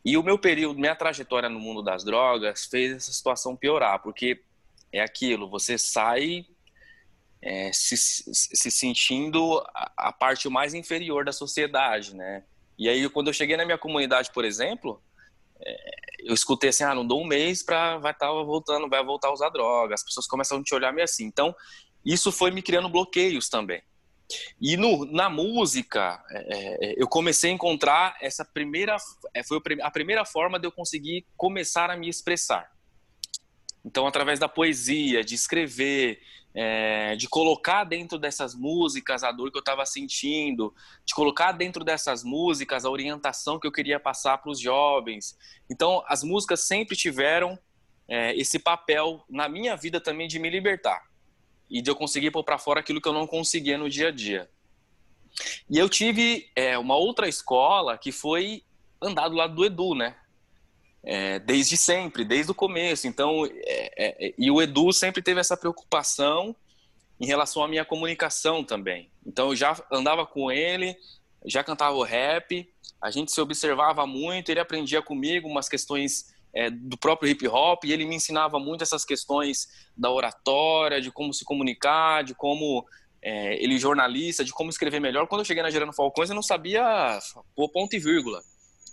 e 0.03 0.17
o 0.17 0.23
meu 0.23 0.39
período, 0.39 0.79
minha 0.79 0.95
trajetória 0.95 1.49
no 1.49 1.59
mundo 1.59 1.83
das 1.83 2.03
drogas 2.03 2.65
fez 2.65 2.91
essa 2.91 3.13
situação 3.13 3.55
piorar, 3.55 4.01
porque 4.01 4.41
é 4.91 5.01
aquilo, 5.01 5.47
você 5.47 5.77
sai 5.77 6.47
é, 7.43 7.71
se, 7.71 7.95
se, 7.95 8.71
sentindo 8.71 9.59
a, 9.73 10.09
a 10.09 10.11
parte 10.11 10.49
mais 10.49 10.73
inferior 10.73 11.23
da 11.23 11.31
sociedade, 11.31 12.15
né? 12.15 12.43
E 12.77 12.89
aí, 12.89 13.07
quando 13.09 13.27
eu 13.27 13.33
cheguei 13.33 13.55
na 13.55 13.65
minha 13.65 13.77
comunidade, 13.77 14.31
por 14.33 14.43
exemplo, 14.43 15.01
é, 15.59 15.75
eu 16.19 16.33
escutei 16.33 16.69
assim, 16.69 16.83
ah, 16.83 16.93
não 16.95 17.05
dou 17.05 17.21
um 17.21 17.27
mês 17.27 17.63
para 17.63 17.97
vai 17.97 18.11
estar 18.11 18.27
tá 18.27 18.33
voltando, 18.33 18.89
vai 18.89 19.03
voltar 19.03 19.29
a 19.29 19.33
usar 19.33 19.49
droga. 19.49 19.93
As 19.93 20.03
pessoas 20.03 20.27
começam 20.27 20.59
a 20.59 20.63
te 20.63 20.73
olhar 20.75 20.91
meio 20.91 21.05
assim. 21.05 21.25
Então, 21.25 21.55
isso 22.03 22.31
foi 22.31 22.51
me 22.51 22.61
criando 22.61 22.89
bloqueios 22.89 23.49
também. 23.49 23.81
E 24.59 24.75
no, 24.75 25.05
na 25.05 25.29
música, 25.29 26.21
é, 26.31 26.89
é 26.89 26.93
eu 26.97 27.07
comecei 27.07 27.51
a 27.51 27.53
encontrar 27.53 28.17
essa 28.21 28.43
primeira, 28.43 28.97
é, 29.33 29.43
foi 29.43 29.61
a 29.81 29.91
primeira 29.91 30.25
forma 30.25 30.59
de 30.59 30.67
eu 30.67 30.71
conseguir 30.71 31.25
começar 31.37 31.89
a 31.89 31.97
me 31.97 32.09
expressar. 32.09 32.69
Então, 33.85 34.07
através 34.07 34.39
da 34.39 34.49
poesia, 34.49 35.23
de 35.23 35.35
escrever, 35.35 36.19
é, 36.55 37.17
de 37.17 37.27
colocar 37.27 37.83
dentro 37.83 38.17
dessas 38.17 38.55
músicas 38.55 39.23
a 39.23 39.31
dor 39.31 39.51
que 39.51 39.57
eu 39.57 39.61
estava 39.61 39.85
sentindo, 39.85 40.73
de 41.05 41.13
colocar 41.13 41.51
dentro 41.51 41.83
dessas 41.83 42.23
músicas 42.23 42.85
a 42.85 42.89
orientação 42.89 43.59
que 43.59 43.67
eu 43.67 43.71
queria 43.71 43.99
passar 43.99 44.37
para 44.37 44.49
os 44.49 44.59
jovens. 44.59 45.37
Então, 45.69 46.01
as 46.07 46.23
músicas 46.23 46.61
sempre 46.61 46.95
tiveram 46.95 47.59
é, 48.07 48.33
esse 48.37 48.57
papel 48.57 49.23
na 49.29 49.49
minha 49.49 49.75
vida 49.75 49.99
também 49.99 50.29
de 50.29 50.39
me 50.39 50.49
libertar 50.49 51.03
e 51.69 51.81
de 51.81 51.91
eu 51.91 51.95
conseguir 51.95 52.31
pôr 52.31 52.43
para 52.43 52.57
fora 52.57 52.79
aquilo 52.79 53.01
que 53.01 53.07
eu 53.07 53.13
não 53.13 53.27
conseguia 53.27 53.77
no 53.77 53.89
dia 53.89 54.07
a 54.07 54.11
dia. 54.11 54.49
E 55.69 55.77
eu 55.77 55.89
tive 55.89 56.49
é, 56.55 56.77
uma 56.77 56.95
outra 56.95 57.27
escola 57.27 57.97
que 57.97 58.13
foi 58.13 58.63
andar 59.01 59.27
do 59.27 59.35
lado 59.35 59.55
do 59.55 59.65
Edu, 59.65 59.93
né? 59.93 60.15
É, 61.05 61.37
desde 61.39 61.77
sempre, 61.77 62.25
desde 62.25 62.51
o 62.51 62.55
começo. 62.55 63.07
Então, 63.07 63.45
é, 63.45 64.27
é, 64.27 64.33
e 64.37 64.49
o 64.49 64.61
Edu 64.61 64.91
sempre 64.91 65.21
teve 65.21 65.39
essa 65.39 65.55
preocupação 65.55 66.55
em 67.19 67.27
relação 67.27 67.63
à 67.63 67.67
minha 67.67 67.85
comunicação 67.85 68.63
também. 68.63 69.09
Então, 69.25 69.49
eu 69.49 69.55
já 69.55 69.77
andava 69.91 70.25
com 70.25 70.51
ele, 70.51 70.97
já 71.45 71.63
cantava 71.63 71.95
o 71.95 72.03
rap, 72.03 72.67
a 72.99 73.11
gente 73.11 73.31
se 73.31 73.39
observava 73.39 74.07
muito, 74.07 74.49
ele 74.49 74.59
aprendia 74.59 75.01
comigo 75.01 75.47
umas 75.47 75.69
questões 75.69 76.33
é, 76.53 76.69
do 76.69 76.97
próprio 76.97 77.29
hip 77.29 77.47
hop 77.47 77.83
e 77.83 77.93
ele 77.93 78.05
me 78.05 78.15
ensinava 78.15 78.59
muito 78.59 78.81
essas 78.81 79.05
questões 79.05 79.67
da 79.95 80.09
oratória, 80.09 80.99
de 80.99 81.11
como 81.11 81.33
se 81.33 81.45
comunicar, 81.45 82.23
de 82.23 82.33
como 82.33 82.83
é, 83.21 83.61
ele 83.63 83.77
jornalista, 83.77 84.43
de 84.43 84.51
como 84.51 84.69
escrever 84.69 84.99
melhor. 84.99 85.27
Quando 85.27 85.41
eu 85.41 85.45
cheguei 85.45 85.61
na 85.61 85.69
Gerando 85.69 85.93
Falcões, 85.93 86.29
eu 86.29 86.35
não 86.35 86.41
sabia 86.41 87.19
pôr 87.55 87.69
ponto 87.69 87.95
e 87.95 87.99
vírgula. 87.99 88.41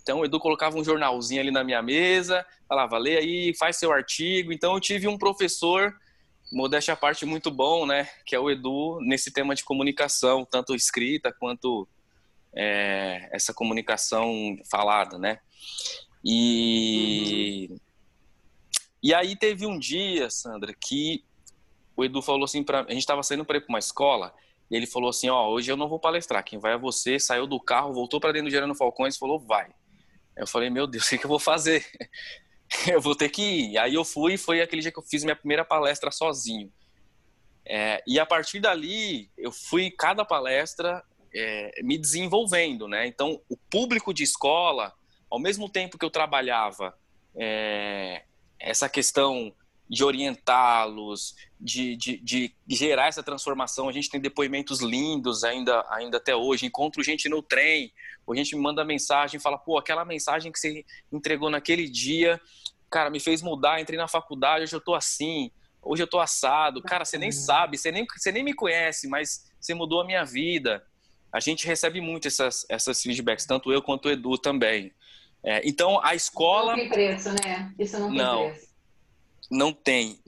Então 0.03 0.19
o 0.19 0.25
Edu 0.25 0.37
colocava 0.39 0.77
um 0.77 0.83
jornalzinho 0.83 1.41
ali 1.41 1.49
na 1.49 1.63
minha 1.63 1.81
mesa, 1.81 2.45
falava, 2.67 2.97
lê 2.97 3.17
aí, 3.17 3.55
faz 3.55 3.77
seu 3.77 3.91
artigo. 3.91 4.51
Então 4.51 4.73
eu 4.73 4.79
tive 4.79 5.07
um 5.07 5.17
professor, 5.17 5.95
modéstia 6.51 6.93
à 6.93 6.97
parte, 6.97 7.25
muito 7.25 7.49
bom, 7.49 7.85
né? 7.85 8.07
Que 8.25 8.35
é 8.35 8.39
o 8.39 8.51
Edu 8.51 8.99
nesse 9.01 9.31
tema 9.31 9.55
de 9.55 9.63
comunicação, 9.63 10.45
tanto 10.45 10.75
escrita 10.75 11.31
quanto 11.31 11.87
é, 12.53 13.29
essa 13.31 13.53
comunicação 13.53 14.57
falada, 14.69 15.17
né? 15.17 15.39
E, 16.23 17.69
uhum. 17.71 17.77
e 19.01 19.13
aí 19.13 19.37
teve 19.37 19.65
um 19.65 19.79
dia, 19.79 20.29
Sandra, 20.29 20.73
que 20.73 21.23
o 21.95 22.03
Edu 22.03 22.21
falou 22.21 22.43
assim 22.43 22.61
para 22.61 22.81
a 22.81 22.91
gente 22.91 22.99
estava 22.99 23.23
saindo 23.23 23.45
para 23.45 23.57
ir 23.57 23.61
para 23.61 23.69
uma 23.69 23.79
escola 23.79 24.33
e 24.69 24.75
ele 24.75 24.87
falou 24.87 25.09
assim, 25.09 25.29
ó, 25.29 25.47
hoje 25.49 25.71
eu 25.71 25.77
não 25.77 25.87
vou 25.87 25.99
palestrar, 25.99 26.43
quem 26.43 26.59
vai 26.59 26.73
é 26.73 26.77
você. 26.77 27.19
Saiu 27.19 27.45
do 27.47 27.59
carro, 27.59 27.93
voltou 27.93 28.19
para 28.19 28.33
dentro 28.33 28.49
do 28.49 28.51
Gerando 28.51 28.75
Falcões 28.75 29.15
e 29.15 29.19
falou, 29.19 29.39
vai. 29.39 29.69
Eu 30.35 30.47
falei, 30.47 30.69
meu 30.69 30.87
Deus, 30.87 31.05
o 31.07 31.09
que, 31.09 31.17
que 31.17 31.25
eu 31.25 31.29
vou 31.29 31.39
fazer? 31.39 31.85
eu 32.87 33.01
vou 33.01 33.15
ter 33.15 33.29
que 33.29 33.41
ir. 33.41 33.77
Aí 33.77 33.93
eu 33.93 34.03
fui 34.03 34.37
foi 34.37 34.61
aquele 34.61 34.81
dia 34.81 34.91
que 34.91 34.99
eu 34.99 35.03
fiz 35.03 35.23
minha 35.23 35.35
primeira 35.35 35.63
palestra 35.63 36.11
sozinho. 36.11 36.71
É, 37.65 38.03
e 38.05 38.19
a 38.19 38.25
partir 38.25 38.59
dali, 38.59 39.31
eu 39.37 39.51
fui 39.51 39.89
cada 39.89 40.25
palestra 40.25 41.03
é, 41.33 41.81
me 41.81 41.97
desenvolvendo, 41.97 42.87
né? 42.87 43.07
Então, 43.07 43.41
o 43.47 43.55
público 43.55 44.13
de 44.13 44.23
escola, 44.23 44.93
ao 45.29 45.39
mesmo 45.39 45.69
tempo 45.69 45.97
que 45.97 46.05
eu 46.05 46.09
trabalhava 46.09 46.93
é, 47.35 48.23
essa 48.59 48.89
questão 48.89 49.53
de 49.89 50.03
orientá-los, 50.03 51.35
de, 51.59 51.95
de, 51.95 52.17
de, 52.17 52.55
gerar 52.67 53.07
essa 53.07 53.21
transformação. 53.21 53.87
A 53.87 53.91
gente 53.91 54.09
tem 54.09 54.19
depoimentos 54.19 54.81
lindos 54.81 55.43
ainda, 55.43 55.85
ainda 55.89 56.17
até 56.17 56.35
hoje. 56.35 56.65
Encontro 56.65 57.03
gente 57.03 57.29
no 57.29 57.41
trem, 57.41 57.91
ou 58.25 58.33
a 58.33 58.37
gente 58.37 58.55
me 58.55 58.61
manda 58.61 58.83
mensagem, 58.85 59.39
fala, 59.39 59.57
pô, 59.57 59.77
aquela 59.77 60.05
mensagem 60.05 60.51
que 60.51 60.59
você 60.59 60.85
entregou 61.11 61.49
naquele 61.49 61.89
dia, 61.89 62.39
cara, 62.89 63.09
me 63.09 63.19
fez 63.19 63.41
mudar, 63.41 63.81
entrei 63.81 63.97
na 63.97 64.07
faculdade, 64.07 64.63
hoje 64.63 64.75
eu 64.75 64.81
tô 64.81 64.93
assim, 64.93 65.51
hoje 65.81 66.03
eu 66.03 66.07
tô 66.07 66.19
assado. 66.19 66.81
Cara, 66.81 67.03
você 67.05 67.17
nem 67.17 67.31
sabe, 67.31 67.77
você 67.77 67.91
nem, 67.91 68.05
você 68.05 68.31
nem 68.31 68.43
me 68.43 68.53
conhece, 68.53 69.07
mas 69.07 69.45
você 69.59 69.73
mudou 69.73 70.01
a 70.01 70.05
minha 70.05 70.23
vida. 70.23 70.85
A 71.31 71.39
gente 71.39 71.65
recebe 71.65 71.99
muito 71.99 72.27
essas, 72.27 72.65
essas 72.69 73.01
feedbacks, 73.01 73.45
tanto 73.45 73.71
eu 73.71 73.81
quanto 73.81 74.07
o 74.07 74.11
Edu 74.11 74.37
também. 74.37 74.93
É, 75.43 75.61
então, 75.67 75.99
a 76.03 76.15
escola... 76.15 76.71
Não 76.71 76.79
tem 76.79 76.89
preço, 76.89 77.29
né? 77.29 77.73
Isso 77.77 77.99
não 77.99 78.09
tem 78.09 78.17
não. 78.17 78.49
preço. 78.49 78.73
Não 79.51 79.73
tem. 79.73 80.19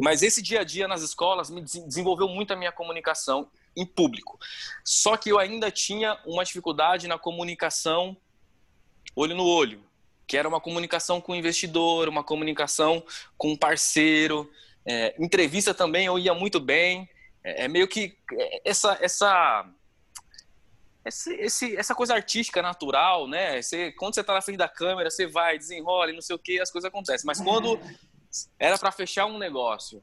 Mas 0.00 0.22
esse 0.22 0.40
dia 0.42 0.60
a 0.60 0.64
dia 0.64 0.88
nas 0.88 1.02
escolas 1.02 1.50
me 1.50 1.60
desenvolveu 1.60 2.26
muito 2.26 2.52
a 2.52 2.56
minha 2.56 2.72
comunicação. 2.72 3.48
Em 3.76 3.84
público. 3.84 4.38
Só 4.84 5.16
que 5.16 5.30
eu 5.30 5.38
ainda 5.38 5.70
tinha 5.70 6.18
uma 6.24 6.44
dificuldade 6.44 7.08
na 7.08 7.18
comunicação 7.18 8.16
olho 9.16 9.34
no 9.34 9.44
olho, 9.44 9.84
que 10.26 10.36
era 10.36 10.48
uma 10.48 10.60
comunicação 10.60 11.20
com 11.20 11.32
o 11.32 11.36
investidor, 11.36 12.08
uma 12.08 12.24
comunicação 12.24 13.04
com 13.36 13.52
um 13.52 13.56
parceiro. 13.56 14.50
É, 14.86 15.14
entrevista 15.18 15.72
também 15.72 16.06
eu 16.06 16.18
ia 16.18 16.34
muito 16.34 16.58
bem. 16.58 17.08
É, 17.42 17.64
é 17.64 17.68
meio 17.68 17.86
que 17.86 18.16
é, 18.32 18.62
essa 18.64 18.98
essa 19.00 19.68
esse, 21.04 21.34
esse, 21.34 21.76
essa 21.76 21.94
coisa 21.94 22.14
artística 22.14 22.62
natural, 22.62 23.28
né? 23.28 23.60
Você, 23.60 23.92
quando 23.92 24.14
você 24.14 24.22
está 24.22 24.32
na 24.32 24.40
frente 24.40 24.56
da 24.56 24.68
câmera, 24.68 25.10
você 25.10 25.26
vai, 25.26 25.58
desenrola 25.58 26.10
não 26.12 26.22
sei 26.22 26.34
o 26.34 26.38
que, 26.38 26.58
as 26.58 26.70
coisas 26.70 26.88
acontecem. 26.88 27.26
Mas 27.26 27.42
quando 27.42 27.78
era 28.58 28.78
para 28.78 28.90
fechar 28.90 29.26
um 29.26 29.36
negócio 29.36 30.02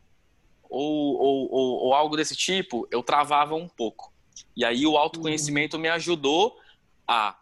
ou, 0.72 1.18
ou, 1.20 1.52
ou, 1.52 1.86
ou, 1.86 1.94
algo 1.94 2.16
desse 2.16 2.34
tipo, 2.34 2.88
eu 2.90 3.04
travava 3.04 3.54
um 3.56 3.68
pouco. 3.68 4.14
E 4.56 4.64
aí 4.64 4.88
o 4.88 4.96
autoconhecimento 4.96 5.78
me 5.78 5.90
ajudou 5.90 6.58
a 7.06 7.38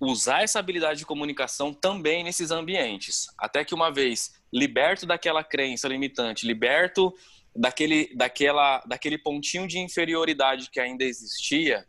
usar 0.00 0.42
essa 0.42 0.58
habilidade 0.58 1.00
de 1.00 1.06
comunicação 1.06 1.74
também 1.74 2.24
nesses 2.24 2.50
ambientes. 2.50 3.26
Até 3.36 3.66
que 3.66 3.74
uma 3.74 3.92
vez 3.92 4.32
liberto 4.50 5.04
daquela 5.04 5.44
crença 5.44 5.86
limitante, 5.86 6.46
liberto 6.46 7.12
daquele, 7.54 8.14
daquela, 8.16 8.78
daquele 8.86 9.18
pontinho 9.18 9.68
de 9.68 9.78
inferioridade 9.78 10.70
que 10.70 10.80
ainda 10.80 11.04
existia, 11.04 11.86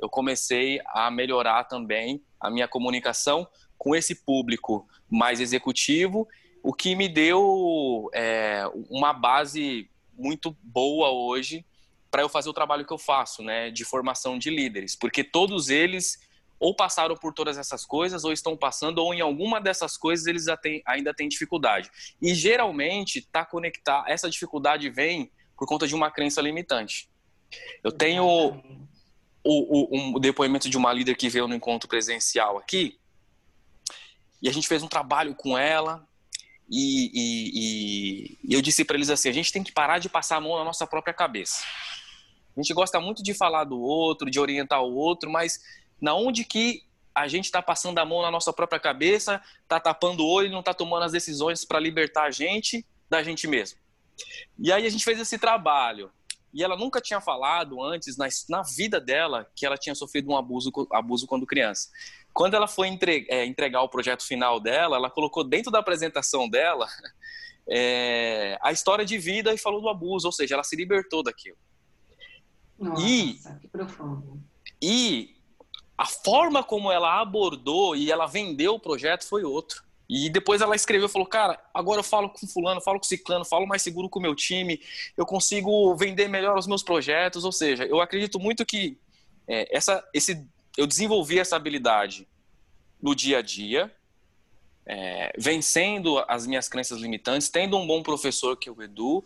eu 0.00 0.08
comecei 0.08 0.80
a 0.88 1.08
melhorar 1.08 1.64
também 1.64 2.20
a 2.40 2.50
minha 2.50 2.66
comunicação 2.66 3.46
com 3.78 3.94
esse 3.94 4.24
público 4.24 4.88
mais 5.08 5.40
executivo, 5.40 6.26
o 6.64 6.72
que 6.72 6.96
me 6.96 7.10
deu 7.10 8.10
é, 8.14 8.64
uma 8.88 9.12
base 9.12 9.86
muito 10.16 10.56
boa 10.62 11.10
hoje 11.10 11.62
para 12.10 12.22
eu 12.22 12.28
fazer 12.28 12.48
o 12.48 12.54
trabalho 12.54 12.86
que 12.86 12.92
eu 12.92 12.96
faço, 12.96 13.42
né, 13.42 13.70
de 13.70 13.84
formação 13.84 14.38
de 14.38 14.48
líderes, 14.48 14.96
porque 14.96 15.22
todos 15.22 15.68
eles 15.68 16.18
ou 16.58 16.74
passaram 16.74 17.14
por 17.16 17.34
todas 17.34 17.58
essas 17.58 17.84
coisas, 17.84 18.24
ou 18.24 18.32
estão 18.32 18.56
passando, 18.56 18.98
ou 18.98 19.12
em 19.12 19.20
alguma 19.20 19.60
dessas 19.60 19.98
coisas 19.98 20.26
eles 20.26 20.46
ainda 20.86 21.12
têm 21.12 21.28
dificuldade. 21.28 21.90
E 22.22 22.32
geralmente 22.34 23.20
tá 23.20 23.44
conectar, 23.44 24.02
essa 24.06 24.30
dificuldade 24.30 24.88
vem 24.88 25.30
por 25.58 25.68
conta 25.68 25.86
de 25.86 25.94
uma 25.94 26.10
crença 26.10 26.40
limitante. 26.40 27.10
Eu 27.82 27.92
tenho 27.92 28.24
o, 28.24 28.54
o, 29.44 30.16
um 30.16 30.18
depoimento 30.18 30.70
de 30.70 30.78
uma 30.78 30.94
líder 30.94 31.16
que 31.16 31.28
veio 31.28 31.46
no 31.46 31.54
encontro 31.54 31.86
presencial 31.86 32.56
aqui, 32.56 32.98
e 34.40 34.48
a 34.48 34.52
gente 34.52 34.66
fez 34.66 34.82
um 34.82 34.88
trabalho 34.88 35.34
com 35.34 35.58
ela, 35.58 36.08
e, 36.70 37.10
e, 37.14 38.38
e 38.42 38.54
eu 38.54 38.62
disse 38.62 38.84
para 38.84 38.96
eles 38.96 39.10
assim: 39.10 39.28
a 39.28 39.32
gente 39.32 39.52
tem 39.52 39.62
que 39.62 39.72
parar 39.72 39.98
de 39.98 40.08
passar 40.08 40.36
a 40.36 40.40
mão 40.40 40.56
na 40.58 40.64
nossa 40.64 40.86
própria 40.86 41.14
cabeça. 41.14 41.64
A 42.56 42.60
gente 42.60 42.72
gosta 42.72 43.00
muito 43.00 43.22
de 43.22 43.34
falar 43.34 43.64
do 43.64 43.80
outro, 43.80 44.30
de 44.30 44.38
orientar 44.38 44.82
o 44.82 44.94
outro, 44.94 45.30
mas 45.30 45.60
na 46.00 46.14
onde 46.14 46.44
que 46.44 46.82
a 47.14 47.28
gente 47.28 47.44
está 47.44 47.62
passando 47.62 47.98
a 47.98 48.04
mão 48.04 48.22
na 48.22 48.30
nossa 48.30 48.52
própria 48.52 48.80
cabeça, 48.80 49.40
está 49.62 49.78
tapando 49.78 50.24
o 50.24 50.28
olho 50.28 50.50
não 50.50 50.60
está 50.60 50.74
tomando 50.74 51.04
as 51.04 51.12
decisões 51.12 51.64
para 51.64 51.78
libertar 51.78 52.24
a 52.24 52.30
gente 52.30 52.84
da 53.08 53.22
gente 53.22 53.46
mesmo. 53.46 53.78
E 54.58 54.72
aí 54.72 54.86
a 54.86 54.90
gente 54.90 55.04
fez 55.04 55.18
esse 55.20 55.38
trabalho. 55.38 56.10
E 56.52 56.62
ela 56.62 56.76
nunca 56.76 57.00
tinha 57.00 57.20
falado 57.20 57.82
antes, 57.82 58.16
na, 58.16 58.28
na 58.48 58.62
vida 58.62 59.00
dela, 59.00 59.48
que 59.56 59.66
ela 59.66 59.76
tinha 59.76 59.94
sofrido 59.94 60.30
um 60.30 60.36
abuso, 60.36 60.70
abuso 60.92 61.26
quando 61.26 61.46
criança. 61.46 61.90
Quando 62.34 62.54
ela 62.54 62.66
foi 62.66 62.88
entre, 62.88 63.26
é, 63.30 63.46
entregar 63.46 63.80
o 63.82 63.88
projeto 63.88 64.26
final 64.26 64.58
dela, 64.58 64.96
ela 64.96 65.08
colocou 65.08 65.44
dentro 65.44 65.70
da 65.70 65.78
apresentação 65.78 66.48
dela 66.48 66.88
é, 67.68 68.58
a 68.60 68.72
história 68.72 69.04
de 69.04 69.16
vida 69.16 69.54
e 69.54 69.58
falou 69.58 69.80
do 69.80 69.88
abuso, 69.88 70.26
ou 70.26 70.32
seja, 70.32 70.54
ela 70.54 70.64
se 70.64 70.74
libertou 70.74 71.22
daquilo. 71.22 71.56
Nossa, 72.76 73.06
e, 73.06 73.38
que 73.60 73.68
profundo. 73.68 74.42
E 74.82 75.36
a 75.96 76.06
forma 76.06 76.64
como 76.64 76.90
ela 76.90 77.20
abordou 77.20 77.94
e 77.94 78.10
ela 78.10 78.26
vendeu 78.26 78.74
o 78.74 78.80
projeto 78.80 79.24
foi 79.24 79.44
outro. 79.44 79.84
E 80.08 80.28
depois 80.28 80.60
ela 80.60 80.76
escreveu, 80.76 81.08
falou, 81.08 81.26
cara, 81.26 81.58
agora 81.72 82.00
eu 82.00 82.04
falo 82.04 82.28
com 82.28 82.46
fulano, 82.46 82.80
falo 82.80 82.98
com 82.98 83.04
ciclano, 83.04 83.44
falo 83.44 83.66
mais 83.66 83.80
seguro 83.80 84.08
com 84.08 84.18
o 84.18 84.22
meu 84.22 84.34
time, 84.34 84.80
eu 85.16 85.24
consigo 85.24 85.94
vender 85.94 86.28
melhor 86.28 86.58
os 86.58 86.66
meus 86.66 86.82
projetos, 86.82 87.44
ou 87.44 87.52
seja, 87.52 87.86
eu 87.86 88.00
acredito 88.00 88.38
muito 88.38 88.66
que 88.66 88.98
é, 89.48 89.74
essa, 89.74 90.06
esse, 90.12 90.46
eu 90.76 90.86
desenvolvi 90.86 91.38
essa 91.38 91.56
habilidade 91.56 92.28
no 93.00 93.14
dia 93.14 93.38
a 93.38 93.42
dia, 93.42 93.94
é, 94.86 95.32
vencendo 95.38 96.18
as 96.28 96.46
minhas 96.46 96.68
crenças 96.68 97.00
limitantes, 97.00 97.48
tendo 97.48 97.76
um 97.76 97.86
bom 97.86 98.02
professor 98.02 98.56
que 98.56 98.68
é 98.68 98.72
o 98.72 98.82
Edu 98.82 99.24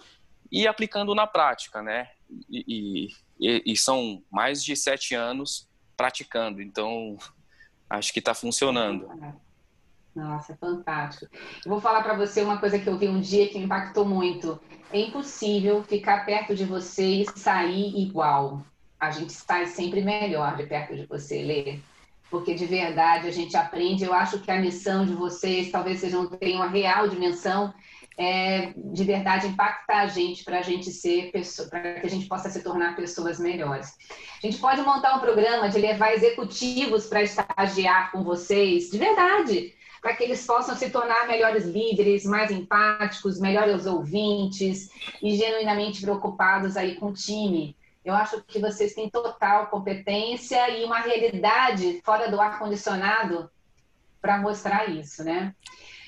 e 0.51 0.67
aplicando 0.67 1.15
na 1.15 1.27
prática, 1.27 1.83
né? 1.83 2.11
E, 2.51 3.09
e, 3.41 3.63
e 3.65 3.77
são 3.77 4.23
mais 4.31 4.63
de 4.63 4.77
sete 4.77 5.15
anos 5.15 5.69
praticando, 5.97 6.61
então 6.63 7.17
acho 7.89 8.13
que 8.13 8.19
está 8.19 8.35
funcionando. 8.35 9.09
Nossa, 10.15 10.57
fantástico. 10.57 11.33
Eu 11.65 11.71
vou 11.71 11.81
falar 11.81 12.03
para 12.03 12.15
você 12.15 12.43
uma 12.43 12.59
coisa 12.59 12.79
que 12.79 12.89
eu 12.89 12.99
vi 12.99 13.09
um 13.09 13.21
dia 13.21 13.49
que 13.49 13.59
me 13.59 13.67
impactou 13.67 14.05
muito. 14.05 14.61
É 14.93 14.99
impossível 14.99 15.85
ficar 15.85 16.25
perto 16.27 16.57
de 16.57 16.65
você 16.65 17.23
e 17.23 17.27
sair 17.39 17.97
igual. 17.97 18.65
A 18.99 19.11
gente 19.11 19.33
sai 19.33 19.67
sempre 19.67 20.03
melhor 20.03 20.57
de 20.57 20.65
perto 20.65 20.95
de 20.95 21.07
você, 21.07 21.43
Lê. 21.43 21.79
Porque 22.31 22.55
de 22.55 22.67
verdade 22.67 23.27
a 23.27 23.31
gente 23.31 23.57
aprende. 23.57 24.05
Eu 24.05 24.13
acho 24.13 24.41
que 24.41 24.51
a 24.51 24.61
missão 24.61 25.07
de 25.07 25.15
vocês 25.15 25.71
talvez 25.71 26.01
vocês 26.01 26.13
não 26.13 26.27
tenham 26.27 26.63
a 26.63 26.69
real 26.69 27.09
dimensão 27.09 27.73
é, 28.19 28.73
de 28.77 29.05
verdade 29.05 29.47
impactar 29.47 30.01
a 30.01 30.07
gente 30.09 30.45
para 30.45 30.59
a 30.59 30.63
gente 30.63 30.91
ser 30.91 31.31
para 31.71 32.01
que 32.01 32.07
a 32.07 32.11
gente 32.11 32.27
possa 32.27 32.51
se 32.51 32.63
tornar 32.63 32.97
pessoas 32.97 33.39
melhores. 33.39 33.95
A 34.43 34.47
gente 34.47 34.59
pode 34.59 34.83
montar 34.83 35.17
um 35.17 35.21
programa 35.21 35.69
de 35.69 35.79
levar 35.79 36.13
executivos 36.13 37.07
para 37.07 37.23
estagiar 37.23 38.11
com 38.11 38.25
vocês, 38.25 38.91
de 38.91 38.99
verdade 38.99 39.73
para 40.01 40.15
que 40.15 40.23
eles 40.23 40.47
possam 40.47 40.77
se 40.77 40.91
tornar 40.91 41.27
melhores 41.27 41.65
líderes, 41.65 42.25
mais 42.25 42.51
empáticos, 42.51 43.41
melhores 43.41 43.87
ouvintes 43.87 44.91
e 45.23 45.37
genuinamente 45.37 46.01
preocupados 46.01 46.77
aí 46.77 46.95
com 46.95 47.07
o 47.07 47.13
time. 47.13 47.77
Eu 48.09 48.15
acho 48.15 48.43
que 48.43 48.59
vocês 48.59 48.95
têm 48.95 49.11
total 49.11 49.67
competência 49.67 50.71
e 50.71 50.85
uma 50.85 50.99
realidade 50.99 52.01
fora 52.03 52.31
do 52.31 52.41
ar-condicionado 52.41 53.51
para 54.21 54.39
mostrar 54.39 54.89
isso, 54.89 55.23
né? 55.23 55.55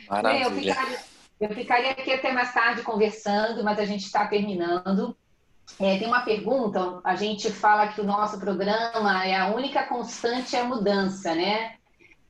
Maravilha. 0.09 0.45
Eu 0.45 0.51
ficaria, 0.51 0.99
eu 1.41 1.49
ficaria, 1.51 1.91
aqui 1.91 2.13
até 2.13 2.33
mais 2.33 2.55
tarde 2.55 2.83
conversando, 2.83 3.63
mas 3.63 3.79
a 3.79 3.85
gente 3.85 4.07
está 4.07 4.27
terminando. 4.27 5.15
É, 5.79 5.99
tem 5.99 6.09
uma 6.09 6.23
pergunta, 6.23 7.01
a 7.05 7.15
gente 7.15 7.51
fala 7.51 7.89
que 7.89 8.01
o 8.01 8.05
nosso 8.05 8.41
programa 8.41 9.27
é 9.27 9.37
a 9.37 9.49
única 9.49 9.83
constante 9.87 10.57
é 10.57 10.61
a 10.61 10.65
mudança, 10.65 11.35
né? 11.35 11.75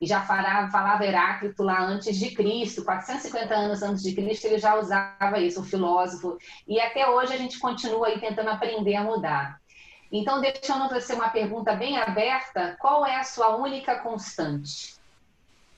e 0.01 0.07
já 0.07 0.21
falava, 0.21 0.71
falava 0.71 1.05
Heráclito 1.05 1.61
lá 1.61 1.79
antes 1.83 2.17
de 2.17 2.31
Cristo, 2.31 2.83
450 2.83 3.53
anos 3.53 3.83
antes 3.83 4.01
de 4.01 4.15
Cristo, 4.15 4.45
ele 4.45 4.57
já 4.57 4.75
usava 4.75 5.39
isso, 5.39 5.61
o 5.61 5.63
filósofo. 5.63 6.37
E 6.67 6.81
até 6.81 7.07
hoje 7.07 7.33
a 7.33 7.37
gente 7.37 7.59
continua 7.59 8.07
aí 8.07 8.19
tentando 8.19 8.49
aprender 8.49 8.95
a 8.95 9.03
mudar. 9.03 9.60
Então, 10.11 10.41
deixando 10.41 10.89
para 10.89 10.99
você 10.99 11.13
uma 11.13 11.29
pergunta 11.29 11.73
bem 11.73 11.97
aberta, 11.97 12.75
qual 12.81 13.05
é 13.05 13.15
a 13.15 13.23
sua 13.23 13.55
única 13.55 13.99
constante? 13.99 14.95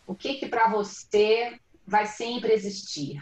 O 0.08 0.16
que 0.16 0.36
que 0.36 0.48
para 0.48 0.70
você 0.70 1.60
vai 1.86 2.08
sempre 2.08 2.52
existir? 2.52 3.22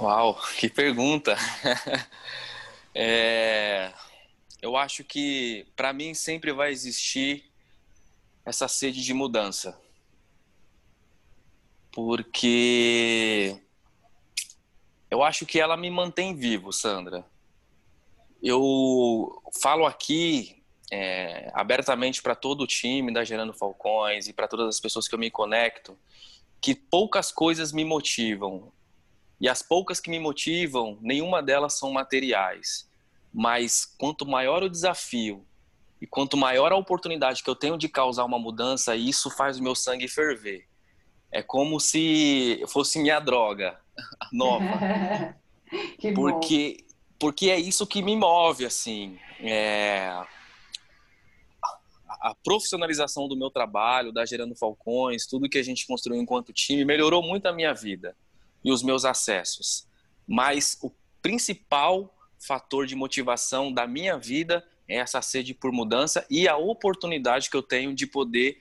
Uau, 0.00 0.40
que 0.56 0.68
pergunta! 0.68 1.36
é, 2.94 3.92
eu 4.62 4.76
acho 4.76 5.02
que 5.02 5.66
para 5.74 5.92
mim 5.92 6.14
sempre 6.14 6.52
vai 6.52 6.70
existir 6.70 7.50
essa 8.44 8.68
sede 8.68 9.02
de 9.02 9.12
mudança. 9.12 9.76
Porque 11.90 13.60
eu 15.10 15.24
acho 15.24 15.44
que 15.44 15.58
ela 15.58 15.76
me 15.76 15.90
mantém 15.90 16.36
vivo, 16.36 16.72
Sandra. 16.72 17.24
Eu 18.42 19.42
falo 19.60 19.86
aqui 19.86 20.62
é, 20.92 21.50
abertamente 21.54 22.22
para 22.22 22.34
todo 22.34 22.62
o 22.62 22.66
time 22.66 23.12
da 23.12 23.24
Gerando 23.24 23.52
Falcões 23.52 24.28
e 24.28 24.32
para 24.32 24.46
todas 24.48 24.68
as 24.68 24.80
pessoas 24.80 25.08
que 25.08 25.14
eu 25.14 25.18
me 25.18 25.30
conecto 25.30 25.96
que 26.60 26.74
poucas 26.74 27.30
coisas 27.30 27.72
me 27.72 27.84
motivam. 27.84 28.72
E 29.40 29.48
as 29.48 29.62
poucas 29.62 30.00
que 30.00 30.10
me 30.10 30.18
motivam, 30.18 30.98
nenhuma 31.00 31.42
delas 31.42 31.74
são 31.74 31.92
materiais. 31.92 32.88
Mas 33.32 33.84
quanto 33.84 34.26
maior 34.26 34.62
o 34.62 34.70
desafio 34.70 35.46
e 36.00 36.06
quanto 36.06 36.36
maior 36.36 36.72
a 36.72 36.76
oportunidade 36.76 37.42
que 37.42 37.50
eu 37.50 37.54
tenho 37.54 37.76
de 37.76 37.88
causar 37.88 38.24
uma 38.24 38.38
mudança, 38.38 38.96
isso 38.96 39.30
faz 39.30 39.58
o 39.58 39.62
meu 39.62 39.74
sangue 39.74 40.08
ferver. 40.08 40.66
É 41.30 41.42
como 41.42 41.78
se 41.78 42.64
fosse 42.68 42.98
minha 42.98 43.20
droga 43.20 43.78
nova. 44.32 45.36
porque, 46.14 46.78
bom. 46.80 46.85
Porque 47.18 47.50
é 47.50 47.58
isso 47.58 47.86
que 47.86 48.02
me 48.02 48.16
move, 48.16 48.64
assim. 48.64 49.18
É... 49.40 50.10
A 52.08 52.34
profissionalização 52.42 53.28
do 53.28 53.36
meu 53.36 53.50
trabalho, 53.50 54.12
da 54.12 54.24
Gerando 54.24 54.54
Falcões, 54.56 55.26
tudo 55.26 55.48
que 55.48 55.58
a 55.58 55.62
gente 55.62 55.86
construiu 55.86 56.20
enquanto 56.20 56.52
time, 56.52 56.84
melhorou 56.84 57.22
muito 57.22 57.46
a 57.46 57.52
minha 57.52 57.72
vida 57.72 58.16
e 58.64 58.72
os 58.72 58.82
meus 58.82 59.04
acessos. 59.04 59.86
Mas 60.26 60.78
o 60.82 60.90
principal 61.22 62.12
fator 62.38 62.86
de 62.86 62.94
motivação 62.94 63.72
da 63.72 63.86
minha 63.86 64.18
vida 64.18 64.66
é 64.88 64.96
essa 64.96 65.20
sede 65.20 65.54
por 65.54 65.72
mudança 65.72 66.26
e 66.30 66.48
a 66.48 66.56
oportunidade 66.56 67.50
que 67.50 67.56
eu 67.56 67.62
tenho 67.62 67.94
de 67.94 68.06
poder 68.06 68.60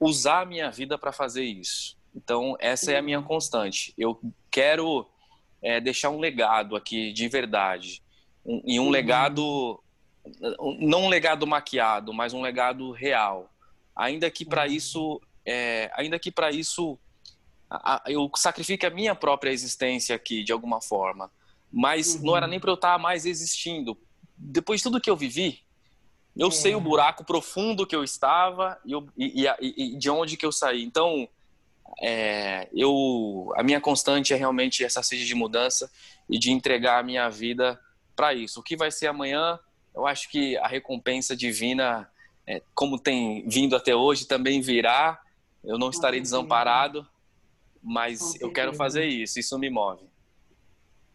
usar 0.00 0.42
a 0.42 0.46
minha 0.46 0.70
vida 0.70 0.98
para 0.98 1.12
fazer 1.12 1.44
isso. 1.44 1.96
Então, 2.14 2.56
essa 2.58 2.92
é 2.92 2.98
a 2.98 3.02
minha 3.02 3.20
constante. 3.20 3.92
Eu 3.96 4.20
quero 4.50 5.06
é, 5.66 5.80
deixar 5.80 6.10
um 6.10 6.20
legado 6.20 6.76
aqui 6.76 7.12
de 7.12 7.26
verdade. 7.28 8.00
Um, 8.44 8.62
e 8.64 8.78
um 8.78 8.84
uhum. 8.84 8.90
legado, 8.90 9.82
não 10.78 11.06
um 11.06 11.08
legado 11.08 11.44
maquiado, 11.44 12.14
mas 12.14 12.32
um 12.32 12.40
legado 12.40 12.92
real. 12.92 13.50
Ainda 13.94 14.30
que 14.30 14.44
para 14.44 14.62
uhum. 14.62 14.70
isso, 14.72 15.20
é, 15.44 15.90
ainda 15.94 16.20
que 16.20 16.30
para 16.30 16.52
isso 16.52 16.96
a, 17.68 17.96
a, 17.96 18.02
eu 18.06 18.30
sacrifique 18.36 18.86
a 18.86 18.90
minha 18.90 19.12
própria 19.16 19.50
existência 19.50 20.14
aqui, 20.14 20.44
de 20.44 20.52
alguma 20.52 20.80
forma. 20.80 21.32
Mas 21.72 22.14
uhum. 22.14 22.26
não 22.26 22.36
era 22.36 22.46
uhum. 22.46 22.50
nem 22.50 22.60
para 22.60 22.70
eu 22.70 22.74
estar 22.74 22.92
tá 22.92 22.98
mais 22.98 23.26
existindo. 23.26 23.98
Depois 24.36 24.78
de 24.78 24.84
tudo 24.84 25.00
que 25.00 25.10
eu 25.10 25.16
vivi, 25.16 25.64
eu 26.36 26.48
é. 26.48 26.52
sei 26.52 26.76
o 26.76 26.80
buraco 26.80 27.24
profundo 27.24 27.84
que 27.84 27.96
eu 27.96 28.04
estava 28.04 28.78
e, 28.84 28.92
eu, 28.92 29.08
e, 29.18 29.48
e, 29.60 29.94
e 29.94 29.98
de 29.98 30.08
onde 30.10 30.36
que 30.36 30.46
eu 30.46 30.52
saí. 30.52 30.84
Então, 30.84 31.28
é, 32.00 32.68
eu, 32.74 33.52
a 33.56 33.62
minha 33.62 33.80
constante 33.80 34.32
é 34.34 34.36
realmente 34.36 34.84
essa 34.84 35.02
sede 35.02 35.26
de 35.26 35.34
mudança 35.34 35.90
e 36.28 36.38
de 36.38 36.50
entregar 36.50 36.98
a 36.98 37.02
minha 37.02 37.28
vida 37.28 37.80
para 38.14 38.34
isso. 38.34 38.60
O 38.60 38.62
que 38.62 38.76
vai 38.76 38.90
ser 38.90 39.06
amanhã, 39.06 39.58
eu 39.94 40.06
acho 40.06 40.28
que 40.30 40.56
a 40.58 40.66
recompensa 40.66 41.36
divina, 41.36 42.08
é, 42.46 42.62
como 42.74 42.98
tem 42.98 43.48
vindo 43.48 43.74
até 43.76 43.94
hoje, 43.94 44.26
também 44.26 44.60
virá. 44.60 45.20
Eu 45.64 45.78
não 45.78 45.90
estarei 45.90 46.20
desamparado, 46.20 47.06
mas 47.82 48.40
eu 48.40 48.52
quero 48.52 48.74
fazer 48.74 49.06
isso, 49.06 49.38
isso 49.38 49.58
me 49.58 49.70
move. 49.70 50.04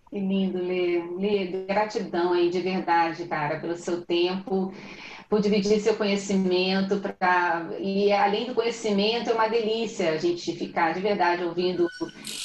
Que 0.09 0.19
lindo, 0.19 0.57
Lê. 0.57 1.01
Lê, 1.17 1.65
gratidão 1.65 2.33
aí 2.33 2.49
de 2.49 2.59
verdade, 2.59 3.25
cara, 3.25 3.59
pelo 3.59 3.77
seu 3.77 4.05
tempo 4.05 4.73
por 5.31 5.39
dividir 5.39 5.79
seu 5.79 5.95
conhecimento. 5.95 6.99
Pra... 6.99 7.65
E 7.79 8.11
além 8.11 8.47
do 8.47 8.53
conhecimento, 8.53 9.29
é 9.29 9.33
uma 9.33 9.47
delícia 9.47 10.11
a 10.11 10.17
gente 10.17 10.53
ficar 10.57 10.93
de 10.93 10.99
verdade 10.99 11.45
ouvindo 11.45 11.87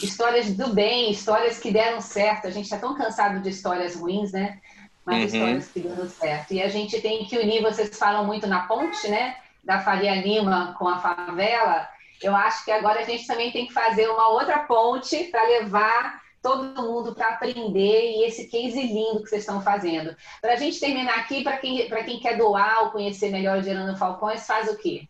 histórias 0.00 0.56
do 0.56 0.68
bem, 0.72 1.10
histórias 1.10 1.58
que 1.58 1.72
deram 1.72 2.00
certo. 2.00 2.46
A 2.46 2.50
gente 2.50 2.66
está 2.66 2.78
tão 2.78 2.96
cansado 2.96 3.42
de 3.42 3.48
histórias 3.48 3.96
ruins, 3.96 4.30
né? 4.30 4.60
Mas 5.04 5.16
uhum. 5.16 5.24
histórias 5.24 5.68
que 5.68 5.80
deram 5.80 6.08
certo. 6.08 6.54
E 6.54 6.62
a 6.62 6.68
gente 6.68 7.00
tem 7.00 7.24
que 7.24 7.36
unir, 7.36 7.60
vocês 7.60 7.98
falam 7.98 8.24
muito 8.24 8.46
na 8.46 8.68
ponte, 8.68 9.08
né? 9.08 9.34
Da 9.64 9.80
Faria 9.80 10.14
Lima 10.14 10.76
com 10.78 10.86
a 10.86 11.00
favela. 11.00 11.88
Eu 12.22 12.36
acho 12.36 12.64
que 12.64 12.70
agora 12.70 13.00
a 13.00 13.04
gente 13.04 13.26
também 13.26 13.50
tem 13.50 13.66
que 13.66 13.72
fazer 13.72 14.06
uma 14.06 14.28
outra 14.28 14.60
ponte 14.60 15.24
para 15.24 15.42
levar 15.42 16.22
todo 16.46 16.80
mundo 16.80 17.12
para 17.12 17.30
aprender 17.30 18.12
e 18.12 18.24
esse 18.24 18.46
case 18.46 18.80
lindo 18.80 19.20
que 19.20 19.28
vocês 19.28 19.42
estão 19.42 19.60
fazendo. 19.60 20.16
Para 20.40 20.52
a 20.52 20.56
gente 20.56 20.78
terminar 20.78 21.18
aqui, 21.18 21.42
para 21.42 21.56
quem, 21.56 21.88
quem 21.88 22.20
quer 22.20 22.38
doar 22.38 22.84
ou 22.84 22.90
conhecer 22.90 23.32
melhor 23.32 23.58
o 23.58 23.62
Gerando 23.64 23.98
Falcões, 23.98 24.46
faz 24.46 24.70
o 24.70 24.76
quê? 24.76 25.08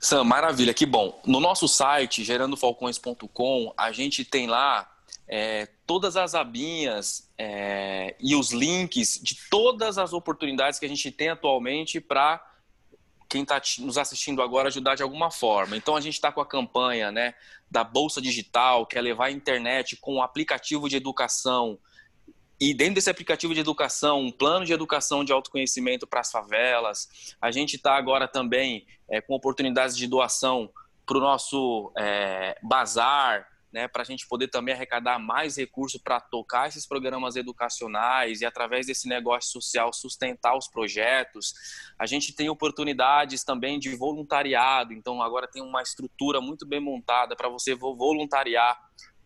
Sam, 0.00 0.24
maravilha, 0.24 0.74
que 0.74 0.84
bom. 0.84 1.20
No 1.24 1.38
nosso 1.38 1.68
site, 1.68 2.24
gerandofalcões.com, 2.24 3.72
a 3.76 3.92
gente 3.92 4.24
tem 4.24 4.48
lá 4.48 4.90
é, 5.28 5.68
todas 5.86 6.16
as 6.16 6.34
abinhas 6.34 7.30
é, 7.38 8.16
e 8.18 8.34
os 8.34 8.50
links 8.50 9.20
de 9.22 9.36
todas 9.48 9.98
as 9.98 10.12
oportunidades 10.12 10.80
que 10.80 10.86
a 10.86 10.88
gente 10.88 11.12
tem 11.12 11.28
atualmente 11.28 12.00
para 12.00 12.44
quem 13.28 13.42
está 13.42 13.60
nos 13.80 13.98
assistindo 13.98 14.40
agora 14.40 14.68
ajudar 14.68 14.94
de 14.94 15.02
alguma 15.02 15.30
forma. 15.30 15.76
Então 15.76 15.94
a 15.94 16.00
gente 16.00 16.14
está 16.14 16.32
com 16.32 16.40
a 16.40 16.46
campanha 16.46 17.12
né, 17.12 17.34
da 17.70 17.84
Bolsa 17.84 18.20
Digital, 18.20 18.86
que 18.86 18.96
é 18.96 19.00
levar 19.00 19.26
a 19.26 19.30
internet 19.30 19.96
com 19.96 20.16
um 20.16 20.22
aplicativo 20.22 20.88
de 20.88 20.96
educação. 20.96 21.78
E 22.60 22.72
dentro 22.72 22.94
desse 22.94 23.10
aplicativo 23.10 23.54
de 23.54 23.60
educação, 23.60 24.20
um 24.20 24.32
plano 24.32 24.64
de 24.64 24.72
educação 24.72 25.24
de 25.24 25.32
autoconhecimento 25.32 26.06
para 26.06 26.20
as 26.20 26.30
favelas. 26.30 27.36
A 27.40 27.50
gente 27.50 27.76
está 27.76 27.94
agora 27.96 28.26
também 28.26 28.86
é, 29.08 29.20
com 29.20 29.34
oportunidades 29.34 29.96
de 29.96 30.06
doação 30.06 30.70
para 31.06 31.18
o 31.18 31.20
nosso 31.20 31.92
é, 31.96 32.58
bazar, 32.62 33.46
né, 33.72 33.86
para 33.86 34.02
a 34.02 34.04
gente 34.04 34.26
poder 34.26 34.48
também 34.48 34.74
arrecadar 34.74 35.18
mais 35.18 35.56
recursos 35.56 36.00
para 36.00 36.20
tocar 36.20 36.68
esses 36.68 36.86
programas 36.86 37.36
educacionais 37.36 38.40
e, 38.40 38.46
através 38.46 38.86
desse 38.86 39.08
negócio 39.08 39.50
social, 39.50 39.92
sustentar 39.92 40.56
os 40.56 40.68
projetos. 40.68 41.52
A 41.98 42.06
gente 42.06 42.34
tem 42.34 42.48
oportunidades 42.48 43.44
também 43.44 43.78
de 43.78 43.94
voluntariado, 43.94 44.92
então 44.92 45.22
agora 45.22 45.48
tem 45.48 45.62
uma 45.62 45.82
estrutura 45.82 46.40
muito 46.40 46.66
bem 46.66 46.80
montada 46.80 47.36
para 47.36 47.48
você 47.48 47.74
voluntariar 47.74 48.78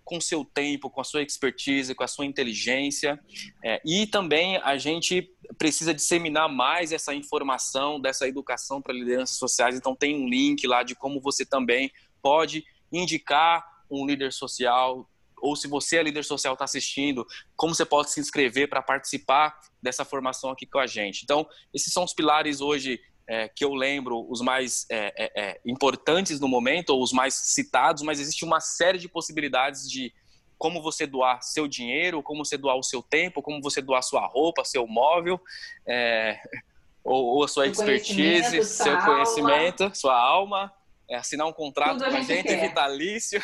com 0.05 0.20
seu 0.20 0.45
tempo, 0.45 0.90
com 0.90 1.01
a 1.01 1.05
sua 1.05 1.22
expertise, 1.22 1.95
com 1.95 2.03
a 2.03 2.09
sua 2.09 2.26
inteligência. 2.26 3.18
É, 3.64 3.80
e 3.84 4.07
também 4.07 4.57
a 4.59 4.76
gente 4.76 5.30
precisa 5.57 5.95
disseminar 5.95 6.49
mais 6.49 6.93
essa 6.93 7.14
informação 7.14 8.01
dessa 8.01 8.26
educação 8.26 8.82
para 8.82 8.93
lideranças 8.93 9.36
sociais. 9.36 9.76
Então 9.76 9.95
tem 9.95 10.16
um 10.16 10.28
link 10.28 10.66
lá 10.66 10.82
de 10.82 10.95
como 10.95 11.20
você 11.20 11.47
também 11.47 11.90
pode 12.20 12.64
indicar 12.93 13.64
um 13.93 14.07
líder 14.07 14.32
social, 14.32 15.09
ou 15.43 15.57
se 15.57 15.66
você 15.66 15.97
é 15.99 16.03
líder 16.03 16.24
social 16.24 16.55
está 16.55 16.64
assistindo, 16.64 17.26
como 17.57 17.74
você 17.74 17.84
pode 17.84 18.11
se 18.11 18.20
inscrever 18.20 18.68
para 18.68 18.80
participar 18.80 19.59
dessa 19.82 20.05
formação 20.05 20.51
aqui 20.51 20.64
com 20.64 20.78
a 20.78 20.86
gente. 20.86 21.22
Então, 21.24 21.47
esses 21.74 21.93
são 21.93 22.05
os 22.05 22.14
pilares 22.14 22.61
hoje 22.61 23.01
é, 23.28 23.49
que 23.49 23.64
eu 23.64 23.74
lembro, 23.74 24.24
os 24.30 24.40
mais 24.40 24.86
é, 24.90 25.12
é, 25.16 25.43
é 25.43 25.61
importantes 25.66 26.38
no 26.38 26.47
momento, 26.47 26.90
ou 26.90 27.03
os 27.03 27.12
mais 27.12 27.34
citados, 27.34 28.03
mas 28.03 28.20
existe 28.20 28.45
uma 28.45 28.61
série 28.61 28.99
de 28.99 29.09
possibilidades 29.09 29.90
de 29.90 30.12
como 30.57 30.80
você 30.80 31.09
doar 31.09 31.43
seu 31.43 31.66
dinheiro, 31.66 32.22
como 32.22 32.45
você 32.45 32.57
doar 32.57 32.76
o 32.76 32.84
seu 32.84 33.03
tempo, 33.03 33.43
como 33.43 33.61
você 33.61 33.82
doar 33.82 34.01
sua 34.03 34.24
roupa, 34.26 34.64
seu 34.64 34.86
móvel, 34.86 35.40
é, 35.84 36.38
ou, 37.03 37.36
ou, 37.36 37.45
a 37.45 37.49
sua 37.49 37.66
expertise, 37.66 38.62
seu 38.62 38.97
conhecimento, 38.99 39.90
sua 39.93 40.16
alma 40.16 40.72
é, 41.09 41.16
assinar 41.16 41.46
um 41.46 41.53
contrato 41.53 41.98
Tudo 41.98 42.11
com 42.11 42.16
a 42.16 42.20
gente, 42.20 42.48
gente 42.48 42.61
vitalício 42.61 43.42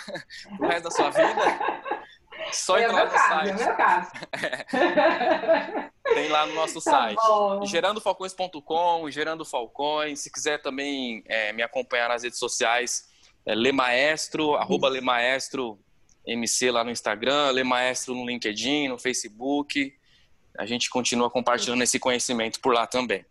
o 0.59 0.67
resto 0.67 0.85
da 0.85 0.91
sua 0.91 1.11
vida. 1.11 1.99
Só 2.53 2.79
é 2.79 2.85
entrar 2.85 3.05
no 3.05 3.11
caso, 3.11 3.29
site. 3.29 3.51
É 3.51 3.65
meu 3.65 3.77
caso. 3.77 4.11
Tem 6.15 6.29
lá 6.29 6.47
no 6.47 6.55
nosso 6.55 6.81
tá 6.83 6.91
site. 6.91 7.17
Bom. 7.17 7.67
Gerandofalcões.com, 7.67 9.11
Gerando 9.11 9.45
Falcões. 9.45 10.21
Se 10.21 10.33
quiser 10.33 10.63
também 10.63 11.23
é, 11.27 11.53
me 11.53 11.63
acompanhar 11.63 12.09
nas 12.09 12.23
redes 12.23 12.39
sociais, 12.39 13.09
é 13.45 13.55
Lemaestro, 13.55 14.55
arroba 14.55 14.89
Lemaestro 14.89 15.79
MC 16.27 16.71
lá 16.71 16.85
no 16.85 16.91
Instagram, 16.91 17.51
Lemaestro 17.51 18.15
no 18.15 18.27
LinkedIn, 18.27 18.89
no 18.89 18.99
Facebook. 18.99 19.95
A 20.59 20.67
gente 20.67 20.91
continua 20.91 21.31
compartilhando 21.31 21.83
esse 21.83 21.99
conhecimento 21.99 22.61
por 22.61 22.75
lá 22.75 22.87
também. 22.87 23.25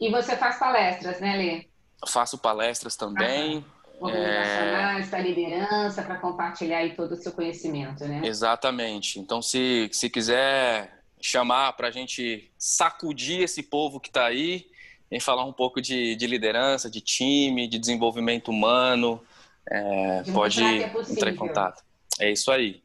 E 0.00 0.10
você 0.10 0.36
faz 0.36 0.58
palestras, 0.58 1.20
né, 1.20 1.36
Lê? 1.36 1.73
Faço 2.06 2.38
palestras 2.38 2.96
também. 2.96 3.64
Organizacionais, 4.00 5.06
é... 5.06 5.10
da 5.10 5.18
liderança, 5.18 6.02
para 6.02 6.16
compartilhar 6.16 6.78
aí 6.78 6.94
todo 6.94 7.12
o 7.12 7.16
seu 7.16 7.32
conhecimento, 7.32 8.04
né? 8.04 8.22
Exatamente. 8.24 9.18
Então, 9.18 9.40
se, 9.40 9.88
se 9.92 10.10
quiser 10.10 11.02
chamar 11.20 11.72
para 11.72 11.88
a 11.88 11.90
gente 11.90 12.50
sacudir 12.58 13.42
esse 13.42 13.62
povo 13.62 13.98
que 13.98 14.08
está 14.08 14.26
aí, 14.26 14.66
em 15.10 15.20
falar 15.20 15.44
um 15.44 15.52
pouco 15.52 15.80
de, 15.80 16.16
de, 16.16 16.26
liderança, 16.26 16.90
de 16.90 17.00
time, 17.00 17.68
de 17.68 17.78
desenvolvimento 17.78 18.50
humano, 18.50 19.22
é, 19.70 20.22
pode 20.32 20.62
é 20.62 20.92
entrar 21.08 21.30
em 21.30 21.36
contato. 21.36 21.82
É 22.20 22.30
isso 22.30 22.50
aí. 22.50 22.82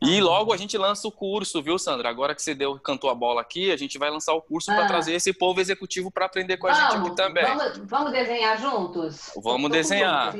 E 0.00 0.20
logo 0.20 0.52
a 0.52 0.56
gente 0.56 0.78
lança 0.78 1.08
o 1.08 1.12
curso, 1.12 1.60
viu, 1.60 1.78
Sandra? 1.78 2.08
Agora 2.08 2.34
que 2.34 2.40
você 2.40 2.54
deu, 2.54 2.78
cantou 2.78 3.10
a 3.10 3.14
bola 3.14 3.40
aqui, 3.40 3.72
a 3.72 3.76
gente 3.76 3.98
vai 3.98 4.10
lançar 4.10 4.32
o 4.32 4.40
curso 4.40 4.70
ah. 4.70 4.76
para 4.76 4.86
trazer 4.86 5.12
esse 5.14 5.32
povo 5.32 5.60
executivo 5.60 6.10
para 6.10 6.26
aprender 6.26 6.56
com 6.56 6.68
a 6.68 6.72
vamos, 6.72 6.92
gente 6.92 7.06
aqui 7.06 7.16
também. 7.16 7.44
Vamos, 7.44 7.78
vamos 7.78 8.12
desenhar 8.12 8.60
juntos? 8.60 9.32
Vamos 9.36 9.70
desenhar. 9.70 10.34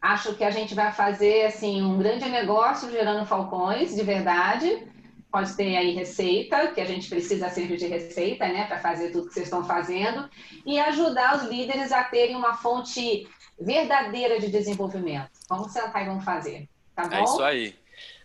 Acho 0.00 0.34
que 0.34 0.44
a 0.44 0.50
gente 0.50 0.74
vai 0.74 0.92
fazer 0.92 1.46
assim 1.46 1.82
um 1.82 1.98
grande 1.98 2.28
negócio 2.28 2.90
gerando 2.90 3.26
falcões, 3.26 3.94
de 3.94 4.02
verdade. 4.02 4.86
Pode 5.30 5.54
ter 5.56 5.76
aí 5.76 5.94
receita, 5.94 6.68
que 6.68 6.80
a 6.80 6.84
gente 6.84 7.08
precisa 7.08 7.48
sempre 7.48 7.76
de 7.76 7.86
receita, 7.86 8.46
né, 8.46 8.66
para 8.66 8.78
fazer 8.78 9.10
tudo 9.10 9.26
que 9.26 9.34
vocês 9.34 9.46
estão 9.46 9.64
fazendo, 9.64 10.28
e 10.64 10.78
ajudar 10.78 11.36
os 11.36 11.42
líderes 11.44 11.90
a 11.90 12.04
terem 12.04 12.36
uma 12.36 12.54
fonte 12.54 13.26
verdadeira 13.58 14.38
de 14.38 14.48
desenvolvimento. 14.48 15.30
Vamos 15.48 15.72
sentar 15.72 16.02
e 16.02 16.06
vamos 16.06 16.24
fazer. 16.24 16.68
Tá 16.94 17.08
bom? 17.08 17.16
É 17.16 17.24
isso 17.24 17.42
aí. 17.42 17.74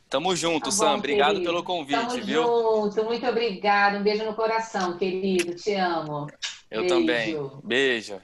Tamo 0.09 0.35
junto, 0.35 0.65
tá 0.65 0.71
Sam. 0.71 0.95
Obrigado 0.95 1.33
querido. 1.33 1.45
pelo 1.51 1.63
convite, 1.63 1.99
Tamo 1.99 2.23
viu? 2.23 2.43
junto, 2.43 3.03
muito 3.03 3.27
obrigado. 3.27 3.97
Um 3.97 4.03
beijo 4.03 4.25
no 4.25 4.33
coração, 4.33 4.97
querido. 4.97 5.55
Te 5.55 5.75
amo. 5.75 6.27
Eu 6.69 6.81
beijo. 6.81 6.95
também. 6.95 7.51
Beijo. 7.63 8.21